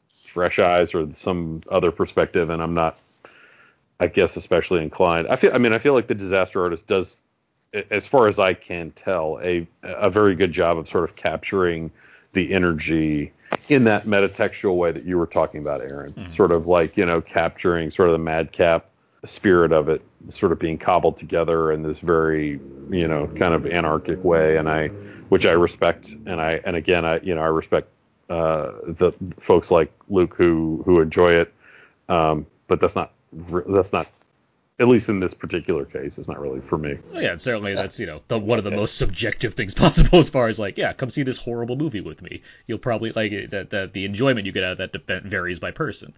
[0.09, 3.02] fresh eyes or some other perspective, and I'm not,
[4.05, 5.26] I guess, especially inclined.
[5.28, 7.16] I feel, I mean, I feel like the Disaster Artist does,
[7.90, 11.90] as far as I can tell, a a very good job of sort of capturing
[12.35, 13.32] the energy
[13.68, 16.12] in that metatextual way that you were talking about, Aaron.
[16.31, 18.90] Sort of like, you know, capturing sort of the madcap
[19.24, 22.60] spirit of it, sort of being cobbled together in this very,
[22.90, 24.59] you know, kind of anarchic way.
[24.59, 24.89] And I,
[25.31, 26.14] which I respect.
[26.26, 27.89] And I, and again, I, you know, I respect
[28.28, 31.55] uh, the folks like Luke who, who enjoy it.
[32.09, 33.12] Um, but that's not,
[33.66, 34.11] that's not,
[34.78, 36.98] at least in this particular case, it's not really for me.
[37.12, 40.19] Oh, yeah, and certainly that's you know the, one of the most subjective things possible
[40.19, 42.43] as far as like yeah, come see this horrible movie with me.
[42.66, 43.70] You'll probably like eh, that.
[43.70, 46.15] That the enjoyment you get out of that dep- varies by person.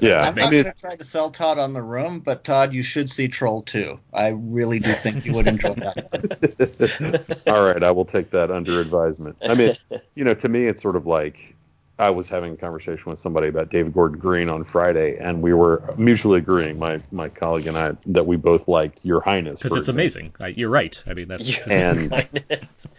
[0.00, 0.20] Yeah.
[0.20, 2.82] I'm I not going to try to sell Todd on the room, but Todd, you
[2.82, 3.98] should see Troll 2.
[4.12, 7.44] I really do think you would enjoy that.
[7.46, 9.36] All right, I will take that under advisement.
[9.42, 9.76] I mean,
[10.14, 11.53] you know, to me, it's sort of like
[11.98, 15.54] I was having a conversation with somebody about David Gordon Green on Friday, and we
[15.54, 19.76] were mutually agreeing, my my colleague and I, that we both liked Your Highness Because
[19.76, 20.00] it's example.
[20.00, 20.34] amazing.
[20.40, 21.00] I, you're right.
[21.06, 22.28] I mean that's And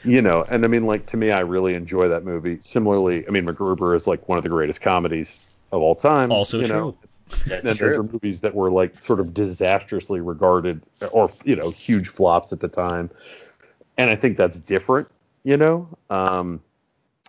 [0.05, 2.57] you know, and I mean, like to me, I really enjoy that movie.
[2.61, 6.31] Similarly, I mean, MacGruber is like one of the greatest comedies of all time.
[6.31, 6.75] Also you true.
[6.77, 6.97] Know?
[7.27, 7.99] That's and those true.
[7.99, 10.81] are movies that were like sort of disastrously regarded
[11.11, 13.09] or you know huge flops at the time
[13.97, 15.07] and i think that's different
[15.43, 16.61] you know um,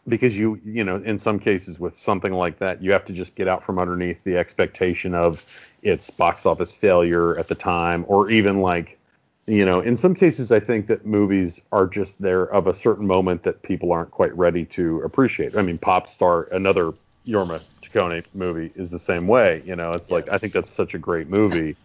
[0.09, 3.35] because you you know in some cases with something like that you have to just
[3.35, 5.45] get out from underneath the expectation of
[5.83, 8.99] its box office failure at the time or even like
[9.47, 13.07] you know in some cases i think that movies are just there of a certain
[13.07, 15.57] moment that people aren't quite ready to appreciate.
[15.57, 16.93] I mean pop star another
[17.27, 20.95] Jorma Taccone movie is the same way you know it's like i think that's such
[20.95, 21.77] a great movie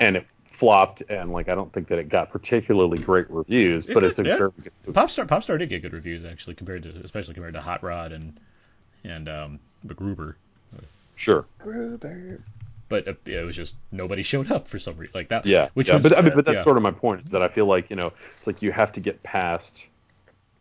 [0.00, 0.26] and it
[0.60, 4.22] flopped and like i don't think that it got particularly great reviews but it's a
[4.22, 4.36] yeah.
[4.36, 7.82] very good Popstar Popstar did get good reviews actually compared to especially compared to Hot
[7.82, 8.38] Rod and
[9.02, 10.34] and um, MacGruber.
[11.16, 12.40] sure Gruber.
[12.90, 15.46] But uh, it was just nobody showed up for some reason like that.
[15.46, 16.62] Yeah, which yeah, was but I mean, but that's yeah.
[16.64, 18.92] sort of my point is that I feel like you know it's like you have
[18.92, 19.86] to get past.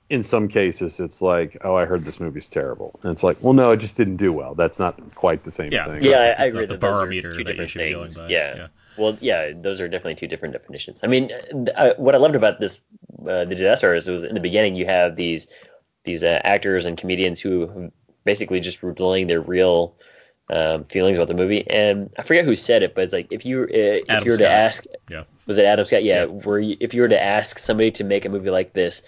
[0.10, 3.54] In some cases, it's like, oh, I heard this movie's terrible, and it's like, well,
[3.54, 4.56] no, it just didn't do well.
[4.56, 5.86] That's not quite the same Yeah.
[5.86, 6.02] thing.
[6.02, 7.80] Yeah, I, I It's not agree the that those are barometer that you different should
[7.80, 8.18] be going things.
[8.18, 8.28] by.
[8.30, 8.68] Yeah.
[9.00, 11.00] Well, yeah, those are definitely two different definitions.
[11.04, 11.32] I mean,
[11.76, 12.80] uh, what I loved about this,
[13.22, 15.48] uh, the disaster artist, was in the beginning you have these
[16.04, 17.92] these uh, actors and comedians who
[18.26, 19.96] basically just were relaying their real
[20.50, 21.68] um, feelings about the movie.
[21.70, 24.32] And I forget who said it, but it's like if you uh, if Adam you
[24.32, 24.48] were Scott.
[24.48, 25.24] to ask, Yeah.
[25.48, 26.04] was it Adam Scott?
[26.04, 26.26] Yeah, Yeah.
[26.26, 29.04] where you, if you were to ask somebody to make a movie like this,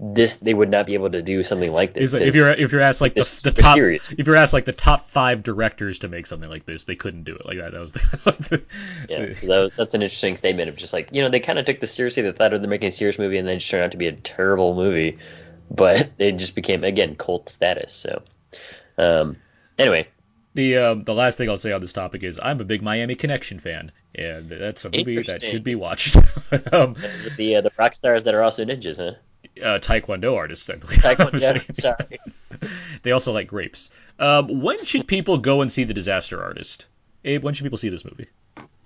[0.00, 2.04] this they would not be able to do something like this.
[2.04, 4.10] Is that you're if you're asked like the, the top serious.
[4.10, 7.24] if you're asked like the top five directors to make something like this, they couldn't
[7.24, 7.72] do it like that.
[7.72, 8.62] That was the,
[9.08, 11.64] Yeah, so that, that's an interesting statement of just like you know they kind of
[11.64, 12.22] took this seriously.
[12.22, 14.08] They thought they're making a serious movie, and then it just turned out to be
[14.08, 15.18] a terrible movie.
[15.70, 17.92] But it just became again cult status.
[17.92, 18.22] So,
[18.98, 19.36] um,
[19.78, 20.08] anyway,
[20.54, 23.14] the um, the last thing I'll say on this topic is I'm a big Miami
[23.14, 26.16] Connection fan, and that's a movie that should be watched.
[26.72, 26.96] um,
[27.36, 29.16] the uh, the rock stars that are also ninjas, huh?
[29.62, 30.98] Uh, Taekwondo artists, I believe.
[31.02, 31.80] Taekwondo.
[31.80, 32.18] Sorry.
[33.02, 33.90] They also like grapes.
[34.18, 36.86] Um, when should people go and see The Disaster Artist?
[37.24, 38.28] Abe, when should people see this movie?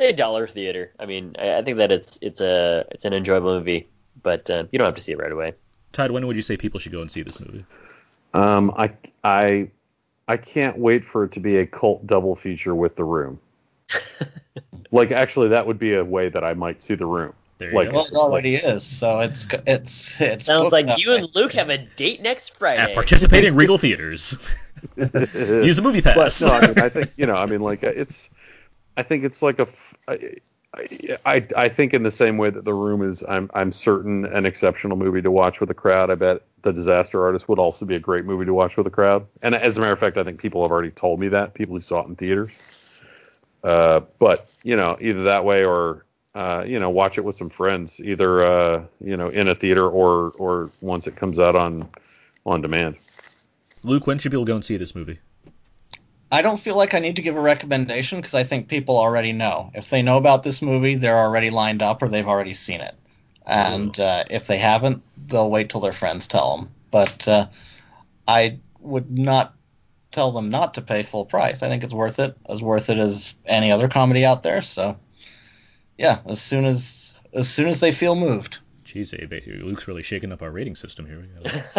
[0.01, 0.93] A dollar theater.
[0.99, 3.87] I mean, I, I think that it's it's a it's an enjoyable movie,
[4.23, 5.53] but uh, you don't have to see it right away.
[5.93, 7.65] Todd, when would you say people should go and see this movie?
[8.35, 8.93] Um, I
[9.23, 9.71] I
[10.29, 13.41] I can't wait for it to be a cult double feature with The Room.
[14.93, 17.33] like, actually, that would be a way that I might see The Room.
[17.59, 17.97] There Like, go.
[17.97, 21.79] Well, it already is, so it's it's it Sounds like you and Luke have a
[21.79, 22.83] date next Friday.
[22.83, 24.49] At participating Regal Theaters.
[24.97, 26.41] Use a movie pass.
[26.41, 28.31] But no, I mean, I think you know, I mean, like it's,
[28.97, 30.37] I think it's like a, f- I,
[31.27, 34.47] I, I think in the same way that The Room is, I'm, I'm certain an
[34.47, 36.11] exceptional movie to watch with a crowd.
[36.11, 38.91] I bet The Disaster Artist would also be a great movie to watch with a
[38.91, 39.27] crowd.
[39.43, 41.75] And as a matter of fact, I think people have already told me that people
[41.75, 43.03] who saw it in theaters.
[43.65, 46.05] Uh, but you know, either that way or
[46.39, 49.89] uh, you know, watch it with some friends, either uh, you know, in a theater
[49.89, 51.89] or or once it comes out on
[52.47, 52.97] on demand.
[53.83, 55.19] Luke, when should people go and see this movie?
[56.31, 59.33] I don't feel like I need to give a recommendation because I think people already
[59.33, 59.73] know.
[59.75, 62.95] If they know about this movie, they're already lined up or they've already seen it.
[63.45, 66.71] And uh, if they haven't, they'll wait till their friends tell them.
[66.93, 67.47] But uh,
[68.29, 69.55] I would not
[70.13, 71.65] tell them not to pay full price.
[71.65, 74.63] I think it's worth it, as worth it as any other comedy out there.
[74.63, 74.97] So,
[75.99, 78.59] yeah, as soon as as soon as they feel moved.
[78.85, 81.23] Jeez, Abe, Luke's really shaking up our rating system here.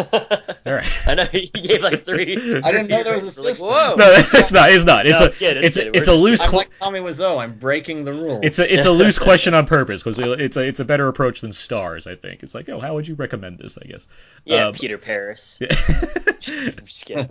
[0.64, 1.08] All right.
[1.08, 2.36] I know he gave like three.
[2.62, 3.66] I didn't know there was a Like, system.
[3.66, 3.96] whoa.
[3.96, 4.70] No, it's not.
[4.70, 5.06] It's not.
[5.06, 5.30] It's No, a.
[5.30, 5.88] kid, it's kid.
[5.88, 5.90] a.
[5.90, 6.40] We're It's a loose.
[6.44, 7.40] I'm qu- like Tommy Wiseau.
[7.42, 8.38] I'm breaking the rules.
[8.44, 8.72] It's a.
[8.72, 10.60] It's a loose question on purpose because it's a.
[10.62, 12.06] It's a better approach than stars.
[12.06, 13.76] I think it's like, oh, how would you recommend this?
[13.76, 14.06] I guess.
[14.44, 15.58] Yeah, Um, Peter Paris.
[15.60, 15.66] I'm
[16.84, 17.28] just kidding.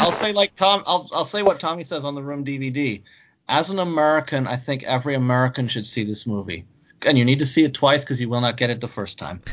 [0.00, 0.82] I'll say like Tom.
[0.86, 3.00] I'll I'll say what Tommy says on the Room DVD.
[3.48, 6.66] As an American, I think every American should see this movie,
[7.06, 9.18] and you need to see it twice because you will not get it the first
[9.18, 9.40] time.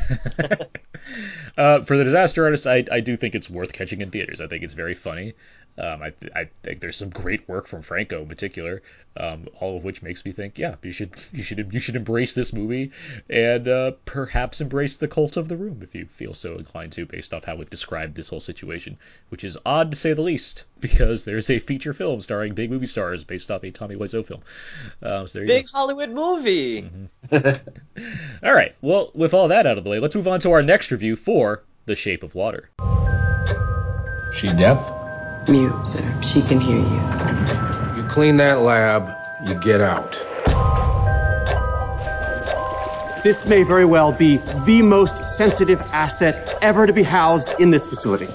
[1.56, 4.40] Uh, for the disaster artist, I, I do think it's worth catching in theaters.
[4.40, 5.34] I think it's very funny.
[5.78, 8.82] Um, I, I think there's some great work from Franco in particular,
[9.18, 12.34] um, all of which makes me think, yeah, you should you should you should embrace
[12.34, 12.92] this movie
[13.28, 17.04] and uh, perhaps embrace the cult of the room if you feel so inclined to,
[17.06, 18.96] based off how we've described this whole situation,
[19.28, 22.86] which is odd to say the least, because there's a feature film starring big movie
[22.86, 24.40] stars based off a Tommy Wiseau film.
[25.02, 25.70] Um, so there you Big go.
[25.72, 26.88] Hollywood movie.
[27.32, 28.74] All right.
[28.80, 31.16] Well, with all that out of the way, let's move on to our next review
[31.16, 32.70] for The Shape of Water.
[34.32, 34.95] She deaf?
[35.48, 36.02] Mute, sir.
[36.22, 37.96] She can hear you.
[37.96, 39.10] You clean that lab,
[39.40, 40.12] you get out.
[43.22, 47.86] This may very well be the most sensitive asset ever to be housed in this
[47.86, 48.28] facility.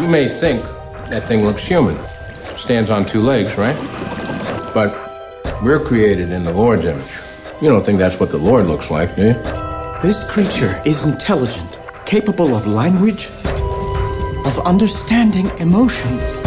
[0.00, 0.62] You may think
[1.10, 1.98] that thing looks human.
[2.56, 3.76] Stands on two legs, right?
[4.74, 7.12] But we're created in the Lord's image.
[7.60, 9.34] You don't think that's what the Lord looks like, do you?
[10.02, 13.28] This creature is intelligent, capable of language,
[14.56, 16.40] of understanding emotions.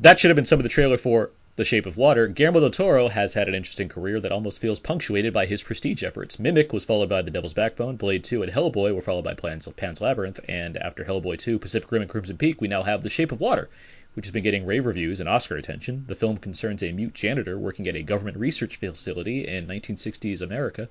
[0.00, 2.26] That should have been some of the trailer for The Shape of Water.
[2.26, 6.02] Guillermo del Toro has had an interesting career that almost feels punctuated by his prestige
[6.02, 6.40] efforts.
[6.40, 9.68] Mimic was followed by The Devil's Backbone, Blade 2 and Hellboy were followed by Pan's,
[9.76, 13.10] Pan's Labyrinth, and after Hellboy 2, Pacific Rim and Crimson Peak, we now have The
[13.10, 13.68] Shape of Water,
[14.14, 16.06] which has been getting rave reviews and Oscar attention.
[16.08, 20.88] The film concerns a mute janitor working at a government research facility in 1960s America.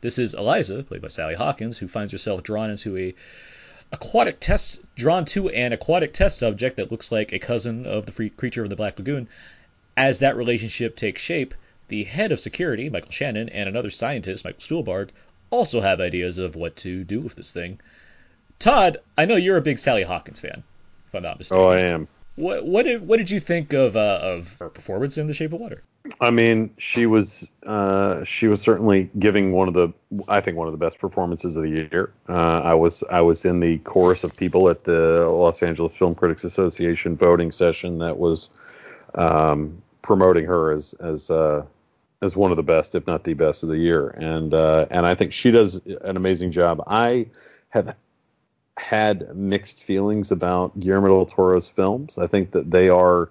[0.00, 3.14] This is Elisa, played by Sally Hawkins, who finds herself drawn into a
[3.92, 8.12] aquatic test drawn to an aquatic test subject that looks like a cousin of the
[8.12, 9.28] free creature of the Black Lagoon.
[9.96, 11.54] As that relationship takes shape,
[11.88, 15.08] the head of security, Michael Shannon, and another scientist, Michael Stuhlbarg,
[15.50, 17.80] also have ideas of what to do with this thing.
[18.58, 20.62] Todd, I know you're a big Sally Hawkins fan,
[21.06, 21.64] if I'm not mistaken.
[21.64, 22.08] Oh, I am.
[22.36, 25.52] What what did what did you think of uh, of her performance in The Shape
[25.52, 25.82] of Water?
[26.20, 29.92] I mean, she was uh, she was certainly giving one of the
[30.28, 32.12] I think one of the best performances of the year.
[32.28, 36.14] Uh, I was I was in the chorus of people at the Los Angeles Film
[36.14, 38.50] Critics Association voting session that was
[39.14, 41.64] um, promoting her as as uh,
[42.22, 44.08] as one of the best, if not the best, of the year.
[44.08, 46.82] And uh, and I think she does an amazing job.
[46.86, 47.26] I
[47.70, 47.96] have
[48.76, 52.16] had mixed feelings about Guillermo del Toro's films.
[52.18, 53.30] I think that they are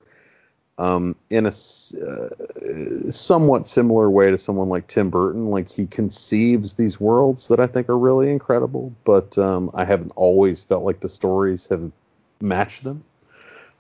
[0.78, 5.50] um, in a uh, somewhat similar way to someone like Tim Burton.
[5.50, 10.12] Like he conceives these worlds that I think are really incredible, but um, I haven't
[10.16, 11.92] always felt like the stories have
[12.42, 13.04] matched them.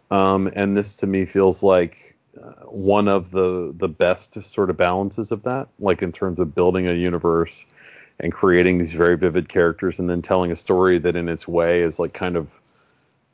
[0.09, 4.77] Um, and this to me feels like uh, one of the the best sort of
[4.77, 7.65] balances of that, like in terms of building a universe
[8.19, 11.81] and creating these very vivid characters, and then telling a story that in its way
[11.81, 12.51] is like kind of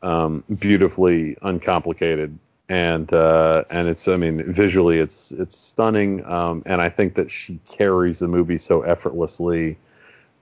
[0.01, 2.37] um, beautifully uncomplicated
[2.73, 7.29] and uh, and it's I mean visually it's it's stunning um, and I think that
[7.29, 9.77] she carries the movie so effortlessly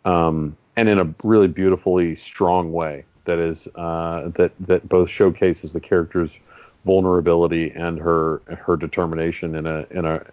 [0.05, 5.73] um, and in a really beautifully strong way that is uh, that that both showcases
[5.73, 6.39] the character's
[6.85, 10.23] vulnerability and her her determination in a in a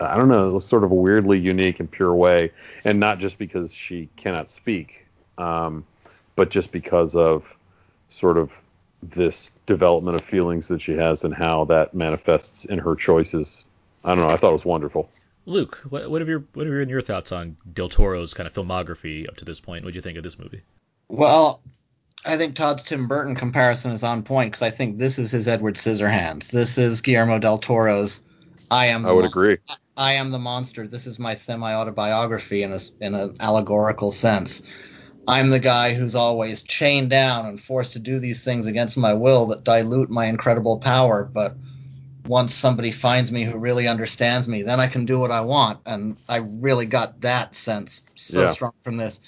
[0.00, 2.50] I don't know sort of a weirdly unique and pure way.
[2.86, 5.06] And not just because she cannot speak
[5.36, 5.84] um,
[6.36, 7.54] but just because of
[8.08, 8.58] sort of
[9.02, 13.64] this development of feelings that she has and how that manifests in her choices.
[14.04, 14.28] I don't know.
[14.28, 15.08] I thought it was wonderful.
[15.46, 19.28] Luke, what, what have your what are your thoughts on Del Toro's kind of filmography
[19.28, 19.84] up to this point?
[19.84, 20.62] What do you think of this movie?
[21.08, 21.60] Well,
[22.24, 25.46] I think Todd's Tim Burton comparison is on point because I think this is his
[25.46, 26.50] Edward Scissorhands.
[26.50, 28.20] This is Guillermo del Toro's.
[28.72, 29.06] I am.
[29.06, 29.58] I would agree.
[29.96, 30.88] I am the monster.
[30.88, 34.62] This is my semi-autobiography in a in an allegorical sense.
[35.26, 39.12] I'm the guy who's always chained down and forced to do these things against my
[39.12, 41.24] will that dilute my incredible power.
[41.24, 41.56] But
[42.26, 45.80] once somebody finds me who really understands me, then I can do what I want.
[45.86, 48.48] And I really got that sense so Yeah.
[48.48, 49.20] strong from this.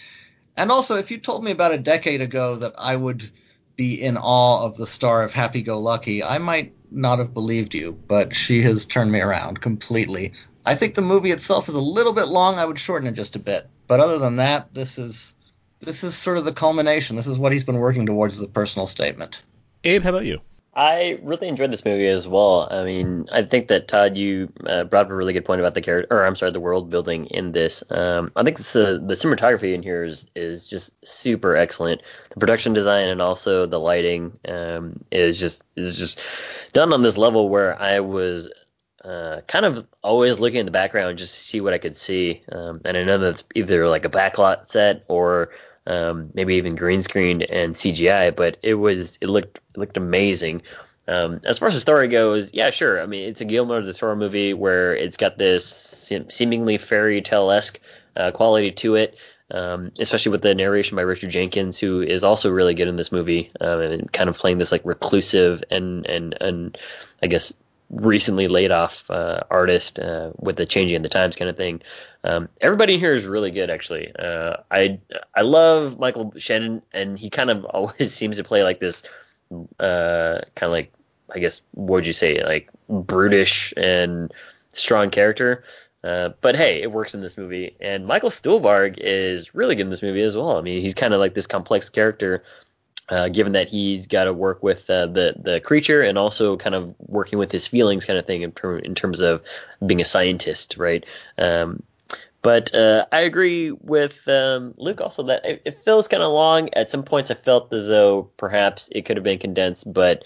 [0.57, 3.31] And also, if you told me about a decade ago that I would
[3.77, 7.75] be in awe of the star of Happy Go Lucky, I might not have believed
[7.75, 10.33] you, but she has turned me around completely.
[10.65, 12.59] I think the movie itself is a little bit long.
[12.59, 13.67] I would shorten it just a bit.
[13.89, 15.35] But other than that, this is
[15.83, 17.17] this is sort of the culmination.
[17.17, 19.43] This is what he's been working towards as a personal statement.
[19.85, 20.41] Abe, how about you?
[20.75, 22.67] I really enjoyed this movie as well.
[22.71, 25.75] I mean, I think that Todd, you uh, brought up a really good point about
[25.75, 27.85] the character, or I'm sorry, the world building in this.
[27.91, 32.01] Um, I think this, uh, the cinematography in here is is just super excellent.
[32.31, 36.21] The production design and also the lighting um, is just is just
[36.73, 38.49] done on this level where I was
[39.05, 42.45] uh, kind of always looking in the background just to see what I could see.
[42.51, 45.51] Um, and I know that's either like a backlot set or
[45.87, 50.63] um, maybe even green screened and CGI, but it was it looked it looked amazing.
[51.09, 53.03] Um, as far as the story goes, yeah, sure.
[53.03, 57.21] I mean, it's a Guillermo del Toro movie where it's got this se- seemingly fairy
[57.23, 57.81] tale esque
[58.17, 59.19] uh, quality to it,
[59.51, 63.11] um, especially with the narration by Richard Jenkins, who is also really good in this
[63.11, 66.79] movie, um, and kind of playing this like reclusive and and and
[67.21, 67.53] I guess
[67.93, 71.83] recently laid off uh, artist uh, with the changing of the times kind of thing.
[72.25, 74.13] Um, everybody here is really good, actually.
[74.19, 74.99] Uh, I
[75.37, 79.03] I love Michael Shannon, and he kind of always seems to play like this,
[79.79, 80.93] uh, kind of like
[81.33, 84.33] I guess what would you say, like brutish and
[84.71, 85.65] strong character.
[86.03, 89.91] Uh, but hey, it works in this movie, and Michael Stuhlbarg is really good in
[89.91, 90.59] this movie as well.
[90.59, 92.43] I mean, he's kind of like this complex character
[93.09, 96.75] uh, given that he's got to work with uh, the the creature and also kind
[96.75, 99.43] of working with his feelings, kind of thing, in, ter- in terms of
[99.85, 101.05] being a scientist, right?
[101.39, 101.83] Um,
[102.43, 106.71] but uh, I agree with um, Luke also that it, it feels kind of long.
[106.75, 110.25] At some points, I felt as though perhaps it could have been condensed, but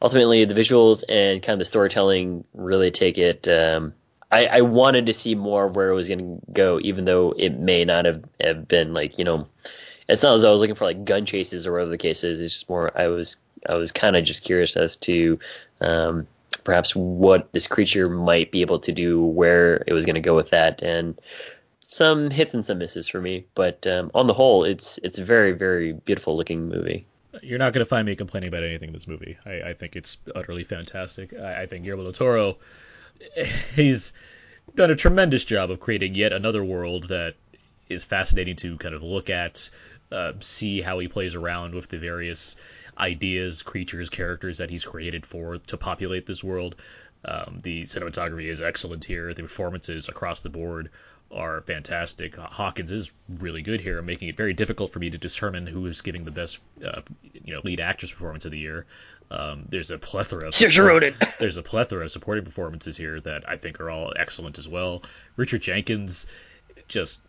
[0.00, 3.46] ultimately, the visuals and kind of the storytelling really take it.
[3.46, 3.94] Um,
[4.30, 7.34] I, I wanted to see more of where it was going to go, even though
[7.36, 9.48] it may not have, have been like you know
[10.10, 12.40] it's not as I was looking for like gun chases or whatever the case is.
[12.40, 13.36] It's just more I was
[13.68, 15.38] I was kind of just curious as to
[15.80, 16.26] um,
[16.64, 20.34] perhaps what this creature might be able to do, where it was going to go
[20.34, 21.20] with that, and
[21.82, 23.46] some hits and some misses for me.
[23.54, 27.06] But um, on the whole, it's it's a very very beautiful looking movie.
[27.42, 29.38] You're not going to find me complaining about anything in this movie.
[29.46, 31.32] I, I think it's utterly fantastic.
[31.32, 32.56] I, I think Guillermo del Toro,
[33.74, 34.12] he's
[34.74, 37.34] done a tremendous job of creating yet another world that
[37.88, 39.70] is fascinating to kind of look at,
[40.12, 42.56] uh, see how he plays around with the various
[42.98, 46.76] ideas, creatures, characters that he's created for to populate this world.
[47.24, 49.34] Um, the cinematography is excellent here.
[49.34, 50.90] The performances across the board
[51.30, 52.36] are fantastic.
[52.36, 56.00] Hawkins is really good here, making it very difficult for me to determine who is
[56.00, 58.86] giving the best, uh, you know, lead actress performance of the year.
[59.30, 60.48] Um, there's a plethora.
[60.48, 61.14] Of Saoirse Ronan.
[61.38, 65.04] There's a plethora of supporting performances here that I think are all excellent as well.
[65.36, 66.26] Richard Jenkins,
[66.88, 67.22] just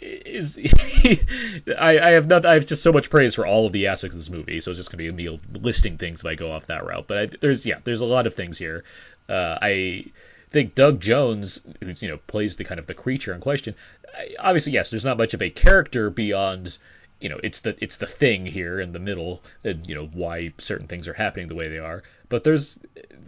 [0.00, 0.58] is
[1.78, 4.14] I, I have not I have just so much praise for all of the aspects
[4.14, 6.66] of this movie, so it's just gonna be me listing things if I go off
[6.66, 7.06] that route.
[7.06, 8.84] But I, there's yeah, there's a lot of things here.
[9.28, 10.06] Uh, I
[10.50, 13.74] think Doug Jones, who's you know plays the kind of the creature in question,
[14.16, 16.78] I, obviously yes, there's not much of a character beyond
[17.20, 20.52] you know it's the it's the thing here in the middle and you know why
[20.58, 22.78] certain things are happening the way they are but there's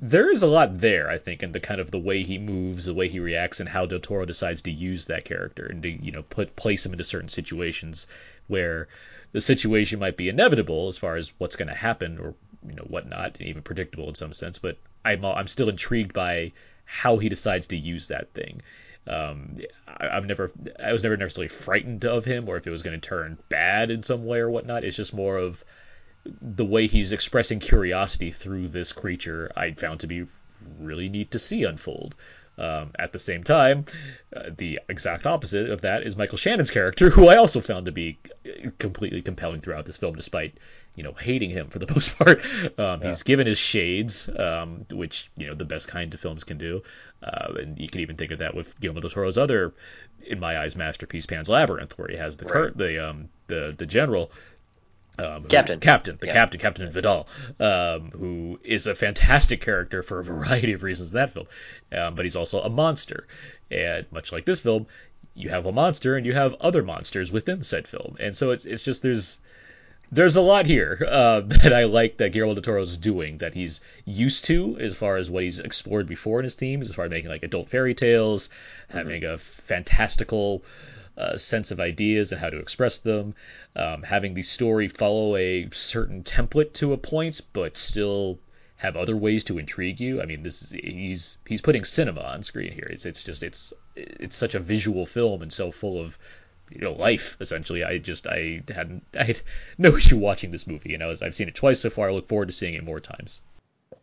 [0.03, 2.85] there is a lot there i think in the kind of the way he moves
[2.85, 5.89] the way he reacts and how del toro decides to use that character and to
[5.89, 8.07] you know put place him into certain situations
[8.49, 8.89] where
[9.33, 12.35] the situation might be inevitable as far as what's going to happen or
[12.67, 16.53] you know whatnot and even predictable in some sense but i'm i'm still intrigued by
[16.85, 18.61] how he decides to use that thing
[19.07, 19.59] um,
[19.89, 23.01] I, I've never, I was never necessarily frightened of him, or if it was going
[23.01, 24.85] to turn bad in some way or whatnot.
[24.85, 25.65] It's just more of
[26.25, 29.51] the way he's expressing curiosity through this creature.
[29.57, 30.27] I found to be
[30.79, 32.15] really neat to see unfold.
[32.59, 33.87] Um, at the same time,
[34.37, 37.93] uh, the exact opposite of that is Michael Shannon's character, who I also found to
[37.93, 38.19] be
[38.79, 40.59] completely compelling throughout this film, despite
[40.95, 42.45] you know hating him for the most part.
[42.79, 43.07] Um, yeah.
[43.07, 46.83] He's given his shades, um, which you know the best kind of films can do,
[47.23, 49.73] uh, and you can even think of that with Guillermo del Toro's other,
[50.27, 52.77] in my eyes, masterpiece, Pan's Labyrinth, where he has the right.
[52.77, 54.33] the um, the the general.
[55.19, 56.33] Um, captain, who, captain, the yeah.
[56.33, 57.29] captain, Captain Vidal,
[57.59, 61.47] um, who is a fantastic character for a variety of reasons in that film,
[61.93, 63.27] um, but he's also a monster,
[63.71, 64.87] and much like this film,
[65.35, 68.65] you have a monster and you have other monsters within said film, and so it's
[68.65, 69.39] it's just there's
[70.13, 73.55] there's a lot here uh, that I like that Guillermo del Toro is doing that
[73.55, 77.05] he's used to as far as what he's explored before in his themes, as far
[77.05, 78.49] as making like adult fairy tales,
[78.89, 80.65] having a fantastical
[81.21, 83.35] uh, sense of ideas and how to express them,
[83.77, 88.39] um, having the story follow a certain template to a point, but still
[88.77, 90.23] have other ways to intrigue you.
[90.23, 92.89] I mean, this is he's he's putting cinema on screen here.
[92.91, 96.19] It's it's just it's it's such a visual film and so full of
[96.71, 97.85] you know life essentially.
[97.85, 99.41] I just I hadn't I had
[99.77, 102.09] no issue watching this movie, and I was I've seen it twice so far.
[102.09, 103.43] I look forward to seeing it more times.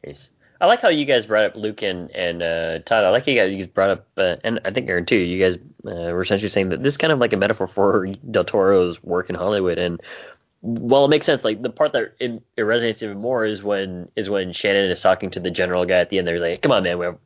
[0.05, 0.29] Nice.
[0.59, 3.03] I like how you guys brought up Luke and, and uh, Todd.
[3.03, 5.17] I like you guys, you guys brought up, uh, and I think Aaron too.
[5.17, 8.07] You guys uh, were essentially saying that this is kind of like a metaphor for
[8.07, 10.01] Del Toro's work in Hollywood, and
[10.61, 11.43] well, it makes sense.
[11.43, 15.01] Like the part that it, it resonates even more is when is when Shannon is
[15.01, 16.27] talking to the general guy at the end.
[16.27, 17.17] They're like, "Come on, man,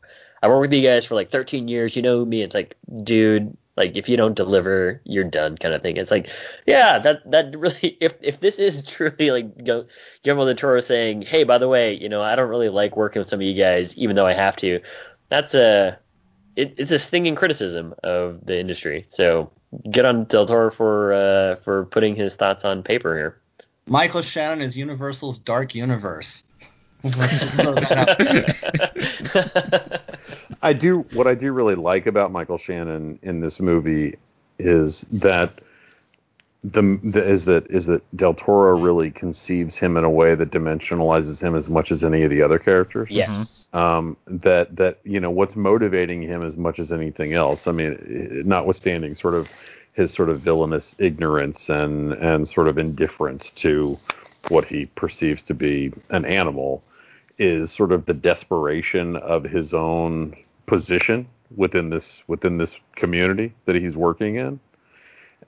[0.43, 1.95] I worked with you guys for like 13 years.
[1.95, 5.81] You know me." It's like, dude, like if you don't deliver, you're done, kind of
[5.81, 5.97] thing.
[5.97, 6.29] It's like,
[6.67, 11.43] yeah, that that really, if if this is truly like Guillermo del Toro saying, "Hey,
[11.43, 13.97] by the way, you know, I don't really like working with some of you guys,
[13.97, 14.81] even though I have to,"
[15.29, 15.97] that's a
[16.55, 19.05] it, it's a stinging criticism of the industry.
[19.09, 19.51] So
[19.89, 23.41] good on Del Toro for uh, for putting his thoughts on paper here.
[23.87, 26.43] Michael Shannon is Universal's Dark Universe.
[30.61, 34.17] I do what I do really like about Michael Shannon in this movie
[34.59, 35.59] is that
[36.63, 40.51] the, the is that is that Del Toro really conceives him in a way that
[40.51, 43.09] dimensionalizes him as much as any of the other characters.
[43.09, 43.67] Yes.
[43.73, 47.65] Um, that that you know what's motivating him as much as anything else.
[47.65, 49.51] I mean, notwithstanding sort of
[49.93, 53.97] his sort of villainous ignorance and and sort of indifference to
[54.49, 56.83] what he perceives to be an animal
[57.37, 60.35] is sort of the desperation of his own
[60.65, 64.59] position within this within this community that he's working in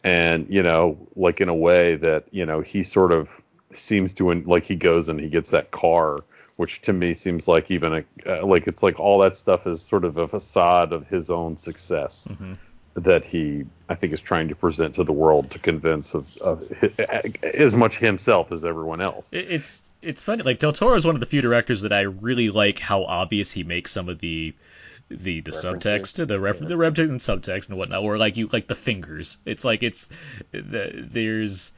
[0.03, 3.41] and you know like in a way that you know he sort of
[3.74, 6.20] seems to like he goes and he gets that car
[6.57, 9.82] which to me seems like even a uh, like it's like all that stuff is
[9.82, 12.53] sort of a facade of his own success mm-hmm.
[12.95, 16.68] That he I think is trying to present to the world to convince of, of
[16.70, 19.28] his, as much himself as everyone else.
[19.32, 22.49] It's it's funny like Del Toro is one of the few directors that I really
[22.49, 24.53] like how obvious he makes some of the
[25.10, 28.68] the the subtext, the reference, the reference and subtext and whatnot, or like you like
[28.68, 29.38] the fingers.
[29.45, 30.10] It's like it's
[30.52, 31.72] there's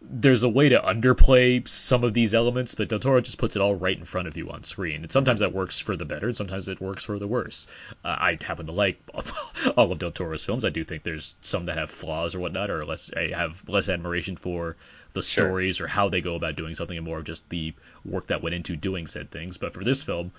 [0.00, 3.62] there's a way to underplay some of these elements, but Del Toro just puts it
[3.62, 5.02] all right in front of you on screen.
[5.02, 7.66] And sometimes that works for the better, and sometimes it works for the worse.
[8.04, 9.00] Uh, I happen to like
[9.76, 10.64] all of Del Toro's films.
[10.64, 13.10] I do think there's some that have flaws or whatnot, or less.
[13.16, 14.76] I have less admiration for
[15.14, 15.86] the stories sure.
[15.86, 18.54] or how they go about doing something, and more of just the work that went
[18.54, 19.56] into doing said things.
[19.56, 20.30] But for this film,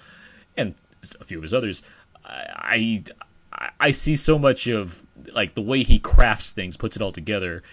[0.56, 0.74] and
[1.20, 1.84] a few of his others,
[2.24, 3.04] I,
[3.52, 5.04] I I see so much of
[5.34, 7.64] like the way he crafts things, puts it all together.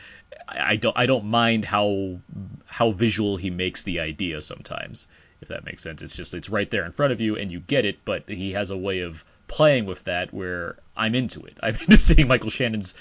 [0.48, 2.18] I, don't I don't mind how
[2.66, 5.08] how visual he makes the idea sometimes,
[5.40, 6.02] if that makes sense.
[6.02, 8.52] It's just it's right there in front of you and you get it, but he
[8.52, 11.56] has a way of playing with that where I'm into it.
[11.62, 12.94] I'm into seeing Michael Shannon's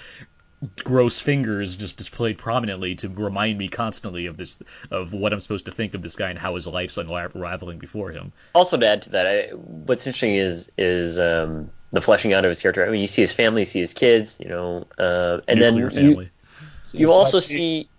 [0.84, 4.60] gross fingers just displayed prominently to remind me constantly of this
[4.92, 8.12] of what I'm supposed to think of this guy and how his life's unraveling before
[8.12, 8.32] him.
[8.54, 12.50] Also, to add to that, I, what's interesting is is um, the fleshing out of
[12.50, 12.86] his character.
[12.86, 15.90] I mean, you see his family, you see his kids, you know, uh, and Nuclear
[15.90, 16.32] then family.
[16.96, 17.90] You, you also see.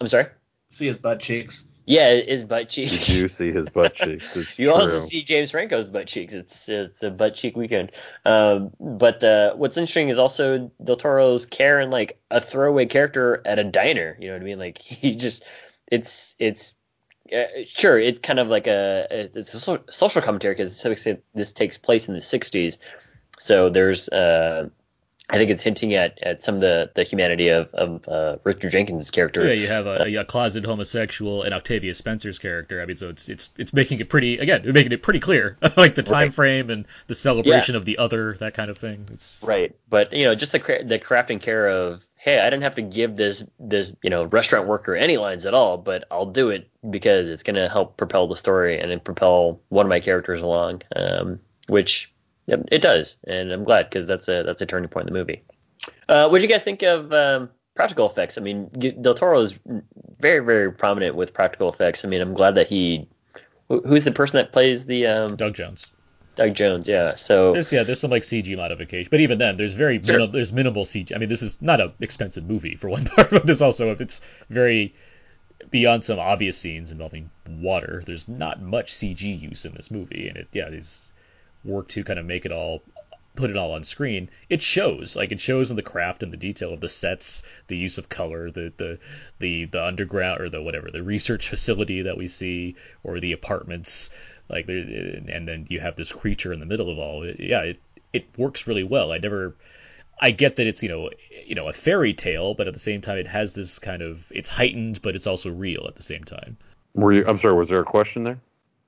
[0.00, 0.26] I'm sorry.
[0.70, 1.64] See his butt cheeks.
[1.86, 2.96] Yeah, his butt cheeks.
[2.96, 4.36] Did you see his butt cheeks?
[4.36, 4.74] It's you true.
[4.74, 6.32] also see James Franco's butt cheeks.
[6.32, 7.92] It's it's a butt cheek weekend.
[8.24, 13.42] Um, but uh, what's interesting is also Del Toro's care and like a throwaway character
[13.44, 14.16] at a diner.
[14.18, 14.58] You know what I mean?
[14.58, 15.44] Like he just
[15.92, 16.74] it's it's
[17.32, 21.22] uh, sure it's kind of like a it's a social commentary because to some extent
[21.34, 22.78] this takes place in the '60s.
[23.38, 24.70] So there's uh,
[25.30, 28.70] I think it's hinting at, at some of the, the humanity of, of uh, Richard
[28.72, 29.46] Jenkins' character.
[29.46, 32.82] Yeah, you have a, a closet homosexual and Octavia Spencer's character.
[32.82, 35.94] I mean, so it's it's it's making it pretty again, making it pretty clear, like
[35.94, 36.34] the time Right.
[36.34, 39.08] frame and the celebration of the other, that kind of thing.
[39.12, 42.62] It's Right, but you know, just the cra- the crafting care of hey, I didn't
[42.62, 46.26] have to give this this you know restaurant worker any lines at all, but I'll
[46.26, 49.90] do it because it's going to help propel the story and then propel one of
[49.90, 52.12] my characters along, um, which
[52.46, 55.18] yep, it does, and I'm glad because that's a that's a turning point in the
[55.18, 55.42] movie.
[56.08, 58.38] Uh, what do you guys think of um, practical effects?
[58.38, 58.68] I mean,
[59.00, 59.54] Del Toro is
[60.18, 62.04] very very prominent with practical effects.
[62.04, 63.08] I mean, I'm glad that he
[63.68, 65.90] who- who's the person that plays the um, Doug Jones.
[66.36, 67.14] Doug Jones, yeah.
[67.14, 70.14] So There's yeah, there's some like CG modification, but even then, there's very Sure.
[70.14, 71.14] minimal, there's minimal CG.
[71.14, 74.00] I mean, this is not an expensive movie for one part, but there's also if
[74.00, 74.94] it's very
[75.70, 78.02] beyond some obvious scenes involving water.
[78.04, 81.12] There's not much CG use in this movie, and it yeah, it's
[81.64, 82.82] work to kind of make it all
[83.36, 85.16] put it all on screen, it shows.
[85.16, 88.08] Like it shows in the craft and the detail of the sets, the use of
[88.08, 88.98] color, the the
[89.38, 94.10] the, the underground or the whatever, the research facility that we see, or the apartments.
[94.48, 97.22] Like and then you have this creature in the middle of all.
[97.22, 97.80] It, yeah, it
[98.12, 99.12] it works really well.
[99.12, 99.54] I never.
[100.20, 101.10] I get that it's you know
[101.44, 104.30] you know a fairy tale, but at the same time it has this kind of
[104.34, 106.56] it's heightened, but it's also real at the same time.
[106.94, 107.24] Were you?
[107.26, 107.54] I'm sorry.
[107.54, 108.38] Was there a question there?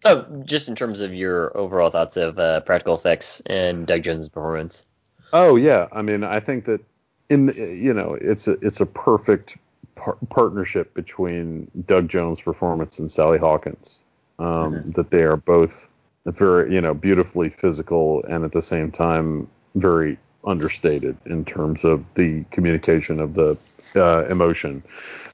[0.06, 4.28] Oh, just in terms of your overall thoughts of uh, practical effects and Doug Jones'
[4.28, 4.84] performance.
[5.32, 6.80] Oh yeah, I mean, I think that
[7.28, 9.56] in you know it's a it's a perfect
[9.96, 14.02] par- partnership between Doug Jones' performance and Sally Hawkins.
[14.38, 14.90] Um, mm-hmm.
[14.92, 15.92] That they are both
[16.26, 22.14] very you know beautifully physical and at the same time very understated in terms of
[22.14, 23.58] the communication of the
[23.96, 24.82] uh, emotion.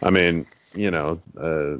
[0.03, 1.77] I mean, you know, uh,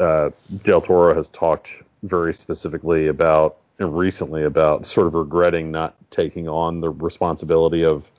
[0.00, 0.30] uh,
[0.62, 6.48] Del Toro has talked very specifically about and recently about sort of regretting not taking
[6.48, 8.10] on the responsibility of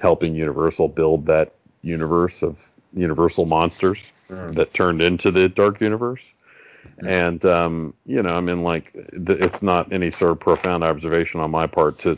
[0.00, 1.52] helping Universal build that
[1.82, 4.54] universe of Universal monsters mm.
[4.54, 6.32] that turned into the Dark Universe.
[6.98, 7.08] Mm.
[7.08, 11.50] And um, you know, I mean, like, it's not any sort of profound observation on
[11.50, 12.16] my part to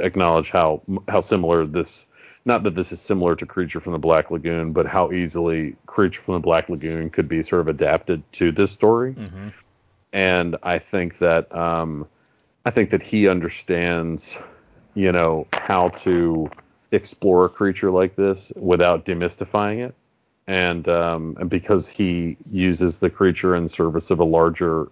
[0.00, 2.06] acknowledge how how similar this.
[2.46, 6.22] Not that this is similar to Creature from the Black Lagoon, but how easily Creature
[6.22, 9.12] from the Black Lagoon could be sort of adapted to this story.
[9.12, 9.48] Mm-hmm
[10.12, 12.06] and I think that um,
[12.64, 14.36] I think that he understands,
[14.94, 16.50] you know, how to
[16.92, 19.94] explore a creature like this without demystifying it,
[20.46, 24.88] and um, and because he uses the creature in service of a larger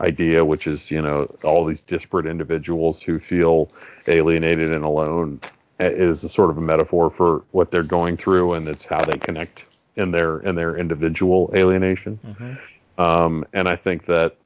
[0.00, 3.70] idea, which is you know all these disparate individuals who feel
[4.08, 5.40] alienated and alone,
[5.78, 9.18] is a sort of a metaphor for what they're going through, and it's how they
[9.18, 9.64] connect
[9.96, 12.18] in their in their individual alienation.
[12.26, 13.00] Mm-hmm.
[13.00, 14.36] Um, and I think that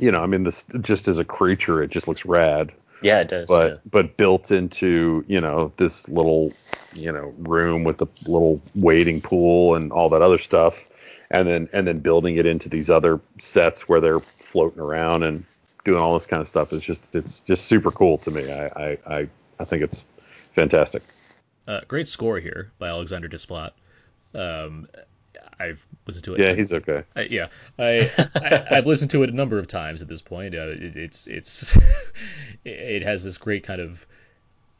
[0.00, 2.72] you know, I mean, this just as a creature, it just looks rad.
[3.02, 3.48] Yeah, it does.
[3.48, 3.78] But yeah.
[3.90, 6.50] but built into you know this little
[6.94, 10.90] you know room with a little wading pool and all that other stuff,
[11.30, 15.44] and then and then building it into these other sets where they're floating around and
[15.84, 18.50] doing all this kind of stuff is just it's just super cool to me.
[18.50, 19.28] I I I,
[19.60, 21.02] I think it's fantastic.
[21.68, 23.72] Uh, great score here by Alexandre Desplat.
[24.34, 24.88] Um,
[25.58, 26.40] I've listened to it.
[26.40, 27.04] Yeah, he's okay.
[27.14, 27.46] I, yeah,
[27.78, 30.54] I, I have listened to it a number of times at this point.
[30.54, 31.76] Uh, it, it's it's
[32.64, 34.06] it has this great kind of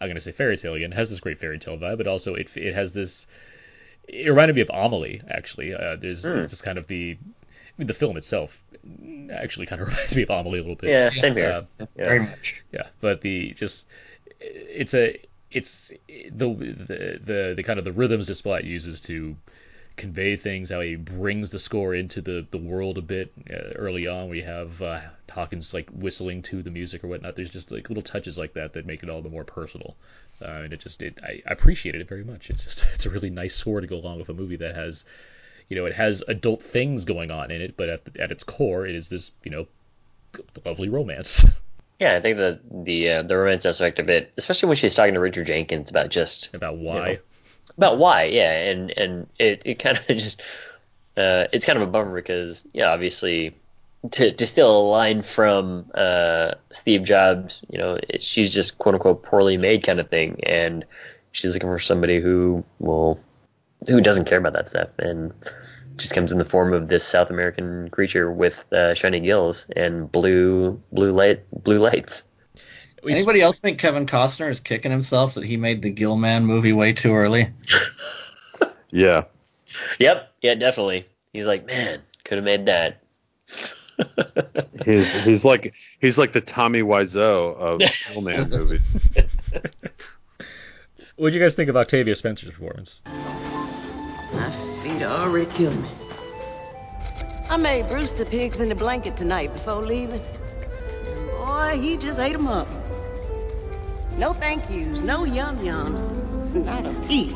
[0.00, 0.92] I'm gonna say fairy tale again.
[0.92, 3.26] It has this great fairy tale vibe, but also it it has this.
[4.08, 5.74] It reminded me of Amelie actually.
[5.74, 6.48] Uh, there's mm.
[6.48, 8.64] this kind of the I mean, the film itself
[9.32, 10.90] actually kind of reminds me of Amelie a little bit.
[10.90, 11.62] Yeah, same here.
[11.80, 12.04] Uh, yeah.
[12.04, 12.62] Very much.
[12.72, 13.88] Yeah, but the just
[14.40, 15.18] it's a
[15.50, 19.36] it's the the the, the kind of the rhythms Desplat uses to
[19.96, 24.06] convey things, how he brings the score into the, the world a bit uh, early
[24.06, 24.28] on.
[24.28, 25.00] We have uh,
[25.30, 27.34] Hawkins like whistling to the music or whatnot.
[27.34, 29.96] There's just like little touches like that that make it all the more personal.
[30.40, 32.50] Uh, and it just it, I, appreciated it very much.
[32.50, 35.04] It's just it's a really nice score to go along with a movie that has,
[35.68, 38.44] you know, it has adult things going on in it, but at the, at its
[38.44, 39.66] core, it is this you know
[40.64, 41.44] lovely romance.
[41.98, 45.14] Yeah, I think the the uh, the romance aspect of it, especially when she's talking
[45.14, 47.20] to Richard Jenkins about just about why, you know,
[47.76, 50.40] about why, yeah, and and it, it kind of just
[51.16, 53.54] uh, it's kind of a bummer because yeah, obviously
[54.12, 58.94] to to steal a line from uh, Steve Jobs, you know, it, she's just quote
[58.94, 60.84] unquote poorly made kind of thing, and
[61.32, 63.20] she's looking for somebody who will
[63.88, 65.32] who doesn't care about that stuff and
[65.96, 70.10] just comes in the form of this South American creature with uh, shiny gills and
[70.10, 72.24] blue blue light blue lights.
[73.08, 76.92] Anybody else think Kevin Costner is kicking himself that he made the Gillman movie way
[76.92, 77.48] too early?
[78.90, 79.24] yeah.
[79.98, 80.32] Yep.
[80.42, 81.06] Yeah, definitely.
[81.32, 83.02] He's like, man, could have made that.
[84.84, 87.80] he's he's like he's like the Tommy Wiseau of
[88.12, 88.80] Gillman movie.
[91.16, 93.00] What did you guys think of Octavia Spencer's performance?
[93.06, 94.50] My
[94.82, 95.88] feet are already killing me.
[97.48, 100.22] I made Brewster pigs in the blanket tonight before leaving.
[101.30, 102.68] Boy, he just ate them up.
[104.18, 106.00] No thank yous, no yum yums,
[106.54, 107.34] not a peep.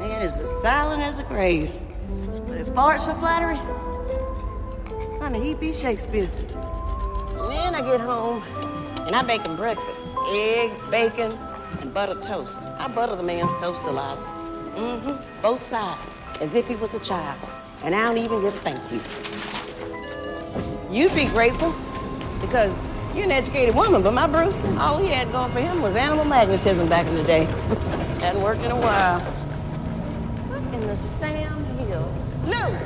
[0.00, 1.72] Man is as silent as a grave.
[2.48, 3.60] But if farts are flattery,
[5.20, 6.28] honey, he be Shakespeare.
[7.38, 8.42] And then I get home
[9.06, 10.16] and I bake him breakfast.
[10.30, 11.30] Eggs, bacon,
[11.80, 12.60] and butter toast.
[12.62, 14.26] I butter the man's toast, Elisa.
[14.74, 15.42] Mm-hmm.
[15.42, 16.00] Both sides.
[16.40, 17.38] As if he was a child.
[17.84, 19.00] And I don't even get a thank you.
[20.92, 21.72] You'd be grateful
[22.40, 25.94] because you're an educated woman, but my Bruce, all he had going for him was
[25.96, 27.44] animal magnetism back in the day.
[28.20, 29.20] Hadn't worked in a while.
[29.20, 31.36] What in the Sam
[31.78, 32.12] Hill?
[32.46, 32.76] Lou,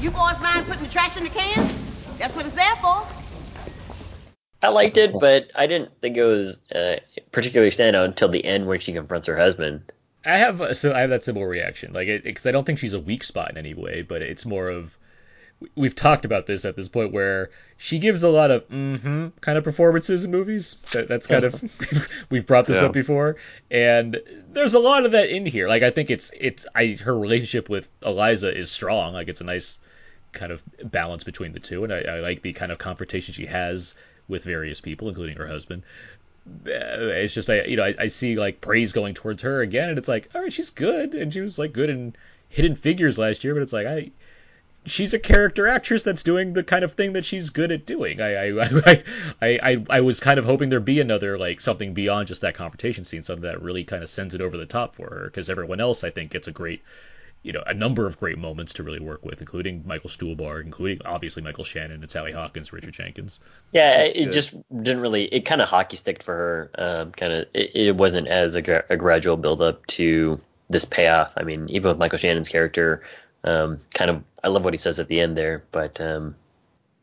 [0.00, 1.68] you boys mind putting the trash in the can?
[2.18, 3.06] That's what it's there for.
[4.62, 6.96] I liked it, but I didn't think it was uh,
[7.32, 9.92] particularly standout until the end when she confronts her husband.
[10.24, 13.00] I have so I have that similar reaction, like because I don't think she's a
[13.00, 14.96] weak spot in any way, but it's more of
[15.74, 19.56] we've talked about this at this point where she gives a lot of mm-hmm kind
[19.58, 20.74] of performances in movies.
[20.92, 22.86] That, that's kind of we've brought this Yeah.
[22.88, 23.36] up before,
[23.70, 24.20] and
[24.52, 25.68] there's a lot of that in here.
[25.68, 29.14] Like I think it's it's I her relationship with Elisa is strong.
[29.14, 29.78] Like it's a nice
[30.32, 33.46] kind of balance between the two, and I, I like the kind of confrontation she
[33.46, 33.94] has
[34.28, 35.82] with various people, including her husband.
[36.66, 39.88] Uh, It's just I you know I, I see like praise going towards her again,
[39.88, 42.14] and it's like all right, she's good, and she was like good in
[42.50, 44.10] Hidden Figures last year, but it's like I
[44.86, 48.20] she's a character actress that's doing the kind of thing that she's good at doing.
[48.20, 49.04] I I, I,
[49.42, 52.54] I, I, I was kind of hoping there'd be another like something beyond just that
[52.54, 55.50] confrontation scene, something that really kind of sends it over the top for her, because
[55.50, 56.82] everyone else I think gets a great,
[57.42, 61.00] you know, a number of great moments to really work with, including Michael Stuhlbarg, including
[61.04, 63.40] obviously Michael Shannon, and Sally Hawkins, Richard Jenkins.
[63.72, 64.32] Yeah, it good.
[64.32, 65.24] just didn't really.
[65.24, 66.70] It kind of hockey sticked for her.
[66.76, 70.40] Um, kind of, it, it wasn't as a, gra- a gradual build up to
[70.70, 71.32] this payoff.
[71.36, 73.02] I mean, even with Michael Shannon's character,
[73.44, 76.36] um, kind of, I love what he says at the end there, but um,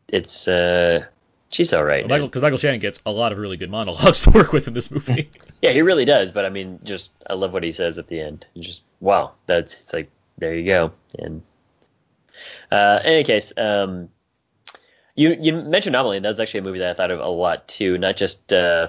[0.08, 1.04] it's uh,
[1.52, 2.08] she's all right.
[2.08, 4.74] Michael, because Michael Shannon gets a lot of really good monologues to work with in
[4.74, 5.30] this movie.
[5.62, 6.32] Yeah, he really does.
[6.32, 8.48] But I mean, just I love what he says at the end.
[8.58, 10.92] Just wow, that's it's like there you go.
[11.20, 11.42] And
[12.72, 14.10] uh, in any case, um,
[15.16, 16.18] you you mentioned Amelie.
[16.18, 17.98] and was actually a movie that I thought of a lot too.
[17.98, 18.88] Not just uh,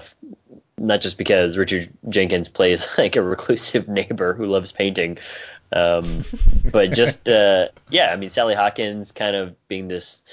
[0.77, 5.17] not just because Richard Jenkins plays like a reclusive neighbor who loves painting,
[5.75, 6.03] um,
[6.71, 8.11] but just uh, yeah.
[8.11, 10.23] I mean, Sally Hawkins kind of being this.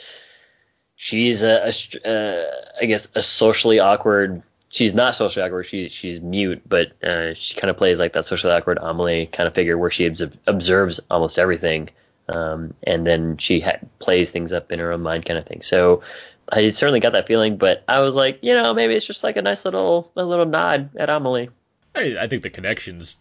[0.96, 2.50] She's a, a uh,
[2.80, 4.42] I guess a socially awkward
[4.72, 5.66] she's not socially awkward.
[5.66, 9.46] She she's mute, but uh, she kind of plays like that socially awkward Amelie kind
[9.46, 11.90] of figure where she obs- observes almost everything,
[12.28, 15.60] um, and then she ha- plays things up in her own mind, kind of thing.
[15.60, 16.02] So
[16.50, 19.36] I certainly got that feeling, but I was like, you know, maybe it's just like
[19.36, 21.50] a nice little a little nod at Amelie.
[21.94, 23.18] I, I think the connection's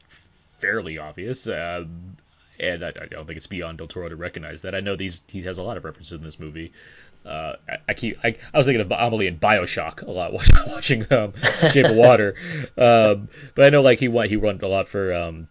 [0.61, 2.17] fairly obvious, um,
[2.59, 4.75] and I, I don't think it's beyond Del Toro to recognize that.
[4.75, 6.71] I know these he has a lot of references in this movie.
[7.25, 10.55] Uh, I, I keep I, I was thinking of Amelie and Bioshock a lot watching,
[10.67, 11.33] watching um,
[11.69, 12.35] Shape of Water,
[12.77, 15.47] um, but I know like he went he run a lot for um,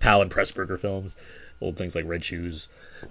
[0.00, 1.16] and Pressburger films,
[1.60, 2.68] old things like Red Shoes.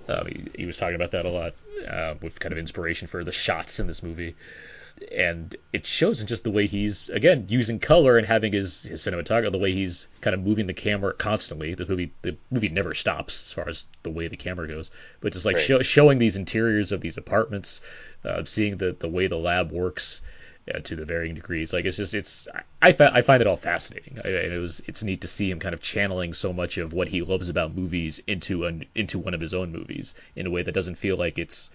[0.07, 1.53] Um, he, he was talking about that a lot
[1.89, 4.35] uh, with kind of inspiration for the shots in this movie
[5.11, 9.01] and it shows in just the way he's again using color and having his his
[9.01, 11.73] cinematography, the way he's kind of moving the camera constantly.
[11.75, 15.33] The movie the movie never stops as far as the way the camera goes, but
[15.33, 15.65] just like Right.
[15.65, 17.81] show, showing these interiors of these apartments,
[18.23, 20.21] uh, seeing the the way the lab works.
[20.73, 23.47] Uh, to the varying degrees, like it's just it's I I, fi- I find it
[23.47, 26.53] all fascinating, I, and it was it's neat to see him kind of channeling so
[26.53, 30.15] much of what he loves about movies into an into one of his own movies
[30.37, 31.69] in a way that doesn't feel like it's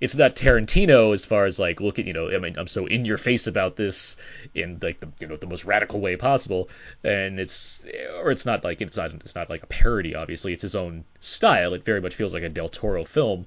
[0.00, 2.86] it's not Tarantino as far as like look at you know I mean I'm so
[2.86, 4.16] in your face about this
[4.54, 6.68] in like the you know the most radical way possible.
[7.02, 7.84] And it's
[8.20, 10.52] or it's not like it's not it's not like a parody obviously.
[10.52, 11.74] It's his own style.
[11.74, 13.46] It very much feels like a Del Toro film.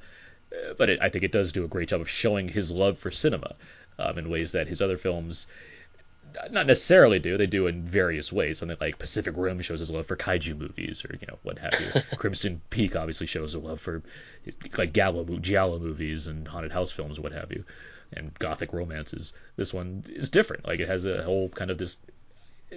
[0.78, 3.11] But it, I think it does do a great job of showing his love for
[3.11, 3.56] cinema
[3.99, 5.48] um, in ways that his other films
[6.51, 7.38] not necessarily do.
[7.38, 8.59] They do in various ways.
[8.59, 11.73] Something like Pacific Rim shows his love for kaiju movies, or you know what have
[11.80, 12.01] you.
[12.18, 14.01] Crimson Peak obviously shows a love for
[14.77, 17.64] like Gallo, Giallo movies and haunted house films, what have you,
[18.14, 19.34] and gothic romances.
[19.55, 20.65] This one is different.
[20.65, 21.97] Like it has a whole kind of this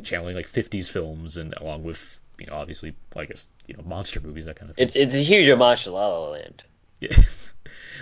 [0.03, 4.47] channeling like 50s films, and along with you know obviously guess you know monster movies
[4.47, 4.87] that kind of thing.
[4.87, 6.63] It's it's a huge homage to La La Land.
[7.01, 7.17] Yeah.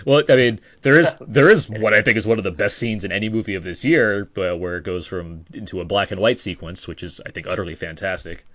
[0.05, 2.77] Well, I mean, there is there is what I think is one of the best
[2.77, 6.11] scenes in any movie of this year, but where it goes from into a black
[6.11, 8.45] and white sequence, which is I think utterly fantastic.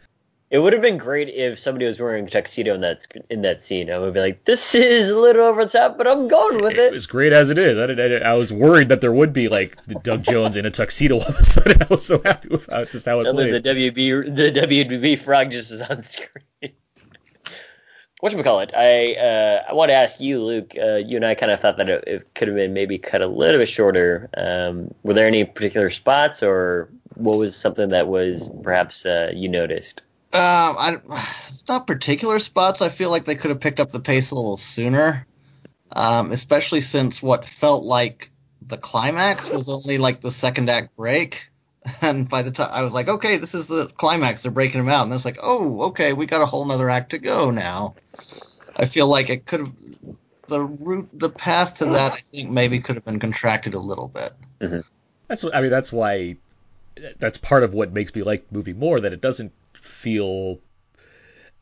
[0.50, 3.64] It would have been great if somebody was wearing a tuxedo in that in that
[3.64, 3.90] scene.
[3.90, 6.72] I would be like, this is a little over the top, but I'm going with
[6.74, 6.78] it.
[6.78, 9.32] It was great as it is, I, did, I, I was worried that there would
[9.32, 11.82] be like Doug Jones in a tuxedo all of a sudden.
[11.82, 13.64] I was so happy with how, just how it And played.
[13.64, 16.72] the WB the WB frog just is on the screen.
[18.24, 20.72] Whatchamacallit, I uh, I want to ask you, Luke.
[20.80, 23.20] Uh, you and I kind of thought that it, it could have been maybe cut
[23.20, 24.30] a little bit shorter.
[24.34, 29.50] Um, were there any particular spots, or what was something that was perhaps uh, you
[29.50, 30.04] noticed?
[30.32, 30.40] Um,
[30.78, 30.96] I,
[31.68, 32.80] not particular spots.
[32.80, 35.26] I feel like they could have picked up the pace a little sooner,
[35.92, 38.30] um, especially since what felt like
[38.62, 41.50] the climax was only like the second act break.
[42.00, 44.42] And by the time I was like, okay, this is the climax.
[44.42, 47.10] They're breaking them out, and it's like, oh, okay, we got a whole nother act
[47.10, 47.94] to go now.
[48.76, 49.72] I feel like it could have
[50.48, 52.12] the route, the path to that.
[52.12, 54.32] I think maybe could have been contracted a little bit.
[54.60, 54.80] Mm-hmm.
[55.28, 55.70] That's I mean.
[55.70, 56.36] That's why.
[57.18, 59.00] That's part of what makes me like the movie more.
[59.00, 60.60] That it doesn't feel.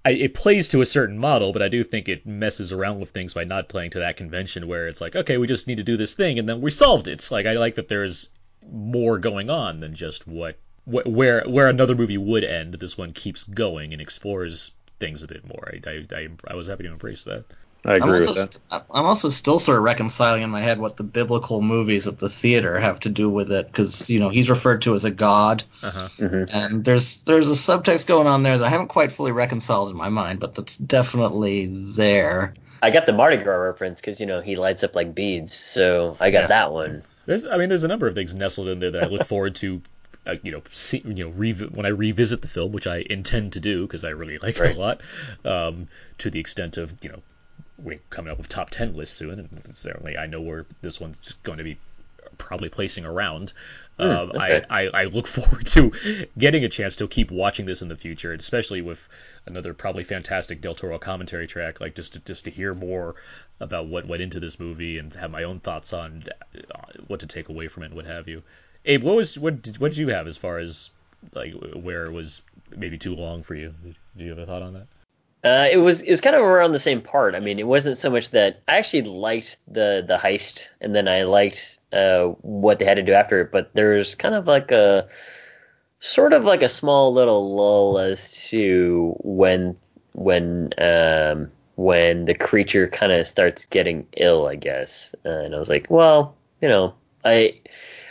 [0.05, 3.11] I, it plays to a certain model, but I do think it messes around with
[3.11, 5.85] things by not playing to that convention where it's like, okay, we just need to
[5.85, 7.29] do this thing, and then we solved it.
[7.31, 8.31] Like I like that there's
[8.71, 12.75] more going on than just what, where where another movie would end.
[12.75, 15.73] This one keeps going and explores things a bit more.
[15.85, 17.45] I I, I, I was happy to embrace that.
[17.85, 18.55] I I'm agree also, with that.
[18.71, 22.19] st- I'm also still sort of reconciling in my head what the biblical movies at
[22.19, 25.11] the theater have to do with it, because you know he's referred to as a
[25.11, 26.09] god, Uh-huh.
[26.53, 29.97] and there's there's a subtext going on there that I haven't quite fully reconciled in
[29.97, 31.67] my mind, but that's definitely
[31.97, 32.55] there.
[32.85, 36.17] I got the Mardi Gras reference because you know he lights up like beads, so
[36.21, 37.03] I got that one.
[37.27, 39.55] There's, I mean, there's a number of things nestled in there that I look forward
[39.57, 39.83] to.
[40.25, 43.55] Uh, you know, see, you know, revi- when I revisit the film, which I intend
[43.55, 45.01] to do because I really like it a lot,
[45.45, 45.89] um,
[46.19, 47.23] to the extent of you know,
[47.77, 51.33] we're coming up with top ten lists soon, and certainly I know where this one's
[51.43, 51.77] going to be
[52.39, 53.53] probably placing around.
[53.99, 54.65] Hmm, um, okay.
[54.69, 55.93] I, I, I look forward to
[56.37, 59.09] getting a chance to keep watching this in the future, especially with
[59.47, 63.15] another probably fantastic Del Toro commentary track, like just to, just to hear more
[63.63, 66.25] about what went into this movie and have my own thoughts on
[66.55, 68.43] uh, what to take away from it and what have you.
[68.85, 70.91] Abe, what was what did, what did you have as far as
[71.35, 72.43] like where it was
[72.77, 73.73] maybe too long for you?
[74.17, 74.87] Do you have a thought on that?
[75.45, 77.35] Uh, it was it was kind of around the same part.
[77.35, 81.09] I mean, it wasn't so much that I actually liked the the heist, and then
[81.09, 83.53] I liked uh, what they had to do after it.
[83.53, 85.09] But there's kind of like a
[86.01, 89.77] sort of like a small little lull as to when
[90.13, 91.51] when um,
[91.83, 95.15] when the creature kind of starts getting ill, I guess.
[95.25, 96.95] Uh, and I was like, well, you know,
[97.25, 97.61] I.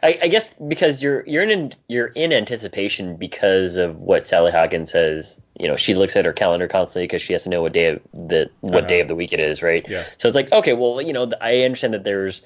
[0.04, 4.92] I, I guess because you're you're in you're in anticipation because of what Sally Hawkins
[4.92, 5.40] says.
[5.60, 7.86] You know, she looks at her calendar constantly because she has to know what day
[7.86, 8.88] of the what Uh-huh.
[8.88, 9.88] day of the week it is, right?
[9.88, 10.04] Yeah.
[10.18, 12.42] So it's like, okay, well, you know, I understand that there's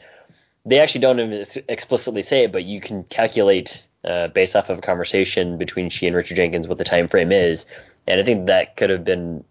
[0.66, 4.82] they actually don't explicitly say it, but you can calculate uh, based off of a
[4.82, 7.66] conversation between she and Richard Jenkins what the time frame is,
[8.06, 9.46] and I think that could have been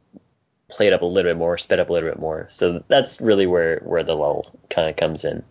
[0.68, 2.46] played up a little bit more, sped up a little bit more.
[2.50, 5.42] So that's really where where the lull kind of comes in.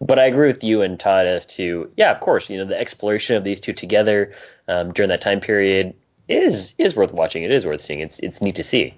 [0.00, 2.78] But I agree with you and Todd as to yeah, of course, you know, the
[2.78, 4.32] exploration of these two together
[4.68, 5.94] um, during that time period
[6.28, 7.42] is is worth watching.
[7.42, 8.00] It is worth seeing.
[8.00, 8.94] It's it's neat to see.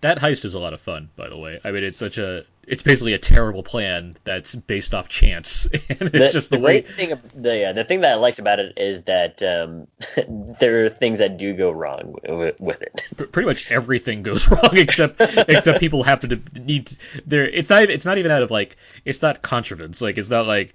[0.00, 1.60] That heist is a lot of fun, by the way.
[1.64, 6.14] I mean, it's such a it's basically a terrible plan that's based off chance, and
[6.14, 7.20] it's just the, way great thing.
[7.34, 9.86] The yeah, the thing that I liked about it is that um,
[10.60, 13.02] there are things that do go wrong with, with it.
[13.16, 16.92] pr- pretty much everything goes wrong except except people happen to need
[17.26, 17.48] there.
[17.48, 20.00] It's not it's not even out of like it's not contrivance.
[20.00, 20.74] Like it's not like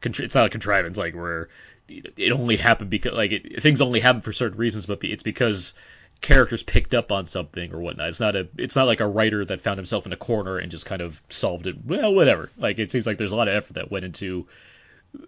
[0.00, 1.48] contri- it's not a contrivance like where
[1.88, 5.74] it only happened because like it, things only happen for certain reasons, but it's because
[6.20, 8.08] characters picked up on something or whatnot.
[8.08, 10.70] It's not a it's not like a writer that found himself in a corner and
[10.70, 11.76] just kind of solved it.
[11.84, 12.50] Well, whatever.
[12.56, 14.46] Like it seems like there's a lot of effort that went into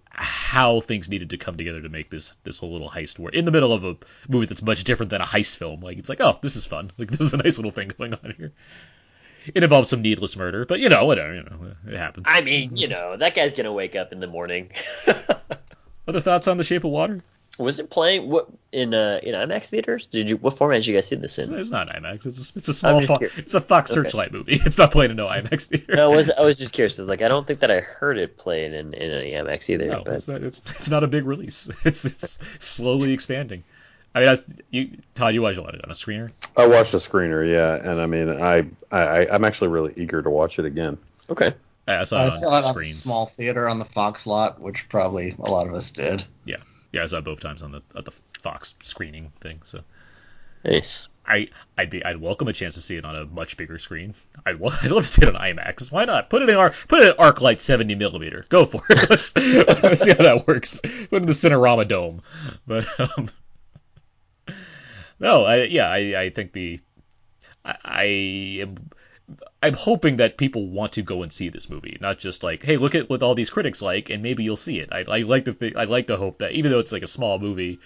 [0.09, 3.45] how things needed to come together to make this this whole little heist work in
[3.45, 3.97] the middle of a
[4.29, 5.81] movie that's much different than a heist film.
[5.81, 6.91] Like it's like, oh, this is fun.
[6.99, 8.53] Like this is a nice little thing going on here.
[9.55, 11.35] It involves some needless murder, but you know, whatever.
[11.35, 12.27] You know, it happens.
[12.29, 14.71] I mean, you know, that guy's gonna wake up in the morning.
[16.09, 17.23] Other thoughts on The Shape of Water?
[17.59, 20.07] Was it playing what in uh in IMAX theaters?
[20.07, 21.55] Did you what format did you guys see this in?
[21.55, 22.27] It's not IMAX.
[22.27, 23.01] It's a, it's a small.
[23.01, 23.95] Fo- it's a Fox Okay.
[24.03, 24.61] Searchlight movie.
[24.67, 25.95] It's not playing in no IMAX theater.
[25.97, 26.97] No, I was I was just curious.
[26.97, 29.87] 'cause, like I don't think that I heard it playing in in any IMAX either.
[29.87, 30.43] No, but it's not.
[30.43, 31.71] It's, it's not a big release.
[31.85, 33.65] It's it's slowly expanding.
[34.15, 36.31] I mean, that's, you, Todd, you watched a lot of it on a screener.
[36.57, 40.31] I watched a screener, yeah, and I mean, I, I I'm actually really eager to
[40.31, 40.97] watch it again.
[41.29, 41.53] Okay.
[41.87, 44.59] I saw I it saw on it on a small theater on the Fox lot,
[44.61, 46.25] which probably a lot of us did.
[46.47, 46.57] Yeah,
[46.97, 49.61] yeah, I saw it both times on the at the Fox screening thing.
[49.65, 49.83] So
[50.65, 51.09] nice.
[51.27, 54.15] I I'd be I'd welcome a chance to see it on a much bigger screen.
[54.47, 55.93] I'd, I'd love to see it on IMAX.
[55.93, 56.31] Why not?
[56.31, 58.47] Put it in our put it in ArcLight 70 millimeter.
[58.49, 59.11] Go for it.
[59.11, 60.81] Let's, let's see how that works.
[60.81, 62.23] Put it in the Cinerama Dome.
[62.67, 63.29] But um,
[65.21, 66.81] no, I yeah I I think the
[67.65, 68.05] I, I
[68.63, 68.77] am.
[69.63, 72.77] I'm hoping that people want to go and see this movie, not just like, hey,
[72.77, 74.89] look at what all these critics like, and maybe you'll see it.
[74.93, 77.39] I, I like think, I like to hope that even though it's like a small
[77.39, 77.81] movie,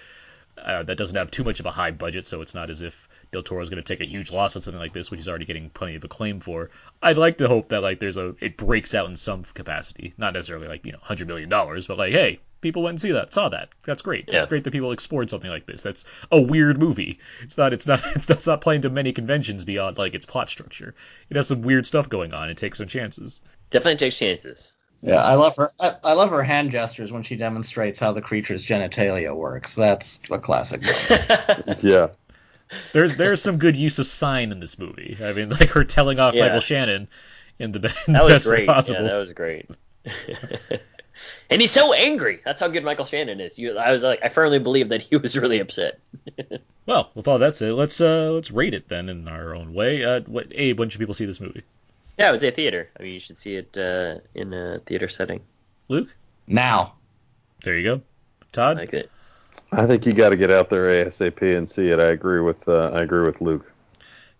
[0.58, 3.08] uh, that doesn't have too much of a high budget, so it's not as if
[3.32, 5.28] Del Toro is going to take a huge loss on something like this, which he's
[5.28, 6.70] already getting plenty of acclaim for.
[7.02, 10.32] I'd like to hope that like there's a it breaks out in some capacity, not
[10.32, 13.32] necessarily like you know hundred million dollars, but like hey, people went and see that,
[13.32, 13.68] saw that.
[13.84, 14.26] That's great.
[14.28, 14.38] Yeah.
[14.38, 15.82] It's great that people explored something like this.
[15.82, 17.18] That's a weird movie.
[17.42, 17.72] It's not.
[17.72, 18.00] It's not.
[18.16, 20.94] It's, it's not playing to many conventions beyond like its plot structure.
[21.28, 22.50] It has some weird stuff going on.
[22.50, 23.40] It takes some chances.
[23.70, 24.74] Definitely takes chances.
[25.02, 25.70] Yeah, I love her.
[25.80, 29.74] I, I love her hand gestures when she demonstrates how the creature's genitalia works.
[29.74, 30.82] That's a classic.
[31.82, 32.08] Yeah,
[32.92, 35.18] There's there's some good use of sign in this movie.
[35.22, 36.46] I mean, like her telling off Yeah.
[36.46, 37.08] Michael Shannon
[37.58, 38.68] in the, in That was best way great.
[38.68, 39.02] possible.
[39.02, 39.68] Yeah, that was great.
[41.50, 42.40] and he's so angry.
[42.44, 43.58] That's how good Michael Shannon is.
[43.58, 45.98] You, I was like, I firmly believe that he was really upset.
[46.86, 50.02] Well, with all that said, let's uh let's rate it then in our own way.
[50.02, 50.76] Uh, what Abe?
[50.80, 51.62] When should people see this movie?
[52.18, 52.88] Yeah, I would say theater.
[52.98, 55.40] I mean, you should see it uh, in a theater setting.
[55.86, 56.12] Luke?
[56.48, 56.94] now,
[57.62, 58.02] There you go.
[58.50, 58.78] Todd?
[58.78, 59.08] like it.
[59.72, 62.00] I think you got to get out there ASAP and see it.
[62.00, 63.72] I agree with uh, I agree with Luke.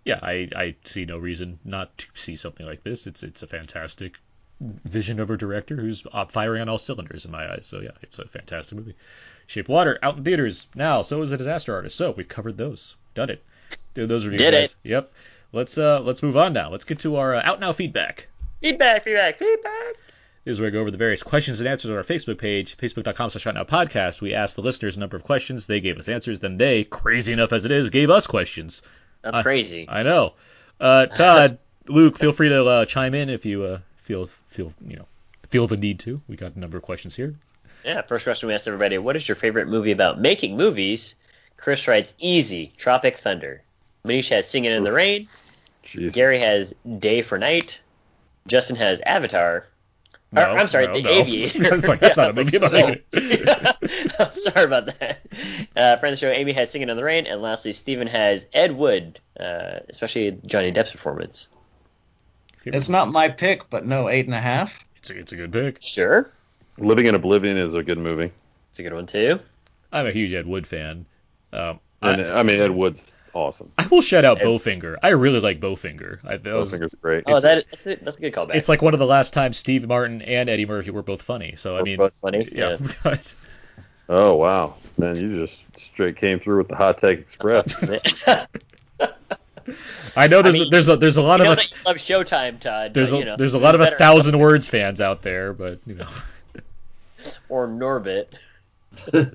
[0.05, 3.07] Yeah, I, I see no reason not to see something like this.
[3.07, 4.19] It's it's a fantastic
[4.61, 7.66] vision of a director who's firing on all cylinders in my eyes.
[7.66, 8.94] So yeah, it's a fantastic movie.
[9.47, 11.02] Shape of Water out in theaters now.
[11.02, 11.97] So is a Disaster Artist.
[11.97, 12.97] So we've covered those.
[13.15, 13.43] Done it.
[13.94, 14.40] Dude, those reviews.
[14.40, 14.77] Did it.
[14.82, 15.12] Yep.
[15.52, 16.70] Let's uh let's move on now.
[16.70, 18.28] Let's get to our uh, out now feedback.
[18.61, 19.97] Feedback, feedback, feedback.
[20.45, 22.77] This is where we go over the various questions and answers on our Facebook page,
[22.77, 24.23] facebook.com slash Out Now Podcast.
[24.23, 25.67] We asked the listeners a number of questions.
[25.67, 26.41] They gave us answers.
[26.41, 28.81] Then they, crazy enough as it is, gave us questions.
[29.23, 29.87] That's I- crazy.
[29.89, 30.33] I know.
[30.81, 34.97] Uh, Todd, Luke, feel free to uh, chime in if you uh, feel feel you
[34.97, 35.07] know
[35.51, 36.23] feel the need to.
[36.27, 37.35] We got a number of questions here.
[37.85, 41.15] Yeah, first question we asked everybody What is your favorite movie about making movies?
[41.59, 43.62] Chris writes Easy, Tropic Thunder.
[44.07, 45.27] Manish has Singing in the Rain.
[45.83, 46.15] Jesus.
[46.15, 47.83] Gary has Day for Night.
[48.47, 49.67] Justin has Avatar.
[50.32, 51.11] No, Or, I'm sorry, no, The no.
[51.11, 51.74] Aviator.
[51.74, 53.02] It's like, that's not a movie about making
[54.19, 55.20] I'm sorry about that.
[55.77, 57.27] Uh, friend of the show, Amy has Singing in the Rain.
[57.27, 61.48] And lastly, Stephen has Ed Wood, uh, especially Johnny Depp's performance.
[62.65, 64.85] It's not my pick, but no eight and a half.
[64.97, 65.82] It's a, it's a good pick.
[65.82, 66.31] Sure.
[66.78, 68.31] Living in Oblivion is a good movie.
[68.70, 69.40] It's a good one, too.
[69.93, 71.07] I'm a huge Ed Wood fan.
[71.52, 73.70] Um, And I, I, mean Ed Wood's awesome.
[73.78, 74.97] I will shout out Bowfinger.
[75.02, 76.19] I really like Bowfinger.
[76.24, 77.24] I, that was, Bowfinger's great.
[77.27, 78.55] Oh, that, that's, a, that's a good callback.
[78.55, 81.55] it's like one of the last times Steve Martin and Eddie Murphy were both funny.
[81.57, 82.77] So I mean, both funny, Yeah.
[84.12, 87.89] Oh wow, man, you just straight came through with the hot take express.
[90.16, 91.62] I know there's I mean, a, there's a there's a lot you know of a,
[91.86, 92.93] love Showtime, Todd.
[92.93, 95.23] there's but, a you know, there's a lot of a better- thousand words fans out
[95.23, 96.07] there, but you know.
[97.48, 98.27] Or Norbit.
[99.15, 99.27] Is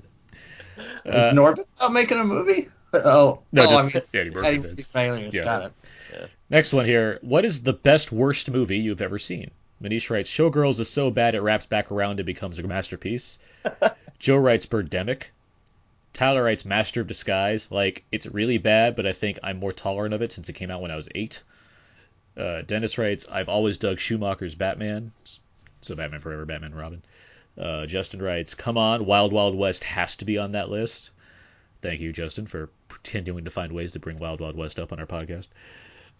[1.06, 2.68] Uh, Norbit not making a movie?
[3.04, 4.88] Oh, No, oh, just I mean, Eddie Murphy Eddie fans.
[4.94, 5.36] Murphy.
[5.36, 5.44] Yeah.
[5.44, 6.30] Got it.
[6.48, 7.18] Next one here.
[7.22, 9.50] What is the best worst movie you've ever seen?
[9.82, 13.38] Manish writes, Showgirls is so bad it wraps back around and becomes a masterpiece.
[14.18, 15.24] Joe writes Birdemic.
[16.12, 17.70] Tyler writes Master of Disguise.
[17.70, 20.70] Like, it's really bad, but I think I'm more tolerant of it since it came
[20.70, 21.42] out when I was eight.
[22.36, 25.12] Uh, Dennis writes, I've always dug Schumacher's Batman.
[25.82, 27.02] So Batman Forever, Batman Robin.
[27.58, 31.10] Uh, Justin writes, Come on, Wild Wild West has to be on that list.
[31.82, 32.70] Thank you, Justin, for
[33.06, 35.48] continuing to find ways to bring Wild Wild West up on our podcast.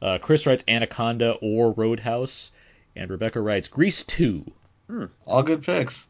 [0.01, 2.53] Uh, Chris writes Anaconda or Roadhouse,
[2.95, 4.45] and Rebecca writes Grease 2.
[5.27, 6.09] All good picks.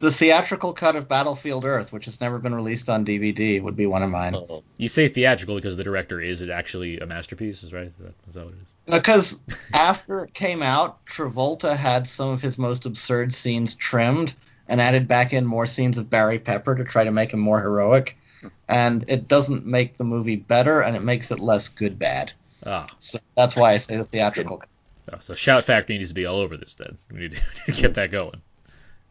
[0.00, 3.84] The theatrical cut of Battlefield Earth, which has never been released on DVD, would be
[3.84, 4.34] one of mine.
[4.34, 4.62] Oh.
[4.78, 7.86] You say theatrical because the director is it actually a masterpiece, is right?
[7.86, 8.98] Is that, is that what it is?
[8.98, 9.40] Because
[9.74, 14.34] after it came out, Travolta had some of his most absurd scenes trimmed
[14.68, 17.60] and added back in more scenes of Barry Pepper to try to make him more
[17.60, 18.16] heroic.
[18.68, 22.32] And it doesn't make the movie better, and it makes it less good bad.
[22.66, 24.62] Ah, So that's why I say the theatrical
[25.12, 26.96] oh, so Shout Factory needs to be all over this then.
[27.10, 28.40] We need to get that going.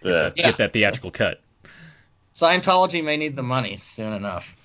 [0.04, 0.22] Get, Yeah.
[0.22, 1.42] that, get that theatrical cut.
[2.34, 4.56] Scientology may need the money soon enough.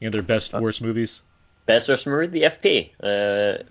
[0.00, 1.22] You know their best worst movies?
[1.66, 2.90] Best worst movie, The FP.
[3.02, 3.62] Uh,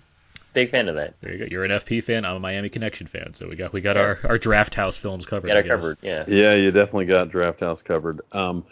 [0.54, 1.20] big fan of that.
[1.20, 1.44] There you go.
[1.50, 2.24] You're an FP fan.
[2.24, 3.34] I'm a Miami Connection fan.
[3.34, 5.48] So we got we got our, our Drafthouse films covered.
[5.48, 6.24] Got I covered, yeah.
[6.28, 8.20] Yeah, you definitely got Drafthouse covered.
[8.32, 8.64] Um,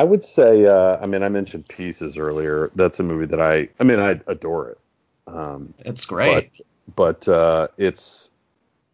[0.00, 2.70] I would say, uh, I mean, I mentioned Pieces earlier.
[2.74, 4.78] That's a movie that I, I mean, I adore it.
[5.26, 6.52] Um, It's great.
[6.96, 8.30] but but uh, it's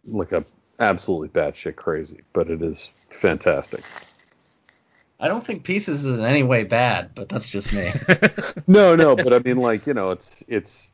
[0.05, 0.45] like a
[0.81, 3.85] absolutely batshit crazy, but it is fantastic.
[5.20, 7.93] I don't think Pieces is in any way bad, but that's just me.
[8.66, 10.91] No, no, but I mean, like you know, it's it's,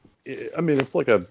[0.58, 1.24] I mean, it's like a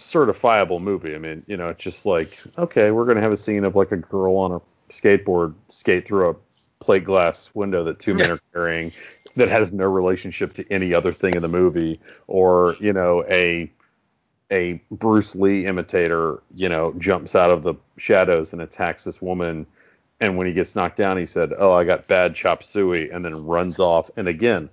[0.00, 1.14] certifiable movie.
[1.14, 3.92] I mean, you know, it's just like okay, we're gonna have a scene of like
[3.92, 4.60] a girl on a
[4.92, 6.34] skateboard skate through a
[6.78, 8.92] plate glass window that two men are carrying
[9.36, 13.70] that has no relationship to any other thing in the movie, or you know, a
[14.50, 19.66] a Bruce Lee imitator, you know, jumps out of the shadows and attacks this woman.
[20.20, 23.24] And when he gets knocked down, he said, "Oh, I got bad chop suey," and
[23.24, 24.10] then runs off.
[24.16, 24.70] And again,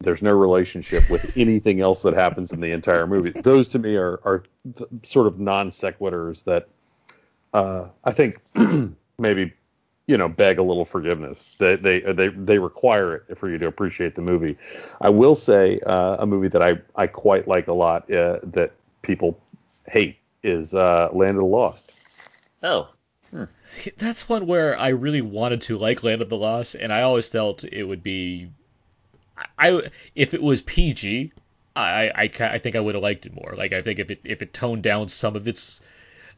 [0.00, 3.30] there's no relationship with anything else that happens in the entire movie.
[3.30, 4.42] Those to me are are
[4.76, 6.68] th- sort of non sequiturs that
[7.54, 8.36] uh, I think
[9.18, 9.54] maybe
[10.06, 11.56] you know beg a little forgiveness.
[11.58, 14.56] They they they they require it for you to appreciate the movie.
[15.00, 18.72] I will say uh, a movie that I I quite like a lot uh, that
[19.02, 19.38] people
[19.88, 22.50] hate is uh, Land of the Lost.
[22.62, 22.90] Oh.
[23.96, 27.28] That's one where I really wanted to like Land of the Lost, and I always
[27.28, 28.48] felt it would be.
[29.58, 31.32] I if it was PG,
[31.74, 33.54] I I, I think I would have liked it more.
[33.56, 35.80] Like I think if it if it toned down some of its,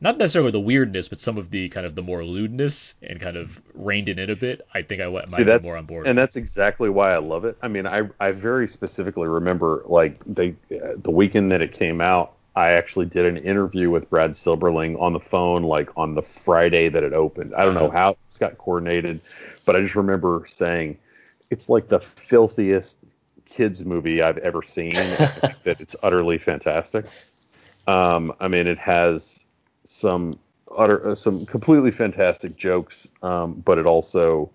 [0.01, 3.37] not necessarily the weirdness, but some of the kind of the more lewdness and kind
[3.37, 6.07] of reined in it a bit, I think I might See, be more on board.
[6.07, 7.57] and that's exactly why I love it.
[7.63, 12.01] I mean, I I very specifically remember like they uh, the weekend that it came
[12.01, 12.33] out.
[12.55, 16.89] I actually did an interview with Brad Silberling on the phone, like on the Friday
[16.89, 17.55] that it opened.
[17.55, 19.21] I don't know how it's got coordinated,
[19.67, 20.97] but I just remember saying
[21.51, 22.97] it's like the filthiest
[23.45, 24.95] kids movie I've ever seen.
[25.65, 27.07] That it's utterly fantastic.
[27.87, 29.41] Um, I mean, it has
[29.87, 30.39] some
[30.77, 34.51] utter, uh, some completely fantastic jokes, um, but it also,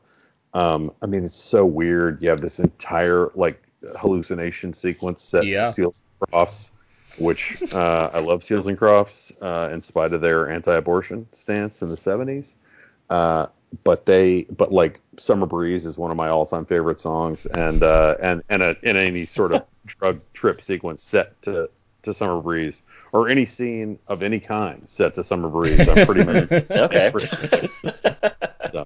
[0.53, 2.21] um, I mean, it's so weird.
[2.21, 3.61] You have this entire like
[3.97, 5.65] hallucination sequence set Yeah.
[5.67, 6.71] to Seals and Crofts,
[7.17, 11.89] which uh, I love Seals and Crofts uh, in spite of their anti-abortion stance in
[11.89, 12.53] the '70s.
[13.09, 13.47] Uh,
[13.83, 18.15] but they, but like Summer Breeze is one of my all-time favorite songs, and uh,
[18.21, 21.69] and and a, in any sort of drug trip sequence set to
[22.03, 26.23] to Summer Breeze, or any scene of any kind set to Summer Breeze, I'm pretty
[26.23, 27.11] much Okay.
[28.71, 28.85] so,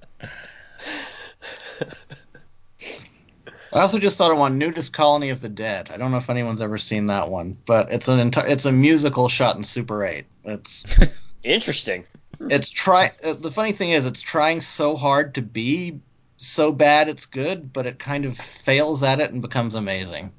[3.72, 5.90] I also just thought of one, Nudist Colony of the Dead.
[5.90, 8.72] I don't know if anyone's ever seen that one, but it's an entire it's a
[8.72, 10.24] musical shot in Super 8.
[10.44, 10.98] It's
[11.42, 12.04] Interesting.
[12.40, 16.00] it's try uh, the funny thing is it's trying so hard to be
[16.38, 20.32] so bad it's good, but it kind of fails at it and becomes amazing.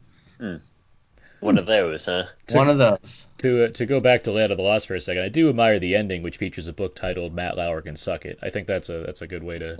[1.39, 2.25] One of those, huh?
[2.51, 3.27] One of those.
[3.39, 5.49] To uh, to go back to Land of the Lost for a second, I do
[5.49, 8.65] admire the ending, which features a book titled "Matt Lauer Can Suck It." I think
[8.67, 9.75] that's a that's a good way to,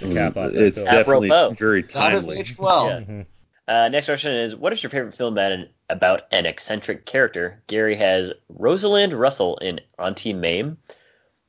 [0.00, 0.90] to cap off that it's film.
[0.94, 1.54] definitely Apropos.
[1.54, 2.44] very That is timely.
[2.58, 2.88] well.
[2.88, 3.00] Yeah.
[3.00, 3.26] Mhm.
[3.68, 7.62] Uh, next question is What is your favorite film about an, about an eccentric character?
[7.66, 10.78] Gary has Rosalind Russell in Auntie Mame.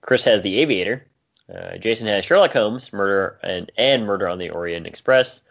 [0.02, 1.06] Chris has The Aviator.
[1.54, 5.42] Uh, Jason has Sherlock Holmes, Murder and, and Murder on the Orient Express.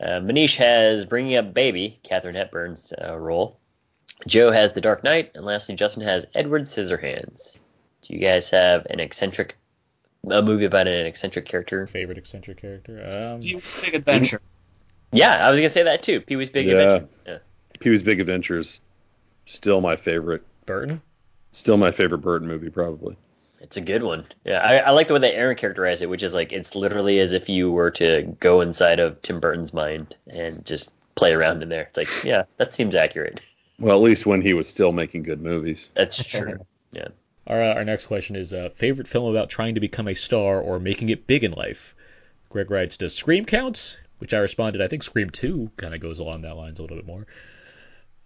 [0.00, 3.58] Uh, Manish has Bringing Up Baby, Katharine Hepburn's uh, role.
[4.26, 7.58] Joe has The Dark Knight, and lastly, Justin has Edward Scissorhands.
[8.02, 9.56] Do you guys have an eccentric,
[10.30, 11.86] a movie about an eccentric character?
[11.86, 13.02] Favorite eccentric character?
[13.34, 14.40] Um, Big Adventure.
[15.12, 16.20] Yeah, I was gonna say that too.
[16.20, 16.74] Pee Wee's Big Yeah.
[16.74, 17.08] Adventure.
[17.26, 17.38] Yeah.
[17.80, 18.80] Pee Wee's Big Adventures,
[19.44, 20.42] still my favorite.
[20.66, 21.00] Burton.
[21.52, 23.16] Still my favorite Burton movie, probably.
[23.60, 24.24] It's a good one.
[24.44, 27.18] Yeah, I, I like the way that Aaron characterized it, which is like it's literally
[27.20, 31.62] as if you were to go inside of Tim Burton's mind and just play around
[31.62, 31.82] in there.
[31.82, 33.40] It's like, yeah, that seems accurate.
[33.78, 35.90] Well, at least when he was still making good movies.
[35.94, 36.58] That's true.
[36.92, 37.08] Yeah.
[37.46, 40.60] Our uh, our next question is uh, favorite film about trying to become a star
[40.60, 41.94] or making it big in life.
[42.48, 46.18] Greg writes, "Does Scream count?" Which I responded, "I think Scream Two kind of goes
[46.18, 47.26] along that lines a little bit more."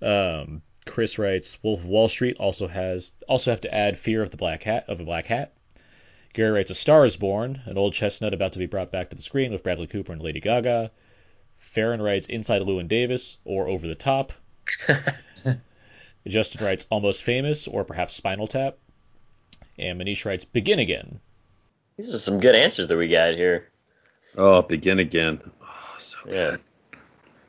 [0.03, 4.31] Um, Chris writes, "Wolf of Wall Street also has also have to add Fear of
[4.31, 5.53] the Black Hat of a Black Hat."
[6.33, 9.17] Gary writes, "A Star Is Born, an old chestnut about to be brought back to
[9.17, 10.91] the screen with Bradley Cooper and Lady Gaga."
[11.59, 14.33] Farron writes, "Inside Llewyn Davis" or "Over the Top."
[16.27, 18.79] Justin writes, "Almost Famous" or perhaps Spinal Tap.
[19.79, 21.21] And Manish writes, "Begin Again."
[21.97, 23.69] These are some good answers that we got here.
[24.37, 25.41] Oh, begin again.
[25.61, 26.57] Oh, so Yeah.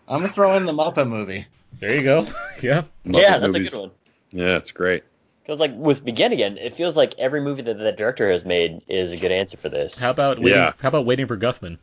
[0.08, 1.46] I'm gonna throw in the Muppet movie.
[1.80, 2.22] There you go.
[2.62, 2.84] yeah.
[3.06, 3.68] Muppet yeah, that's movies.
[3.70, 3.92] a good one.
[4.32, 5.04] Yeah, it's great.
[5.44, 8.84] Because like with Begin Again, it feels like every movie that that director has made
[8.88, 9.98] is a good answer for this.
[10.00, 10.74] How about waiting, Yeah.
[10.82, 11.78] how about waiting for Guffman?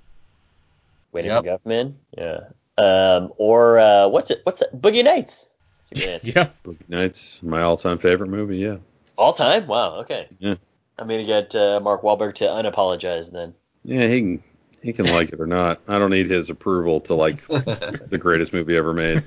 [1.13, 1.45] Waiting Yep.
[1.45, 1.95] for Guffman.
[2.17, 2.41] Yeah.
[2.79, 4.41] Um, or uh, what's it?
[4.45, 4.69] What's it?
[4.81, 5.49] Boogie Nights.
[5.91, 6.25] That's a good.
[6.37, 6.49] Yeah.
[6.65, 8.59] Boogie Nights, my all-time favorite movie.
[8.59, 8.77] Yeah.
[9.17, 9.67] All time?
[9.67, 9.97] Wow.
[10.01, 10.29] Okay.
[10.39, 10.55] Yeah.
[10.99, 13.55] I'm gonna get uh, Mark Wahlberg to unapologize then.
[13.85, 14.43] Yeah, he can
[14.89, 15.81] he can like it or not.
[15.87, 19.23] I don't need his approval to like the greatest movie ever made.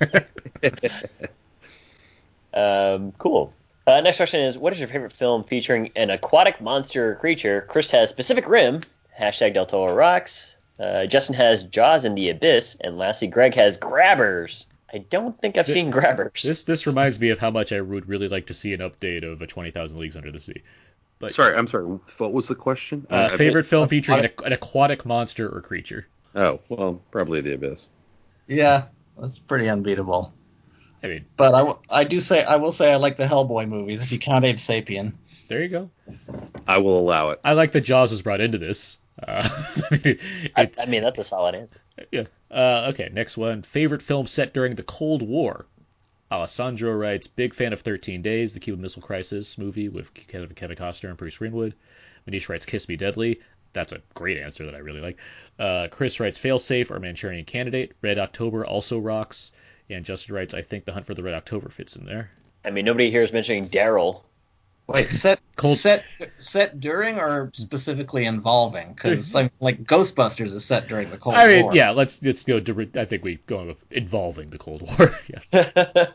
[2.53, 3.53] Um, cool.
[3.87, 7.65] Uh, next question is, what is your favorite film featuring an aquatic monster or creature?
[7.69, 8.81] Chris has Pacific Rim.
[9.17, 10.57] Hashtag Del Toro rocks.
[10.77, 14.65] Uh, Justin has Jaws in the Abyss, and lastly, Greg has Grabbers.
[14.93, 16.43] I don't think I've seen Grabbers.
[16.43, 19.23] This this reminds me of how much I would really like to see an update
[19.23, 20.61] of a Twenty Thousand Leagues Under the Sea.
[21.21, 21.85] But sorry, I'm sorry.
[21.85, 23.05] What was the question?
[23.09, 26.07] uh, I- I- favorite film featuring an, an aquatic monster or creature.
[26.35, 27.89] Oh, well, probably The Abyss.
[28.47, 28.85] Yeah,
[29.17, 30.33] that's pretty unbeatable.
[31.03, 34.01] I mean, But I, I do say I will say I like the Hellboy movies
[34.03, 35.13] if you count Abe Sapien.
[35.47, 35.89] there you go.
[36.67, 37.39] I will allow it.
[37.43, 38.99] I like that Jaws was brought into this.
[39.21, 39.47] Uh,
[40.55, 41.77] I, I mean, that's a solid answer.
[42.11, 42.23] yeah.
[42.51, 43.61] Uh, okay, next one.
[43.63, 45.65] Favorite film set during the Cold War.
[46.31, 50.77] Alessandro writes, big fan of 13 Days, the Cuban Missile Crisis movie with Kevin, Kevin
[50.77, 51.75] Costner and Bruce Greenwood.
[52.27, 53.41] Manish writes, Kiss Me Deadly.
[53.73, 55.17] That's a great answer that I really like.
[55.59, 57.93] Uh, Chris writes, Failsafe or Manchurian Candidate.
[58.01, 59.51] Red October also rocks.
[59.89, 62.31] And Justin writes, I think The Hunt for the Red October fits in there.
[62.63, 64.23] I mean, nobody here is mentioning Daryl.
[64.93, 66.03] Wait, set Cold- set
[66.39, 68.93] set during or specifically involving?
[68.93, 71.75] Because like, like Ghostbusters is set during the Cold I mean, War.
[71.75, 72.89] yeah, let's let's go to.
[72.95, 75.11] I think we go with involving the Cold War.
[75.27, 75.53] yes.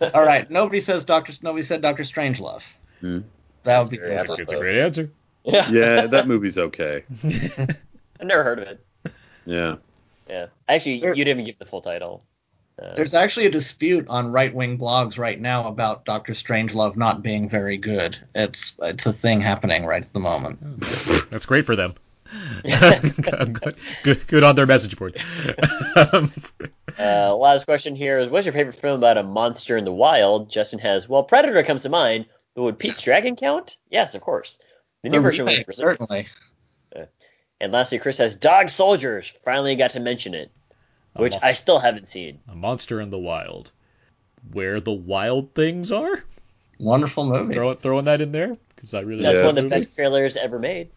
[0.15, 0.51] All right.
[0.51, 1.33] Nobody says Doctor.
[1.43, 2.65] Nobody said Doctor Strangelove.
[3.01, 3.21] Hmm.
[3.63, 5.11] That would be Very It's a, it's a great answer.
[5.45, 5.71] Yeah.
[5.71, 7.05] Yeah, that movie's okay.
[7.25, 8.85] I've never heard of it.
[9.45, 9.77] Yeah.
[10.29, 10.47] Yeah.
[10.69, 12.25] Actually, you didn't even give the full title.
[12.81, 17.23] Uh, There's actually a dispute on right wing blogs right now about Doctor Strangelove not
[17.23, 18.19] being very good.
[18.35, 20.61] It's it's a thing happening right at the moment.
[21.31, 21.95] That's great for them.
[24.03, 25.21] good, good on their message board.
[26.13, 26.33] Um,
[26.99, 30.49] Uh, last question here is: What's your favorite film about a monster in the wild?
[30.49, 31.07] Justin has.
[31.07, 32.25] Well, Predator comes to mind,
[32.55, 33.77] but would Pete's Dragon count?
[33.91, 34.59] Yes, of course.
[35.03, 36.27] The new The version was remake, certainly.
[37.61, 39.29] And lastly, Chris has Dog Soldiers.
[39.45, 40.51] Finally got to mention it,
[41.19, 42.41] which I still haven't seen.
[42.49, 43.71] a monster in the wild,
[44.53, 46.23] where the wild things are.
[46.79, 47.55] Wonderful movie.
[47.55, 50.37] Throw, throwing that in there because I really That's like one of the best trailers
[50.37, 50.91] ever made.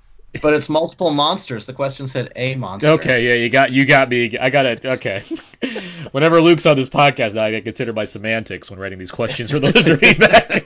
[0.43, 1.65] But it's multiple monsters.
[1.65, 2.89] The question said a monster.
[2.89, 4.37] Okay, yeah, you got you got me.
[4.37, 4.85] I got it.
[4.85, 5.23] Okay.
[6.11, 9.49] Whenever Luke's on this podcast, now I get consider my semantics when writing these questions
[9.49, 10.65] for the listener feedback.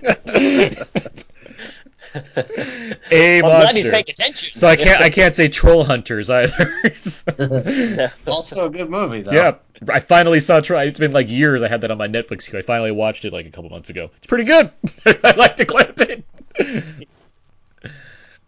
[2.16, 3.78] A I'm glad monster.
[3.78, 4.52] he's paying attention.
[4.52, 6.74] So I can't I can't say troll hunters either.
[8.28, 9.32] also a good movie though.
[9.32, 9.56] yeah,
[9.90, 10.60] I finally saw.
[10.60, 10.84] Try.
[10.84, 11.62] It's been like years.
[11.62, 12.60] I had that on my Netflix queue.
[12.60, 14.10] I finally watched it like a couple months ago.
[14.18, 14.72] It's pretty good.
[15.24, 16.24] I liked it quite a bit.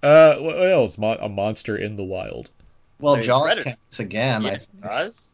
[0.04, 0.98] Uh, what what else?
[0.98, 2.52] Mon- a monster in the wild.
[3.00, 3.64] Well, I Jaws Predator.
[3.72, 4.46] counts again.
[4.46, 4.82] I Yeah, think.
[4.84, 5.28] Jaws?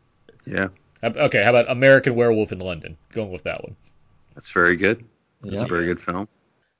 [0.45, 0.67] Yeah,
[1.03, 2.97] Okay, how about American Werewolf in London?
[3.13, 3.75] Going with that one.
[4.33, 5.03] that's very good.
[5.41, 5.63] That's Yeah.
[5.63, 6.27] a very good film.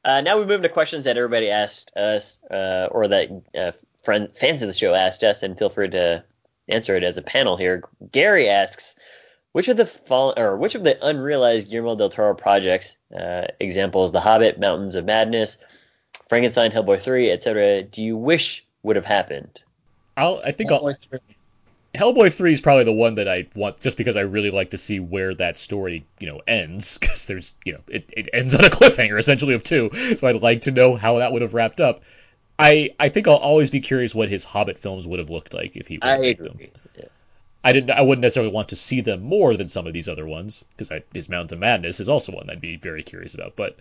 [0.04, 3.72] Uh, now we move to questions that everybody asked us, uh, or that uh,
[4.04, 6.24] friend fans of the show asked us, and feel free to
[6.68, 7.84] answer it as a panel here.
[8.12, 8.96] Gary asks,
[9.52, 14.12] which of the fall, or which of the unrealized Guillermo del Toro projects, uh, examples
[14.12, 15.58] The Hobbit, Mountains of Madness,
[16.30, 19.64] Frankenstein, Hellboy 3, etc., do you wish would have happened?
[20.18, 20.42] I'll.
[20.44, 21.20] I think I'll, Hellboy three.
[21.94, 24.78] Hellboy three is probably the one that I want, just because I really like to
[24.78, 26.98] see where that story, you know, ends.
[27.02, 29.90] Because there's, you know, it, it ends on a cliffhanger essentially of two.
[30.16, 32.02] So I'd like to know how that would have wrapped up.
[32.58, 35.76] I I think I'll always be curious what his Hobbit films would have looked like
[35.76, 36.60] if he would I have made them.
[36.98, 37.06] Yeah.
[37.64, 37.92] I didn't.
[37.92, 40.92] I wouldn't necessarily want to see them more than some of these other ones because
[41.14, 43.56] his Mountains of Madness is also one I'd be very curious about.
[43.56, 43.78] But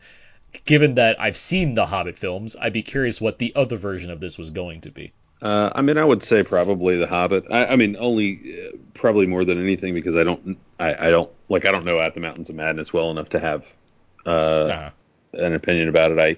[0.64, 4.20] given that I've seen the Hobbit films, I'd be curious what the other version of
[4.20, 5.12] this was going to be.
[5.42, 7.46] Uh, I mean, I would say probably The Hobbit.
[7.50, 11.30] I, I mean, only uh, probably more than anything because I don't, I, I don't
[11.48, 13.74] like, I don't know At the Mountains of Madness well enough to have
[14.26, 14.90] uh, Uh,
[15.32, 16.18] an opinion about it.
[16.18, 16.36] I,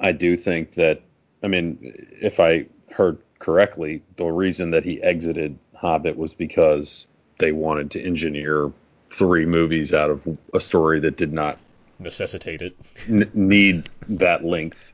[0.00, 1.02] I do think that,
[1.42, 1.78] I mean,
[2.20, 7.06] if I heard correctly, the reason that he exited Hobbit was because
[7.38, 8.72] they wanted to engineer
[9.10, 11.58] three movies out of a story that did not
[11.98, 12.74] necessitate it.
[13.06, 14.93] n- need that length.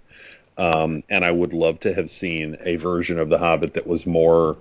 [0.60, 4.04] Um, and I would love to have seen a version of The Hobbit that was
[4.04, 4.58] more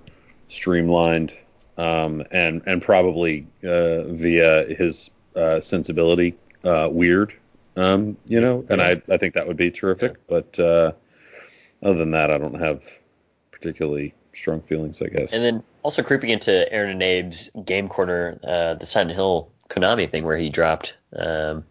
[0.48, 1.34] streamlined
[1.76, 7.34] um, and and probably uh, via his uh, sensibility uh, weird.
[7.76, 10.26] Um, you know, and I, I think that would be terrific.
[10.26, 10.92] But uh,
[11.82, 12.86] other than that, I don't have
[13.50, 15.02] particularly strong feelings.
[15.02, 15.34] I guess.
[15.34, 20.10] And then also creeping into Aaron and Abe's game corner, uh, the Silent Hill Konami
[20.10, 21.64] thing where he dropped, um,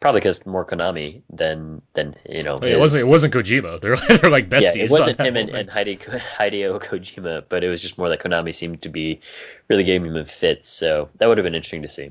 [0.00, 2.58] probably because more Konami than than you know.
[2.62, 3.02] Yeah, it wasn't.
[3.02, 3.80] It wasn't Kojima.
[3.80, 4.76] They're they're like besties.
[4.76, 8.08] Yeah, it wasn't him and, whole and Heidi, Hideo Kojima, but it was just more
[8.08, 9.20] that Konami seemed to be
[9.68, 10.64] really giving him a fit.
[10.66, 12.10] So that would have been interesting to see.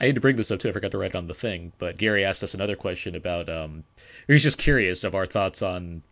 [0.00, 0.68] I need to bring this up too.
[0.68, 3.48] I forgot to write it on the thing, but Gary asked us another question about.
[3.48, 3.84] Um,
[4.26, 6.02] he was just curious of our thoughts on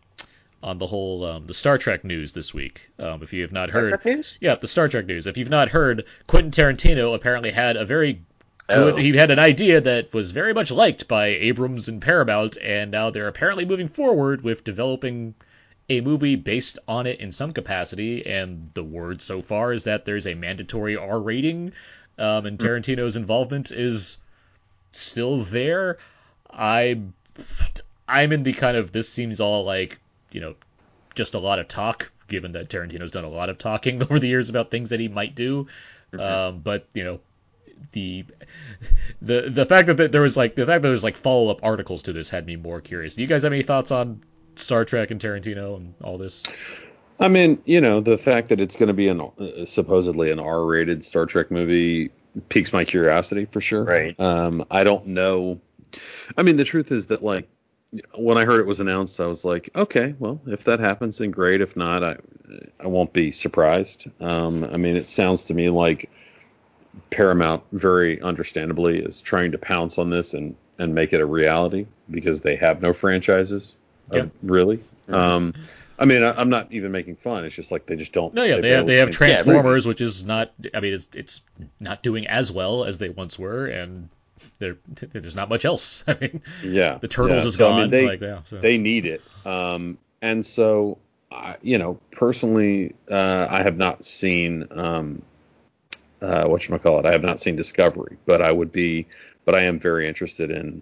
[0.63, 2.89] on the whole um, the Star Trek news this week.
[2.99, 4.37] Um, if you have not Star heard, Trek news?
[4.41, 5.27] yeah, the Star Trek news.
[5.27, 8.25] If you've not heard, Quentin Tarantino apparently had a very good.
[8.69, 8.95] Oh.
[8.95, 13.09] He had an idea that was very much liked by Abrams and Paramount, and now
[13.09, 15.33] they're apparently moving forward with developing
[15.89, 18.25] a movie based on it in some capacity.
[18.25, 21.73] And the word so far is that there's a mandatory R rating,
[22.17, 24.17] um, and Tarantino's involvement is
[24.91, 25.97] still there.
[26.49, 27.01] I
[28.07, 29.99] I'm in the kind of this seems all like
[30.31, 30.55] you know
[31.15, 34.27] just a lot of talk, given that Tarantino's done a lot of talking over the
[34.27, 35.67] years about things that he might do.
[36.17, 37.19] Um, but you know
[37.91, 38.25] the
[39.21, 42.03] the the fact that there was like the fact that there's like follow up articles
[42.03, 43.15] to this had me more curious.
[43.15, 44.21] Do you guys have any thoughts on
[44.55, 46.43] Star Trek and Tarantino and all this?
[47.19, 50.39] I mean, you know, the fact that it's going to be an uh, supposedly an
[50.39, 52.09] R-rated Star Trek movie
[52.49, 53.83] piques my curiosity for sure.
[53.83, 54.19] Right.
[54.19, 55.59] Um, I don't know.
[56.37, 57.47] I mean, the truth is that like
[58.15, 61.31] when I heard it was announced, I was like, okay, well, if that happens, then
[61.31, 61.61] great.
[61.61, 62.17] If not, I
[62.79, 64.07] I won't be surprised.
[64.19, 66.09] Um, I mean, it sounds to me like
[67.09, 71.85] Paramount very understandably is trying to pounce on this and and make it a reality
[72.09, 73.75] because they have no franchises.
[74.11, 74.25] Yeah.
[74.41, 74.79] really.
[75.07, 75.53] Um,
[75.99, 77.45] I mean, I, I'm not even making fun.
[77.45, 78.33] It's just like they just don't.
[78.33, 80.51] No, yeah, they have they have Transformers, which is not.
[80.73, 81.41] I mean, it's it's
[81.79, 84.09] not doing as well as they once were, and
[84.57, 86.03] there there's not much else.
[86.07, 87.47] I mean, Yeah, the Turtles yeah.
[87.47, 87.79] is So, gone.
[87.79, 89.21] I mean, they, like, yeah, so they need it.
[89.45, 90.97] Um, and so,
[91.31, 95.21] I, you know, personally, uh, I have not seen um,
[96.21, 97.05] uh, what you call it.
[97.05, 99.07] I have not seen Discovery, but I would be,
[99.45, 100.81] but I am very interested in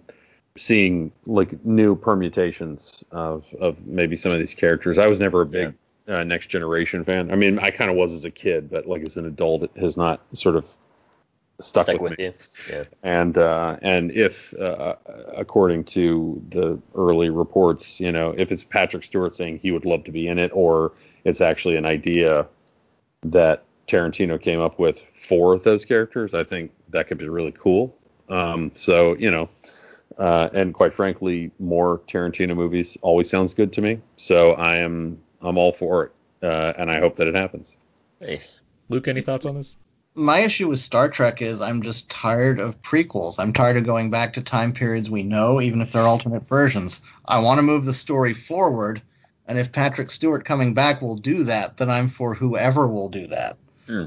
[0.56, 4.98] seeing like new permutations of of maybe some of these characters.
[4.98, 5.74] I was never a big
[6.08, 7.30] uh, Next Generation fan.
[7.30, 9.70] I mean, I kind of was as a kid, but like as an adult, it
[9.76, 10.64] has not sort of
[11.60, 12.24] stuck, Stuck with, with me.
[12.26, 12.34] you.
[12.70, 12.84] Yeah.
[13.02, 14.96] And uh, and if uh,
[15.36, 20.04] according to the early reports, you know, if it's Patrick Stewart saying he would love
[20.04, 20.92] to be in it, or
[21.24, 22.46] it's actually an idea
[23.22, 27.52] that Tarantino came up with four of those characters, I think that could be really
[27.52, 27.96] cool.
[28.28, 29.48] Um, so you know,
[30.18, 34.00] uh, and quite frankly, more Tarantino movies always sounds good to me.
[34.16, 36.12] So I am I'm all for it,
[36.42, 37.76] uh, and I hope that it happens.
[38.20, 38.60] Nice.
[38.88, 39.76] Luke, any thoughts on this?
[40.14, 43.38] My issue with Star Trek is I'm just tired of prequels.
[43.38, 47.00] I'm tired of going back to time periods we know, even if they're alternate versions.
[47.24, 49.00] I want to move the story forward,
[49.46, 53.28] and if Patrick Stewart coming back will do that, then I'm for whoever will do
[53.28, 53.56] that.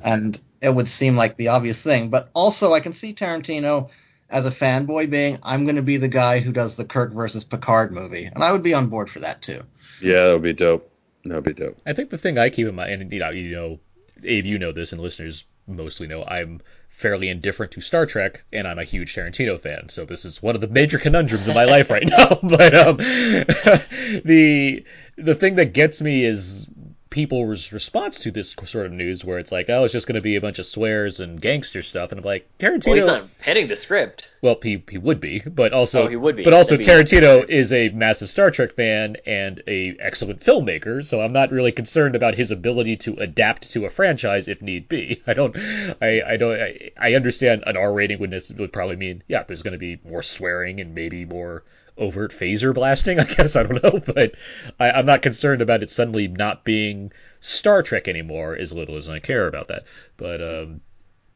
[0.03, 2.10] And it would seem like the obvious thing.
[2.10, 3.89] But also, I can see Tarantino
[4.30, 7.43] as a fanboy being, I'm going to be the guy who does the Kirk versus
[7.43, 8.26] Picard movie.
[8.26, 9.61] And I would be on board for that too.
[10.01, 10.89] Yeah, that would be dope.
[11.26, 11.77] That would be dope.
[11.85, 13.80] I think the thing I keep in mind, and you know, you know,
[14.26, 18.68] Abe, you know this, and listeners mostly know, I'm fairly indifferent to Star Trek, and
[18.68, 19.89] I'm a huge Tarantino fan.
[19.89, 22.39] So this is one of the major conundrums of my life right now.
[22.41, 22.97] But um,
[24.26, 24.85] the
[25.15, 26.68] the thing that gets me is
[27.14, 30.22] people's response to this sort of news, where it's like, oh, it's just going to
[30.22, 32.88] be a bunch of swears and gangster stuff, and I'm like, Tarantino.
[32.88, 34.31] Well, he's not penning the script.
[34.41, 36.44] Well, he, he would be, but also Oh, he would be.
[36.44, 41.22] But also, be- Tarantino is a massive Star Trek fan and a excellent filmmaker, so
[41.22, 45.22] I'm not really concerned about his ability to adapt to a franchise if need be.
[45.27, 45.56] I don't,
[46.02, 49.61] I, I don't, I, I understand an R rating would would probably mean yeah, there's
[49.61, 51.64] going to be more swearing and maybe more
[51.97, 53.19] overt phaser blasting.
[53.21, 54.35] I guess I don't know, but
[54.79, 59.09] I, I'm not concerned about it suddenly not being Star Trek anymore, as little as
[59.09, 59.83] I care about that.
[60.17, 60.81] But um,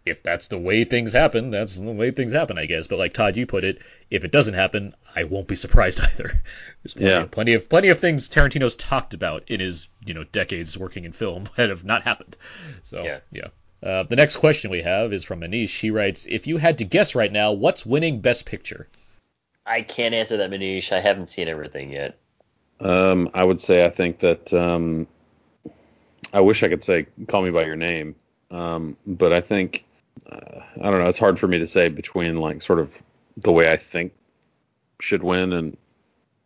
[0.05, 2.87] if that's the way things happen, that's the way things happen, I guess.
[2.87, 3.79] But like Todd, you put it,
[4.09, 6.41] if it doesn't happen, I won't be surprised either.
[6.83, 7.21] There's plenty, Yeah.
[7.23, 11.03] of, plenty of plenty of things Tarantino's talked about in his you know decades working
[11.03, 12.35] in film that have not happened.
[12.83, 13.47] So yeah.
[13.83, 15.79] Uh, the next question we have is from Manish.
[15.79, 18.87] He writes, "If you had to guess right now, what's winning Best Picture?"
[19.67, 20.91] I can't answer that, Manish.
[20.91, 22.17] I haven't seen everything yet.
[22.79, 25.07] Um, I would say I think that um,
[26.33, 28.15] I wish I could say "Call Me by Your Name,"
[28.51, 29.83] um, but I think
[30.31, 31.07] uh, I don't know.
[31.07, 33.01] It's hard for me to say between like sort of
[33.37, 34.13] the way I think
[34.99, 35.77] should win and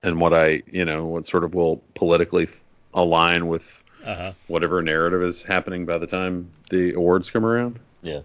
[0.03, 2.47] and what I you know what sort of will politically
[2.93, 4.33] align with Uh-huh.
[4.47, 7.79] whatever narrative is happening by the time the awards come around.
[8.01, 8.21] Yeah.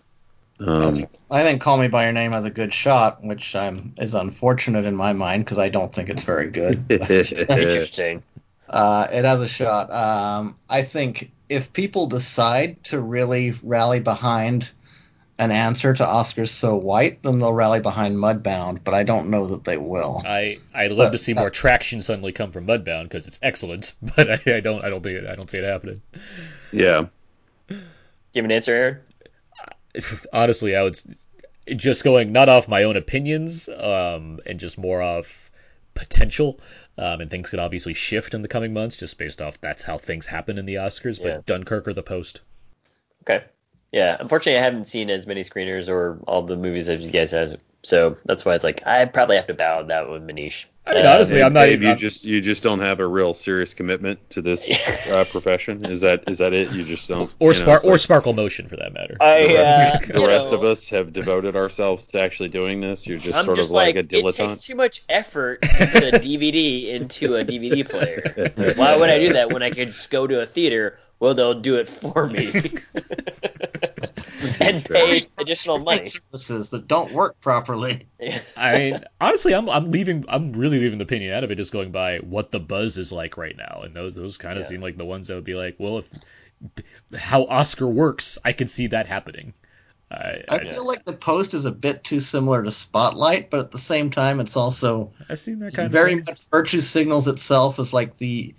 [0.58, 4.14] Um, I think Call Me by Your Name has a good shot, which um, is
[4.14, 6.84] unfortunate in my mind because I don't think it's very good.
[6.90, 8.22] It is interesting.
[8.68, 9.90] Uh, it has a shot.
[9.90, 14.70] Um, I think if people decide to really rally behind
[15.38, 19.46] an answer to Oscars So White, then they'll rally behind Mudbound, but I don't know
[19.48, 20.22] that they will.
[20.24, 23.92] I I'd love But to see more traction suddenly come from Mudbound because it's excellent,
[24.16, 26.00] but I, I don't I don't think it, I don't see it happening.
[26.72, 27.06] yeah.
[27.68, 28.98] Give me an answer, Aaron.
[30.32, 31.00] Honestly, I would
[31.74, 35.50] just going not off my own opinions, um, and just more off
[35.94, 36.60] potential.
[36.98, 39.98] Um, and things could obviously shift in the coming months, just based off that's how
[39.98, 41.18] things happen in the Oscars.
[41.22, 41.40] But Yeah.
[41.44, 42.40] Dunkirk or The Post.
[43.22, 43.44] Okay.
[43.92, 47.30] Yeah, unfortunately, I haven't seen as many screeners or all the movies as you guys
[47.30, 50.64] have, so that's why it's like I probably have to bow that one, Manish.
[50.88, 51.82] I mean, Uh, honestly, I'm not Dave, even.
[51.82, 54.70] you I'm- just you just don't have a real serious commitment to this
[55.10, 55.84] uh, profession.
[55.86, 56.72] Is that is that it?
[56.74, 57.34] You just don't.
[57.40, 59.16] or you know, Spar- it's or Sparkle Motion for that matter.
[59.20, 63.06] I, the rest, uh, the rest of us have devoted ourselves to actually doing this.
[63.06, 64.50] You're just I'm sort just of like, like, a it dilettante.
[64.50, 68.52] takes too much effort to put a DVD into a DVD player.
[68.76, 70.98] Why would I do that when I could just go to a theater?
[71.18, 72.50] Well, they'll do it for me
[74.60, 76.04] and pay additional money.
[76.04, 78.06] Services that don't work properly.
[78.56, 80.24] I mean, honestly, I'm I'm leaving.
[80.28, 83.12] I'm really leaving the opinion out of it, just going by what the buzz is
[83.12, 84.68] like right now, and those those kind of Yeah.
[84.68, 86.10] seem like the ones that would be like, well, if
[87.16, 89.52] how Oscar works, I could see that happening.
[90.10, 93.70] I, I feel like the post is a bit too similar to Spotlight, but at
[93.72, 97.26] the same time, it's also I've seen that kind very of very much virtue signals
[97.26, 98.54] itself as like the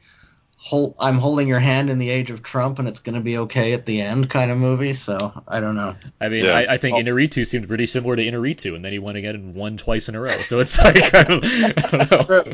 [0.67, 3.37] whole "I'm holding your hand in the age of Trump and it's going to be
[3.39, 4.93] okay at the end" kind of movie.
[4.93, 5.95] So I don't know.
[6.19, 6.51] I mean, Yeah.
[6.51, 9.55] I, I think Inaritu seemed pretty similar to Inaritu, and then he won again and
[9.55, 10.41] won twice in a row.
[10.41, 11.71] So it's like, I don't, I
[12.03, 12.53] don't know.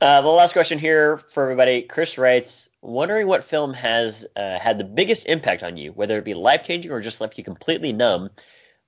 [0.00, 1.82] Uh, the last question here for everybody.
[1.82, 6.24] Chris writes, wondering what film has uh, had the biggest impact on you, whether it
[6.24, 8.30] be life changing or just left you completely numb.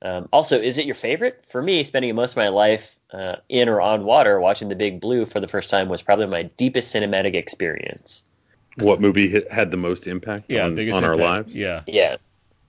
[0.03, 1.45] Um, also, is it your favorite?
[1.49, 5.01] For me, spending most of my life uh, in or on water watching The Big
[5.01, 8.25] Blue for the first time was probably my deepest cinematic experience.
[8.77, 11.55] What movie had the most impact Yeah, on, biggest on our lives?
[11.55, 11.83] Yeah.
[11.87, 12.17] Yeah.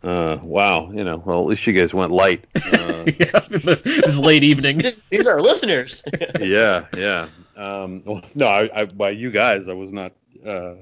[0.03, 2.45] Uh, wow, you know, well, at least you guys went light.
[2.87, 4.77] Uh, yeah, this late evening.
[4.77, 6.03] This, these are our listeners.
[6.39, 7.27] yeah, yeah.
[7.55, 10.13] Um, well, no, I, I, by you guys, I was not
[10.45, 10.75] uh,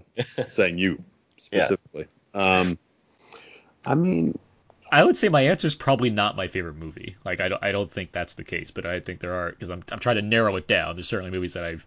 [0.51, 1.03] saying you
[1.37, 2.07] specifically.
[2.33, 2.77] Um,
[3.85, 4.37] I mean,
[4.91, 7.15] I would say my answer is probably not my favorite movie.
[7.25, 9.69] Like I don't, I don't think that's the case, but I think there are because
[9.69, 10.95] I'm, I'm trying to narrow it down.
[10.95, 11.85] There's certainly movies that I've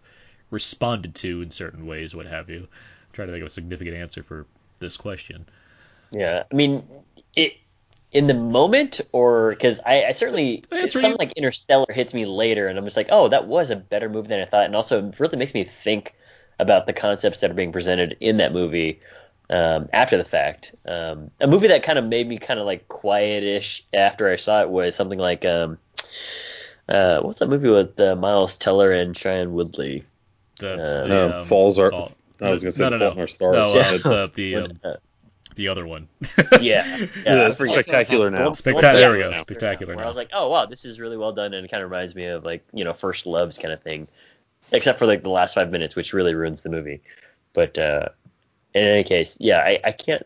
[0.51, 2.59] responded to in certain ways, what have you.
[2.61, 2.67] I'm
[3.13, 4.45] trying to think of a significant answer for
[4.79, 5.45] this question.
[6.11, 6.87] Yeah, I mean,
[7.35, 7.57] it
[8.11, 12.25] in the moment, or because I, I certainly Answer something you- like Interstellar hits me
[12.25, 14.75] later, and I'm just like, oh, that was a better movie than I thought, and
[14.75, 16.15] also it really makes me think
[16.59, 18.99] about the concepts that are being presented in that movie
[19.49, 20.75] um, after the fact.
[20.85, 24.61] Um, a movie that kind of made me kind of like quietish after I saw
[24.61, 25.77] it was something like um,
[26.87, 30.05] uh, what's that movie with uh, Miles Teller and Shailene Woodley?
[30.59, 31.91] The, Uh, the, um, Falls are.
[31.91, 32.11] Fall-
[32.41, 33.21] I was going to say no, the no, Fault no.
[33.21, 33.53] Our Stars.
[33.53, 33.81] No, Yeah.
[34.11, 34.93] uh, the the, um, Uh,
[35.55, 36.07] the other one.
[36.61, 38.53] yeah, yeah, Yeah, spectacular now.
[38.53, 38.99] Spectacular.
[38.99, 39.31] There we go.
[39.31, 39.41] now.
[39.41, 39.95] Spectacular.
[39.95, 41.89] where I was like, oh wow, this is really well done, and it kind of
[41.89, 44.07] reminds me of like you know First Loves kind of thing,
[44.71, 47.01] except for like the last five minutes, which really ruins the movie.
[47.51, 48.09] But uh,
[48.73, 50.25] in any case, yeah, I, I can't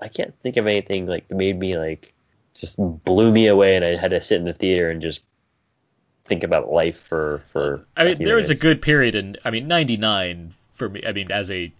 [0.00, 2.12] I can't think of anything like that made me like
[2.54, 5.20] just blew me away, and I had to sit in the theater and just
[6.24, 7.84] think about life for for.
[7.96, 9.36] I mean, few there was a good period in.
[9.44, 11.02] I mean, '99 for me.
[11.06, 11.72] I mean, as a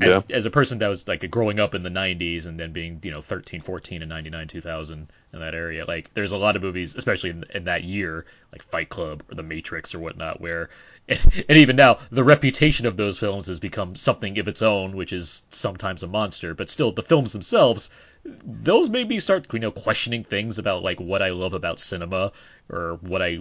[0.00, 3.00] as, as a person that was like growing up in the 90s and then being
[3.02, 6.62] you know 13 14 and 99 2000 in that area like there's a lot of
[6.62, 10.68] movies especially in, in that year like fight club or the matrix or whatnot where
[11.48, 15.12] and, even now the reputation of those films has become something of its own which
[15.12, 17.90] is sometimes a monster but still the films themselves
[18.24, 22.32] those made me start you know questioning things about like what i love about cinema
[22.68, 23.36] or what i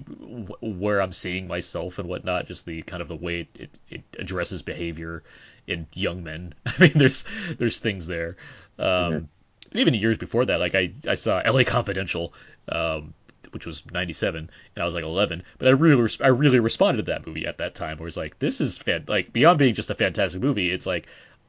[0.62, 4.62] where i'm seeing myself and whatnot just the kind of the way it, it, addresses
[4.62, 5.24] behavior
[5.68, 6.54] in young men.
[6.66, 7.26] I mean, there's
[7.58, 8.38] there's things there.
[8.78, 9.30] Um,
[9.72, 11.66] and even years before that, like I I saw L.A.
[11.66, 12.34] Confidential,
[12.70, 13.14] um,
[13.56, 15.42] which was '97, and I was like 11.
[15.58, 18.38] But I really I really responded to that movie at that time, where it's like
[18.38, 21.08] this is fan- like beyond being just a fantastic movie, it's like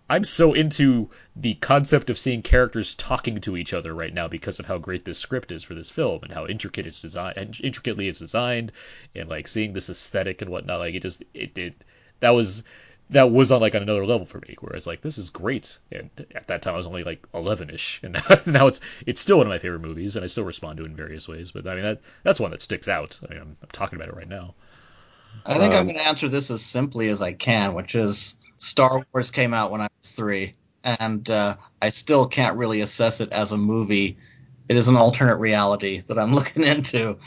[0.08, 4.60] I'm so into the concept of seeing characters talking to each other right now because
[4.60, 8.06] of how great this script is for this film and how intricate it's designed intricately
[8.06, 8.70] it's designed
[9.16, 10.78] and like seeing this aesthetic and whatnot.
[10.78, 11.84] Like it just it it
[12.20, 12.62] that was
[13.10, 14.56] that was on like on another level for me.
[14.60, 18.14] Whereas like this is great, and at that time I was only like 11ish, and
[18.14, 20.84] now, now it's it's still one of my favorite movies, and I still respond to
[20.84, 21.52] it in various ways.
[21.52, 23.18] But I mean that that's one that sticks out.
[23.28, 24.54] I mean, I'm, I'm talking about it right now.
[25.44, 28.36] I think I'm Um, going to answer this as simply as I can, which is
[28.58, 33.20] Star Wars came out when I was three, and uh, I still can't really assess
[33.20, 34.18] it as a movie.
[34.68, 37.18] It is an alternate reality that I'm looking into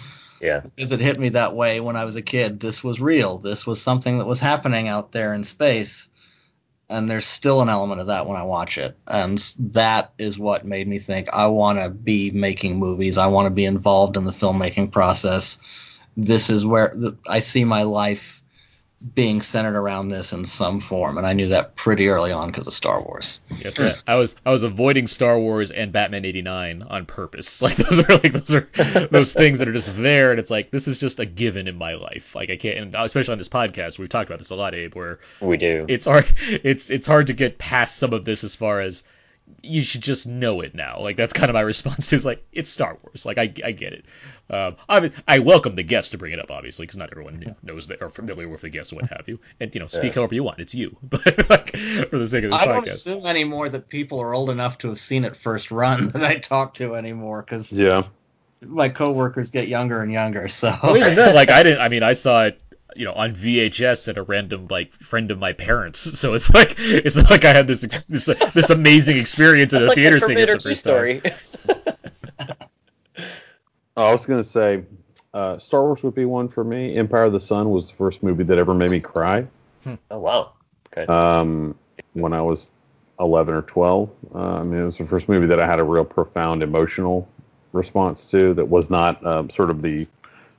[0.41, 2.59] Yeah, because it hit me that way when I was a kid.
[2.59, 3.37] This was real.
[3.37, 6.07] This was something that was happening out there in space.
[6.91, 8.97] And there's still an element of that when I watch it.
[9.07, 13.19] And that is what made me think I want to be making movies.
[13.19, 15.59] I want to be involved in the filmmaking process.
[16.17, 16.95] This is where
[17.27, 18.38] I see my life
[19.15, 21.17] being centered around this in some form.
[21.17, 23.39] And I knew that pretty early on because of Star Wars.
[23.63, 27.61] Yes, I- I was I was avoiding Star Wars and Batman '89 on purpose.
[27.69, 30.71] Like those are like those are those things that are just there, and it's like
[30.71, 32.35] this is just a given in my life.
[32.35, 34.95] Like I can't, and especially on this podcast, we've talked about this a lot, Abe,
[34.95, 35.85] where we do.
[35.87, 39.03] it's hard it's it's hard to get past some of this as far as
[39.61, 41.01] you should just know it now.
[41.01, 43.25] Like that's kind of my response to is like it's Star Wars.
[43.25, 44.05] Like I, I get it.
[44.49, 47.55] Um, I mean, I welcome the guests to bring it up, obviously, because not everyone
[47.61, 49.39] knows that or familiar with the guests what have you.
[49.59, 50.15] And you know, speak Yeah.
[50.15, 50.59] however you want.
[50.59, 51.69] It's you, but like
[52.09, 52.87] for the sake of this I don't podcast.
[52.87, 56.37] assume anymore that people are old enough to have seen it first run that I
[56.37, 58.03] talk to anymore because Yeah.
[58.61, 60.47] my coworkers get younger and younger.
[60.47, 61.81] So Well, even then, like I didn't.
[61.81, 62.59] I mean, I saw it,
[62.95, 65.99] you know, on VHS at a random like friend of my parents.
[66.19, 69.83] So it's like it's not like I had this ex- this this amazing experience in
[69.83, 71.21] a like theater seeing it Terminator the first story.
[71.21, 72.55] time.
[73.97, 74.83] Oh, I was going to say
[75.33, 76.95] uh, Star Wars would be one for me.
[76.95, 79.45] Empire of the Sun was the first movie that ever made me cry.
[80.09, 80.53] Oh wow.
[80.93, 81.05] Okay.
[81.11, 81.75] Um,
[82.13, 82.69] when I was
[83.19, 84.09] 11 or 12.
[84.33, 87.27] Uh, I mean, it was the first movie that I had a real profound emotional
[87.73, 90.07] response to that was not um, sort of the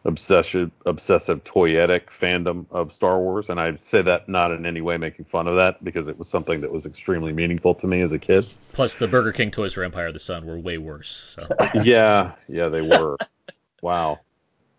[0.05, 3.51] obsessive, obsessive toyetic fandom of Star Wars.
[3.51, 6.29] And I say that not in any way making fun of that because it was
[6.29, 8.45] something that was extremely meaningful to me as a kid.
[8.73, 11.37] Plus, the Burger King toys for Empire of the Sun were way worse.
[11.37, 11.47] So
[11.83, 13.17] yeah, yeah, they were.
[13.83, 14.21] wow.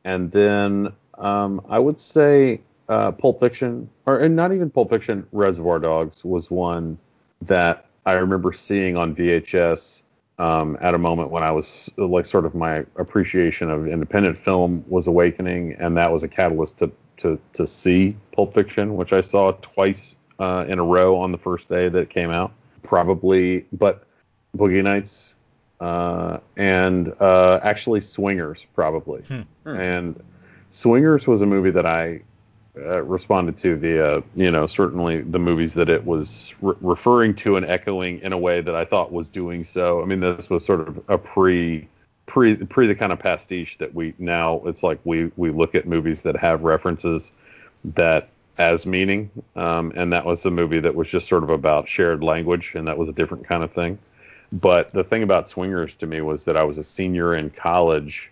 [0.03, 5.25] And then um, I would say uh, Pulp Fiction, or and not even Pulp Fiction,
[5.31, 6.97] Reservoir Dogs was one
[7.43, 10.01] that I remember seeing on VHS
[10.41, 14.83] um, at a moment when I was like sort of my appreciation of independent film
[14.87, 19.21] was awakening, and that was a catalyst to to to see Pulp Fiction, which I
[19.21, 22.51] saw twice uh, in a row on the first day that it came out.
[22.81, 24.03] Probably, but
[24.57, 25.35] Boogie Nights
[25.79, 29.21] uh, and uh, actually Swingers probably.
[29.21, 29.41] Hmm.
[29.65, 30.23] And
[30.71, 32.21] Swingers was a movie that I
[32.77, 37.57] uh, responded to via, you know, certainly the movies that it was re- referring to
[37.57, 40.01] and echoing in a way that I thought was doing so.
[40.01, 41.87] I mean, this was sort of a pre.
[42.27, 45.85] Pre, pre the kind of pastiche that we now it's like we we look at
[45.85, 47.31] movies that have references
[47.83, 51.89] that as meaning um, and that was a movie that was just sort of about
[51.89, 53.97] shared language and that was a different kind of thing
[54.53, 58.31] but the thing about swingers to me was that i was a senior in college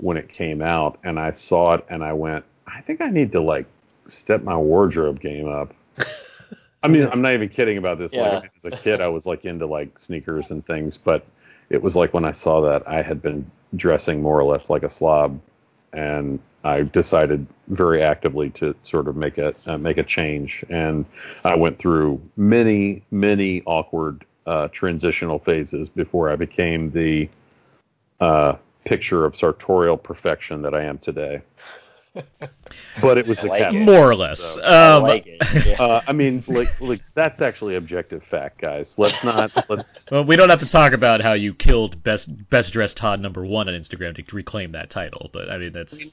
[0.00, 3.32] when it came out and i saw it and i went i think i need
[3.32, 3.66] to like
[4.08, 5.72] step my wardrobe game up
[6.82, 8.40] i mean i'm not even kidding about this Yeah.
[8.40, 11.24] like as a kid i was like into like sneakers and things but
[11.70, 14.82] it was like when i saw that i had been dressing more or less like
[14.82, 15.40] a slob
[15.92, 21.04] and I decided very actively to sort of make a uh, make a change, and
[21.44, 27.28] I went through many many awkward uh, transitional phases before I became the
[28.20, 31.42] uh, picture of sartorial perfection that I am today.
[33.00, 33.74] But it was I the like cat.
[33.74, 33.80] it.
[33.80, 34.40] More or less.
[34.40, 35.42] So, I Um, like it.
[35.66, 35.82] Yeah.
[35.84, 38.94] uh, I mean, like, like that's actually objective fact, guys.
[38.98, 42.72] Let's not let's Well, we don't have to talk about how you killed best best
[42.72, 46.10] dressed Todd number one on Instagram to reclaim that title, but I mean that's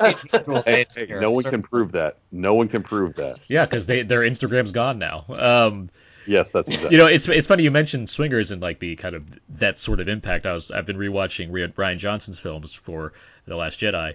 [0.65, 2.17] Hey, hey, no one can prove that.
[2.31, 3.39] No one can prove that.
[3.47, 5.25] yeah, because they their Instagram's gone now.
[5.29, 5.89] Um,
[6.27, 6.91] Yes, that's exactly.
[6.95, 9.25] you know, it's it's funny you mentioned swingers and like the kind of
[9.57, 10.45] that sort of impact.
[10.45, 13.13] I was I've been rewatching Ri- Rian Johnson's films for
[13.47, 14.13] The Last Jedi,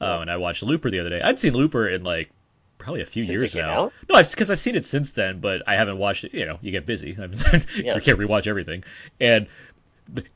[0.00, 1.20] um, and I watched Looper the other day.
[1.22, 2.30] I'd seen Looper in like
[2.78, 3.84] probably a few Since years now.
[3.84, 3.92] out?
[4.08, 6.34] No, because I've seen it since then, but I haven't watched it.
[6.34, 7.12] You know, you get busy.
[7.76, 7.94] Yeah.
[7.94, 8.84] you can't rewatch everything,
[9.20, 9.46] and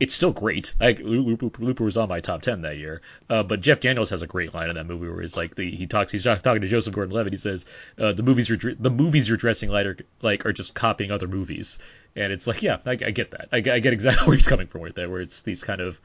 [0.01, 0.74] it's still great.
[0.81, 3.03] Like Looper, Looper was on my top ten that year.
[3.28, 5.70] Uh, but Jeff Daniels has a great line in that movie where he's like the
[5.70, 7.32] he talks he's talking to Joseph Gordon-Levitt.
[7.32, 7.66] He says
[7.99, 11.28] uh, the movies you're the movies you're dressing like are, like are just copying other
[11.28, 11.78] movies,
[12.16, 13.49] and it's like yeah, I, I get that.
[13.53, 15.09] I, I get exactly where he's coming from with that.
[15.09, 16.01] Where it's these kind of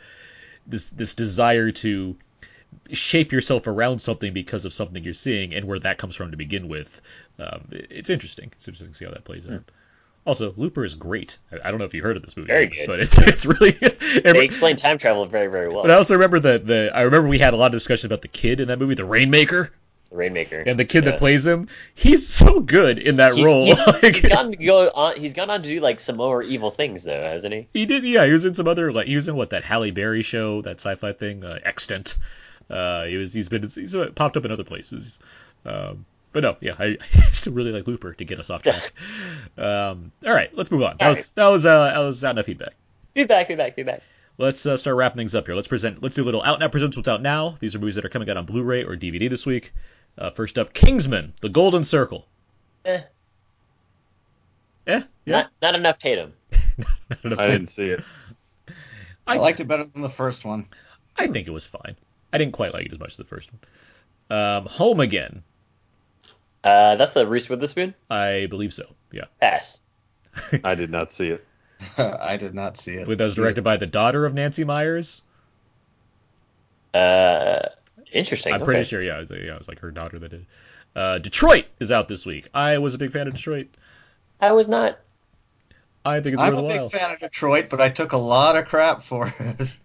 [0.68, 2.16] this this desire to
[2.92, 6.38] shape yourself around something because of something you're seeing and where that comes from to
[6.38, 7.02] begin with.
[7.40, 8.50] Um, it- it's interesting.
[8.54, 9.64] It's interesting to see how that plays out.
[10.26, 11.38] Also, Looper is great.
[11.52, 12.88] I I don't know if you heard of this movie, Very good.
[12.88, 13.72] but it's it's really.
[14.24, 15.84] They explain time travel very, very well.
[15.84, 18.22] But I also remember that the I remember we had a lot of discussion about
[18.24, 19.72] the kid in that movie, the Rainmaker,
[20.10, 20.62] The Rainmaker.
[20.66, 21.12] and the kid Yeah.
[21.12, 21.68] that plays him.
[21.94, 23.66] He's so good in that He's, role.
[23.66, 25.16] he's, Like, he's gone to go on.
[25.18, 27.68] He's gone on to do like some more evil things, though, hasn't he?
[27.74, 28.26] he did, yeah.
[28.26, 30.78] He was in some other like he was in what that Halle Berry show, that
[30.82, 32.16] sci-fi thing, uh, Extant.
[32.70, 35.20] Uh, he was he's been he's popped up in other places.
[35.66, 38.94] Um, but no, yeah, I, I still really like Looper to get us off track.
[39.58, 40.98] um, all right, let's move on.
[41.00, 42.74] That All was that was uh, that was not enough feedback.
[43.14, 44.02] Feedback, feedback, feedback.
[44.38, 45.56] Let's uh, start wrapping things up here.
[45.56, 46.04] Let's present.
[46.04, 47.56] Let's do a little out now presents what's out now.
[47.60, 49.72] These are movies that are coming out on Blu-ray or DVD this week.
[50.18, 52.28] Uh, first up, Kingsman: The Golden Circle.
[52.84, 53.02] Eh,
[54.88, 55.36] Eh, yeah.
[55.36, 56.34] not not enough Tatum.
[57.10, 57.52] Not enough I time.
[57.52, 58.04] didn't see it.
[59.28, 60.66] I liked it better than the first one.
[61.16, 61.96] I think it was fine.
[62.36, 63.50] I didn't quite like it as much as the first
[64.30, 64.38] one.
[64.38, 65.42] Um, Home Again.
[66.66, 67.96] Uh, that's the Reese Witherspoon.
[68.10, 68.94] I believe so.
[69.10, 69.26] Yeah.
[69.40, 69.80] Pass.
[70.66, 71.48] I did not see it.
[71.98, 73.08] I did not see it.
[73.08, 75.22] That was directed by the daughter of Nancy Meyers.
[76.94, 77.70] Uh,
[78.12, 78.52] interesting.
[78.52, 78.66] I'm okay.
[78.66, 79.02] pretty sure.
[79.02, 80.42] Yeah, it was, yeah, it was like her daughter that did.
[80.42, 80.48] it.
[80.94, 82.50] Uh, Detroit is out this week.
[82.54, 83.68] I was a big fan of Detroit.
[84.42, 85.00] I was not.
[86.04, 88.58] I think it's I'm a a big fan of Detroit, but I took a lot
[88.58, 89.78] of crap for it.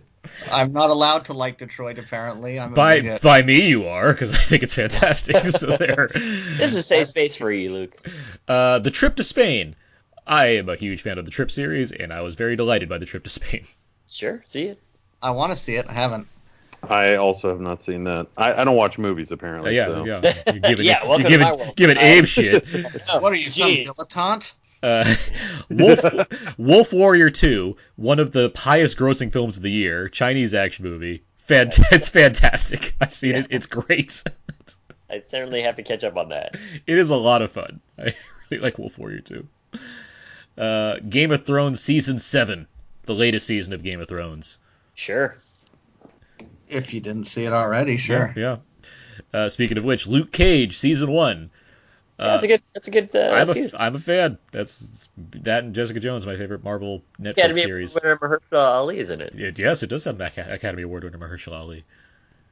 [0.50, 2.58] I'm not allowed to like Detroit, apparently.
[2.58, 5.36] I'm By big- by me, you are because I think it's fantastic.
[5.40, 6.10] so there.
[6.14, 7.96] This is a safe space for you, Luke.
[8.48, 9.76] Uh, the trip to Spain.
[10.26, 12.98] I am a huge fan of the Trip series, and I was very delighted by
[12.98, 13.62] the trip to Spain.
[14.12, 14.78] Sure, see it.
[15.22, 15.86] I want to see it.
[15.88, 16.26] I haven't.
[16.82, 18.26] I also have not seen that.
[18.36, 19.76] I, I don't watch movies Uh, apparently.
[19.76, 20.04] yeah, so.
[20.04, 20.32] yeah.
[20.48, 22.66] You're giving, Yeah, welcome you're giving, giving Abe shit.
[23.20, 24.52] What are you, some dilettante?
[24.82, 25.14] Uh,
[25.70, 26.00] Wolf
[26.58, 31.22] Wolf Warrior 2, one of the highest grossing films of the year, Chinese action movie.
[31.46, 32.94] Fant- it's fantastic.
[33.00, 33.46] I've seen it.
[33.50, 34.22] It's great.
[35.10, 36.56] I certainly have to catch up on that.
[36.86, 37.80] It is a lot of fun.
[37.98, 38.14] I
[38.50, 39.48] really like Wolf Warrior 2.
[40.56, 42.66] Uh, Game of Thrones season 7,
[43.02, 44.58] the latest season of Game of Thrones.
[44.94, 45.34] Sure.
[46.68, 48.32] If you didn't see it already, sure.
[48.36, 48.58] Yeah.
[49.32, 51.50] Uh, speaking of which, Luke Cage season 1.
[52.20, 52.62] Yeah, that's a good.
[52.74, 53.16] That's a good.
[53.16, 53.78] Uh, I'm a, season.
[53.80, 54.38] I'm a fan.
[54.52, 55.08] That's
[55.42, 57.38] that and Jessica Jones, my favorite Marvel Netflix series.
[57.38, 57.98] Academy series.
[58.02, 59.34] winner Mahershala Ali is in it.
[59.34, 61.84] It, yes, it does have Mac- Academy Award winner Mahershala Ali.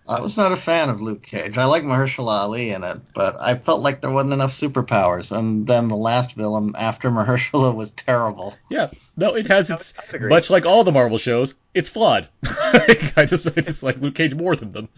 [0.08, 1.58] I was not a fan of Luke Cage.
[1.58, 5.36] I like Mahershala Ali in it, but I felt like there wasn't enough superpowers.
[5.36, 8.54] And then the last villain after Mahershala was terrible.
[8.70, 8.88] Yeah,
[9.18, 10.28] no, it has its I would agree.
[10.30, 11.54] much like all the Marvel shows.
[11.74, 12.26] It's flawed.
[12.44, 14.88] I just I just like Luke Cage more than them.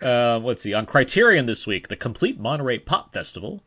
[0.00, 3.62] Um, let's see on Criterion this week, the Complete Monterey Pop Festival.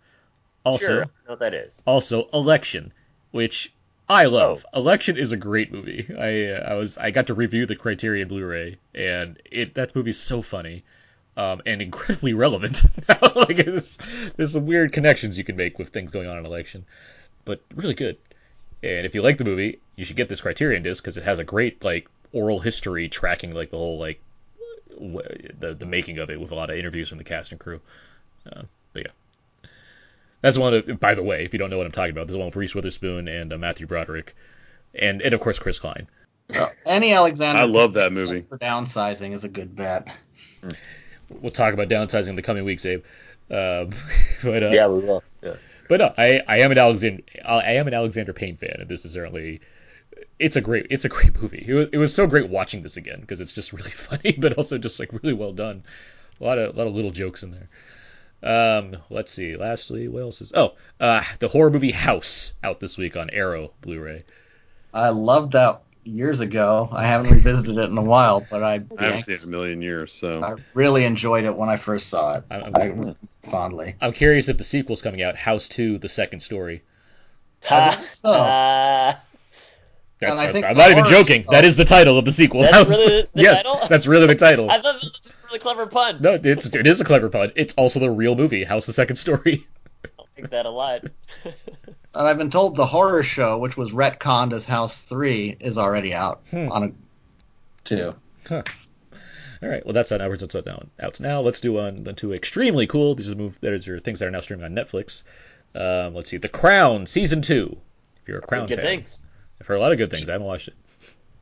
[0.64, 1.81] Also, Sure, know that is.
[1.85, 2.94] also Election,
[3.31, 3.73] which
[4.10, 6.06] I love Election is a great movie.
[6.18, 10.19] I uh, I was I got to review the Criterion Blu-ray and it that movie's
[10.19, 10.84] so funny.
[11.35, 12.84] Um, and incredibly relevant.
[13.35, 13.98] like it's,
[14.38, 16.85] there's some weird connections you can make with things going on in Election,
[17.44, 18.18] but really good.
[18.84, 21.40] And if you like the movie, you should get this Criterion disc because it has
[21.40, 24.22] a great like oral history tracking like the whole like
[24.91, 25.22] w-
[25.60, 27.81] the the making of it with a lot of interviews from the cast and crew.
[28.52, 28.64] Uh,
[30.44, 30.99] that's one of.
[30.99, 32.76] By the way, if you don't know what I'm talking about, there's one with Reese
[32.76, 34.36] Witherspoon and uh, Matthew Broderick,
[34.94, 36.07] and and of course Chris Klein.
[36.53, 38.41] Uh, any Alexander I love that movie.
[38.41, 40.10] for downsizing is a good bet.
[41.30, 43.06] We'll talk about downsizing in the coming weeks, Abe.
[43.49, 43.91] Um,
[44.44, 45.24] but uh, Yeah, we will.
[45.41, 45.56] Yeah.
[45.88, 49.06] But no, I, I am an Alexander I am an Alexander Payne fan, and this
[49.06, 49.61] is certainly
[50.40, 51.64] it's a great it's a great movie.
[51.65, 54.57] It was, it was so great watching this again because it's just really funny, but
[54.57, 55.84] also just like really well done.
[56.41, 57.70] A lot of a lot of little jokes in there.
[58.44, 59.56] Um, let's see.
[59.56, 60.52] Lastly, what else is?
[60.53, 64.26] Oh, uh, the horror movie House out this week on Arrow Blu-ray.
[64.94, 66.90] I loved that years ago.
[66.91, 69.52] I haven't revisited it in a while, but I, I haven't seen it in a
[69.52, 72.44] million years, so I really enjoyed it when I first saw it.
[72.52, 73.15] I'm, I,
[73.49, 73.95] fondly.
[74.02, 75.36] I'm curious if the sequel's coming out.
[75.36, 76.84] House Two: The Second Story.
[77.70, 78.30] I think so.
[78.30, 79.15] Uh,
[80.26, 81.44] That- And I think I'm not even joking.
[81.44, 82.62] show- That is the title of the sequel.
[82.62, 82.90] That's House.
[83.10, 83.88] really the yes, title?
[83.88, 84.70] that's really the title.
[84.70, 86.18] I thought this was just a really clever pun.
[86.22, 87.52] No, it's it is a clever pun.
[87.56, 89.64] It's also the real movie, House: The Second Story.
[90.20, 91.04] I like that a lot.
[92.16, 96.14] And I've been told the horror show, which was retconned as House Three, is already
[96.14, 96.72] out Hmm.
[96.72, 96.91] on a
[97.86, 98.14] two.
[98.48, 98.62] Huh.
[99.64, 100.84] All right, well that's on Edwards Out now.
[101.00, 101.41] Out now.
[101.41, 103.16] Let's do on to extremely cool.
[103.16, 103.58] These are the move.
[103.62, 105.24] These are things that are now streaming on Netflix.
[105.74, 107.76] Um, let's see, The Crown season two.
[108.22, 109.23] If you're a Crown Good fan, things.
[109.64, 110.27] I've heard a lot of good things.
[110.27, 110.73] I haven't watched it.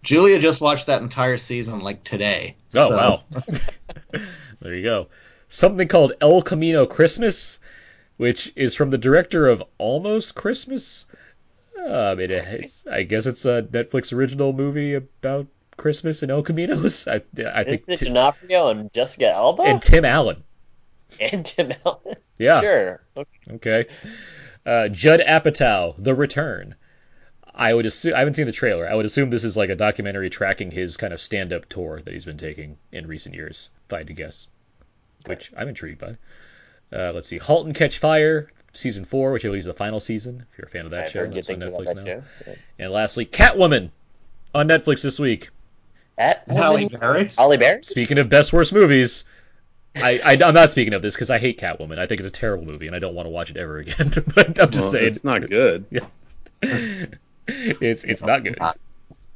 [0.04, 2.56] Julia just watched that entire season like today.
[2.76, 3.24] Oh so- wow.
[4.62, 5.08] there you go.
[5.50, 7.58] Something called El Camino Christmas,
[8.18, 11.08] which is from the director of Almost Christmas.
[11.76, 16.44] Uh, I mean, it's I guess it's a Netflix original movie about Christmas and El
[16.44, 17.08] Caminos.
[17.12, 20.44] I I think Vincent Ti- D'Onofrio and Jessica Alba and Tim Allen.
[21.20, 22.18] and Tim Allen.
[22.38, 22.62] Yeah.
[22.62, 23.02] Sure.
[23.18, 23.54] Okay.
[23.54, 23.86] Okay.
[24.64, 26.76] Uh, Judd Apatow, The Return.
[27.54, 28.90] I would assume I haven't seen the trailer.
[28.90, 32.14] I would assume this is like a documentary tracking his kind of stand-up tour that
[32.14, 33.70] he's been taking in recent years.
[33.88, 34.48] If I had to guess,
[35.26, 36.18] which I'm intrigued by.
[36.94, 40.00] Uh, let's see, *Halt and Catch Fire* season four, which I believe is the final
[40.00, 40.46] season.
[40.52, 42.04] If you're a fan of that I've show, heard that's on Netflix that now.
[42.04, 42.56] show.
[42.80, 43.92] And lastly, *Catwoman*
[44.54, 45.50] on Netflix this week.
[46.18, 47.30] At Halle Berry.
[47.38, 47.84] Holly Berry.
[47.84, 49.24] Speaking of best worst movies,
[49.96, 51.98] I, I am not speaking of this because I hate Catwoman.
[51.98, 54.12] I think it's a terrible movie and I don't want to watch it ever again.
[54.36, 55.86] but I'm just well, saying, it's not good.
[57.48, 58.58] it's it's not good.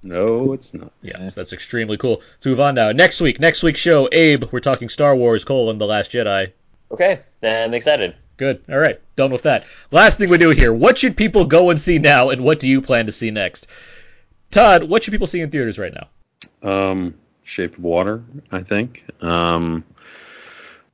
[0.03, 0.91] No, it's not.
[1.01, 2.21] Yeah, so that's extremely cool.
[2.33, 2.91] Let's move on now.
[2.91, 6.51] Next week, next week's show, Abe, we're talking Star Wars: colon, The Last Jedi.
[6.91, 8.15] Okay, I'm excited.
[8.37, 8.61] Good.
[8.69, 9.65] All right, done with that.
[9.91, 12.67] Last thing we do here: what should people go and see now, and what do
[12.67, 13.67] you plan to see next?
[14.51, 16.07] Todd, what should people see in theaters right now?
[16.69, 19.05] Um, Shape of Water, I think.
[19.23, 19.83] Um,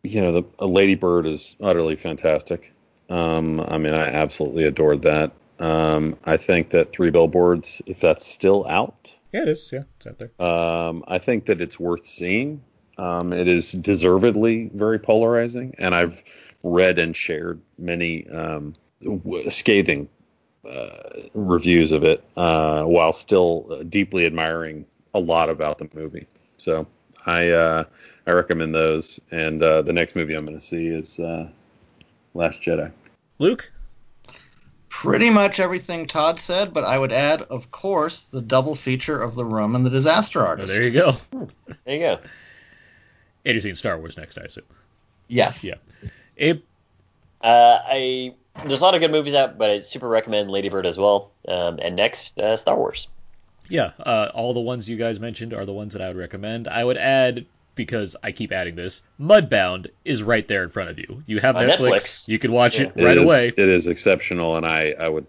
[0.03, 2.73] you know, the a Lady Bird is utterly fantastic.
[3.09, 5.31] Um, I mean, I absolutely adored that.
[5.61, 9.69] Um, I think that Three Billboards, if that's still out, Yeah, it is.
[9.71, 10.31] Yeah, it's out there.
[10.45, 12.61] um, I think that it's worth seeing.
[12.97, 16.23] Um, it is deservedly very polarizing, and I've
[16.63, 20.09] read and shared many um, w- scathing
[20.69, 20.89] uh,
[21.33, 26.27] reviews of it, uh, while still deeply admiring a lot about the movie.
[26.57, 26.85] So
[27.25, 27.83] I uh,
[28.27, 29.19] I recommend those.
[29.31, 31.47] And uh, the next movie I'm going to see is uh,
[32.33, 32.91] Last Jedi.
[33.39, 33.71] Luke.
[34.93, 39.35] Pretty much everything Todd said, but I would add, of course, the double feature of
[39.35, 40.67] The Room and The Disaster Oh, Artist.
[40.67, 41.13] there you go.
[41.85, 42.19] There you go.
[43.45, 44.65] And you're seeing Star Wars next, I assume.
[45.29, 45.63] Yes.
[45.63, 45.75] Yeah.
[46.37, 46.61] Abe.
[47.41, 50.85] Uh, I there's a lot of good movies out, but I super recommend Lady Bird
[50.85, 51.31] as well.
[51.47, 53.07] Um, and next, uh, Star Wars.
[53.69, 56.67] Yeah, uh, all the ones you guys mentioned are the ones that I would recommend.
[56.67, 57.45] I would add
[57.85, 59.01] because I keep adding this.
[59.19, 61.23] Mudbound is right there in front of you.
[61.25, 61.77] You have Netflix.
[61.77, 62.27] Netflix.
[62.27, 63.47] You can watch it It right is- away.
[63.49, 65.25] It is exceptional, and I I would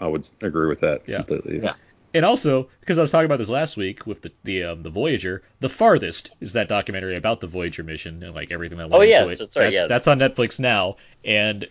[0.00, 1.18] I would agree with that Yeah.
[1.18, 1.60] completely.
[1.62, 1.72] Yeah.
[2.14, 4.90] And also, because I was talking about this last week with the the um, the
[4.90, 9.00] Voyager, the farthest is that documentary about the Voyager mission and like everything that went
[9.00, 9.38] Oh, yeah, into it.
[9.38, 9.86] so- sorry, that's, yeah.
[9.86, 11.66] that's on Netflix now, and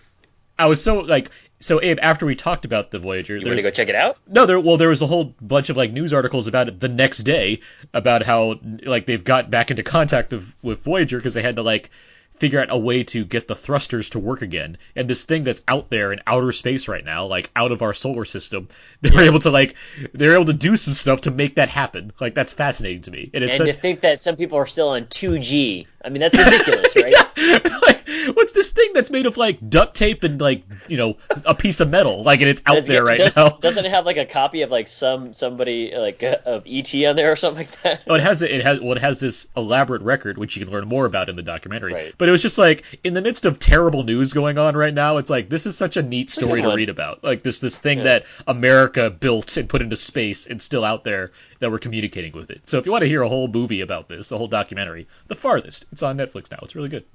[0.59, 1.29] I was so like
[1.63, 1.99] so Abe.
[2.01, 4.17] After we talked about the Voyager, You want to go check it out?
[4.27, 6.89] no there well there was a whole bunch of like news articles about it the
[6.89, 7.61] next day
[7.93, 11.63] about how like they've got back into contact of, with Voyager because they had to
[11.63, 11.89] like
[12.37, 14.77] figure out a way to get the thrusters to work again.
[14.95, 17.93] And this thing that's out there in outer space right now, like out of our
[17.93, 18.67] solar system,
[19.01, 19.75] they were able to like
[20.13, 22.11] they're able to do some stuff to make that happen.
[22.19, 23.29] Like that's fascinating to me.
[23.33, 25.87] And it's and such, to think that some people are still on 2G.
[26.03, 27.81] I mean, that's ridiculous, right?
[27.81, 28.02] like,
[28.33, 31.79] What's this thing that's made of like duct tape and like you know a piece
[31.79, 33.49] of metal, like and it's out It's- there right does, now?
[33.49, 37.15] Doesn't it have like a copy of like some somebody like uh, of ET on
[37.15, 38.03] there or something like that?
[38.07, 40.87] Oh, it has it has well, it has this elaborate record which you can learn
[40.87, 42.13] more about in the documentary.
[42.17, 45.17] But it was just like in the midst of terrible news going on right now,
[45.17, 46.77] it's like this is such a neat story good to one.
[46.77, 47.23] read about.
[47.23, 48.03] Like this this thing Yeah.
[48.05, 52.51] that America built and put into space and still out there that we're communicating with
[52.51, 52.61] it.
[52.65, 55.35] So if you want to hear a whole movie about this, a whole documentary, The
[55.35, 56.59] Farthest, it's on Netflix now.
[56.61, 57.05] It's really good.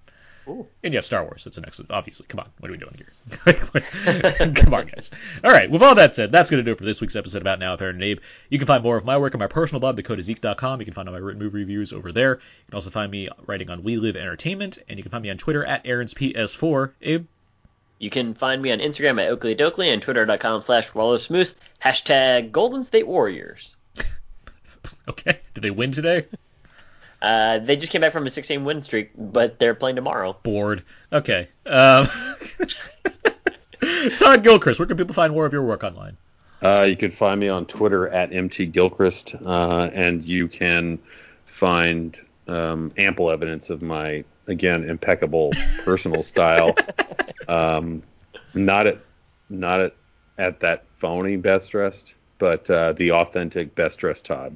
[0.83, 1.47] And you have Star Wars.
[1.47, 1.91] It's an excellent.
[1.91, 2.49] Obviously, come on.
[2.59, 3.53] What are we doing here?
[4.55, 5.11] come on, guys.
[5.45, 5.71] All right.
[5.71, 7.75] With all that said, that's going to do it for this week's episode about Now
[7.77, 8.21] Aaron and Abe.
[8.49, 10.81] You can find more of my work on my personal blog, thecodezeek.com.
[10.81, 12.35] You can find all my written movie reviews over there.
[12.35, 15.31] You can also find me writing on We Live Entertainment, and you can find me
[15.31, 16.93] on Twitter at Aaron's PS4.
[17.03, 17.27] Abe.
[17.99, 21.29] You can find me on Instagram at Oakley Dokley and Twitter.com slash Wallows
[21.83, 23.77] Hashtag Golden State Warriors.
[25.09, 25.41] Okay.
[25.55, 26.27] Did they win today?
[27.21, 30.37] Uh, they just came back from a 16 win streak, but they're playing tomorrow.
[30.43, 30.85] Bored.
[31.13, 31.49] Okay.
[31.67, 32.07] Um,
[34.17, 36.17] Todd Gilchrist, where can people find more of your work online?
[36.63, 40.99] Uh, you can find me on Twitter at mtgilchrist, uh, and you can
[41.47, 45.53] find um, ample evidence of my again impeccable
[45.85, 46.75] personal style.
[47.47, 48.03] Um,
[48.53, 48.99] not at
[49.49, 49.95] not at
[50.37, 54.55] at that phony best dressed, but uh, the authentic best dressed Todd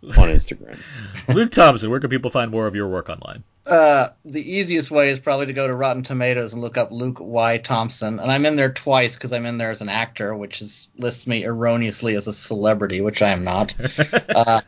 [0.04, 0.78] on Instagram.
[1.28, 3.42] Luke Thompson, where can people find more of your work online?
[3.66, 7.18] Uh, the easiest way is probably to go to Rotten Tomatoes and look up Luke
[7.20, 7.58] Y.
[7.58, 10.88] Thompson, and I'm in there twice because I'm in there as an actor, which is
[10.96, 13.74] lists me erroneously as a celebrity, which I am not.
[14.28, 14.60] Uh,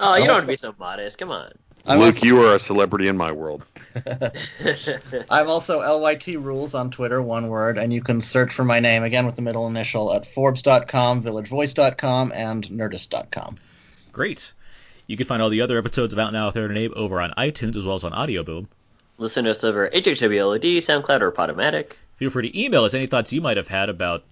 [0.00, 1.18] Oh, you don't have to be so modest.
[1.18, 1.52] Come on.
[1.86, 3.64] I'm Luke, also- you are a celebrity in my world.
[5.30, 9.02] I'm also LYT Rules on Twitter, one word, and you can search for my name
[9.02, 13.56] again with the middle initial at Forbes.com, VillageVoice.com, and Nerdist.com.
[14.12, 14.52] Great.
[15.08, 17.20] You can find all the other episodes of Out Now with Aaron and Abe over
[17.20, 18.68] on iTunes as well as on Audio Boom.
[19.16, 21.92] Listen to us over HHWLOD, SoundCloud, or Podomatic.
[22.16, 24.22] Feel free to email us any thoughts you might have had about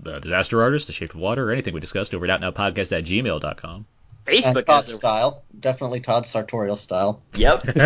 [0.00, 3.04] the Disaster Artist, The Shape of Water, or anything we discussed over at outnowpodcast at
[3.04, 3.86] gmail.com.
[4.26, 7.20] and Facebook Todd has a- style, definitely Todd sartorial style.
[7.34, 7.64] Yep.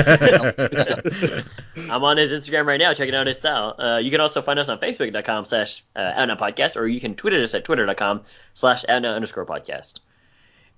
[1.90, 3.74] I'm on his Instagram right now, checking out his style.
[3.78, 7.14] Uh, you can also find us on Facebook.com slash uh, Outnow Podcast, or you can
[7.14, 8.22] tweet at us at Twitter.com
[8.54, 9.94] slash Outnow underscore podcast.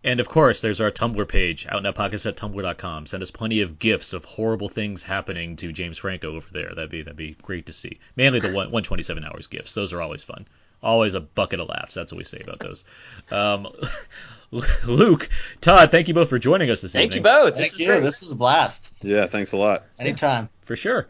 [0.05, 3.07] And of course, there's our Tumblr page, outnowpodcast at tumblr.com.
[3.07, 6.75] Send us plenty of gifs of horrible things happening to James Franco over there.
[6.75, 7.99] That'd be that'd be great to see.
[8.15, 9.73] Mainly the one, 127 hours gifs.
[9.73, 10.47] Those are always fun.
[10.83, 11.95] Always a bucket of laughs.
[11.95, 12.85] That's what we say about those.
[13.31, 13.69] Um,
[14.87, 15.31] Luke,
[15.63, 17.11] Todd, thank you both for joining us this evening.
[17.11, 17.43] Thank you evening.
[17.45, 17.55] both.
[17.55, 17.87] Thank this you.
[17.87, 18.03] great.
[18.03, 18.93] This is a blast.
[19.01, 19.85] Yeah, thanks a lot.
[19.99, 20.51] Anytime.
[20.61, 21.09] For sure.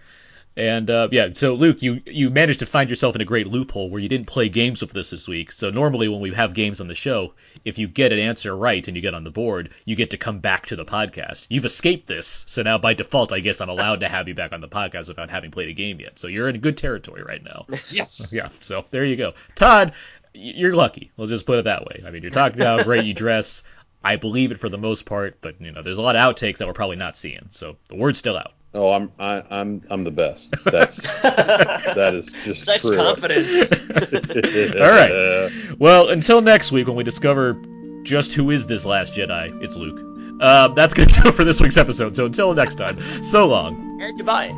[0.56, 3.90] And uh, yeah, so Luke, you you managed to find yourself in a great loophole
[3.90, 5.50] where you didn't play games with us this week.
[5.50, 7.34] So normally when we have games on the show,
[7.64, 10.16] if you get an answer right and you get on the board, you get to
[10.16, 11.46] come back to the podcast.
[11.50, 14.52] You've escaped this, so now by default, I guess I'm allowed to have you back
[14.52, 16.20] on the podcast without having played a game yet.
[16.20, 17.66] So you're in good territory right now.
[17.90, 18.32] Yes.
[18.34, 19.34] Yeah, so there you go.
[19.54, 19.92] Todd,
[20.32, 21.12] you're lucky.
[21.16, 22.02] We'll just put it that way.
[22.04, 23.62] I mean, you're talking about how great you dress.
[24.02, 26.58] I believe it for the most part, but you know, there's a lot of outtakes
[26.58, 27.46] that we're probably not seeing.
[27.50, 28.52] So the word's still out.
[28.74, 30.52] Oh, I'm I, I'm I'm the best.
[30.64, 32.96] That's that is just Such true.
[32.96, 33.70] confidence.
[34.80, 35.78] All right.
[35.78, 37.54] Well, until next week when we discover
[38.02, 40.00] just who is this last Jedi, it's Luke.
[40.40, 42.16] Uh, that's going to do it for this week's episode.
[42.16, 44.00] So until next time, so long.
[44.02, 44.52] and goodbye.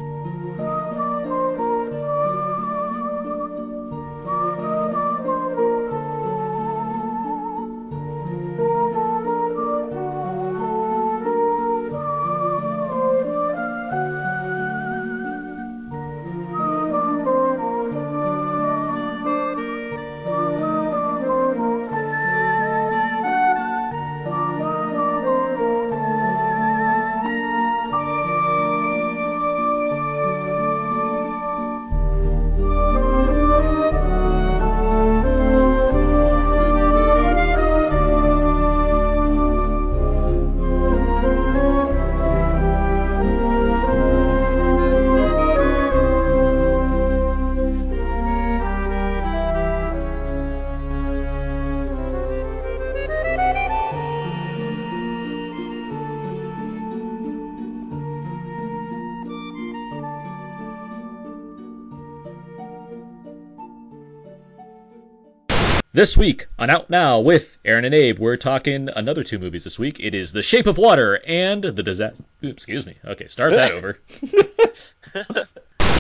[65.97, 69.78] This week on Out Now with Aaron and Abe, we're talking another two movies this
[69.78, 69.99] week.
[69.99, 72.23] It is The Shape of Water and The Disaster.
[72.42, 72.99] Excuse me.
[73.02, 73.73] Okay, start that
[75.15, 75.49] over.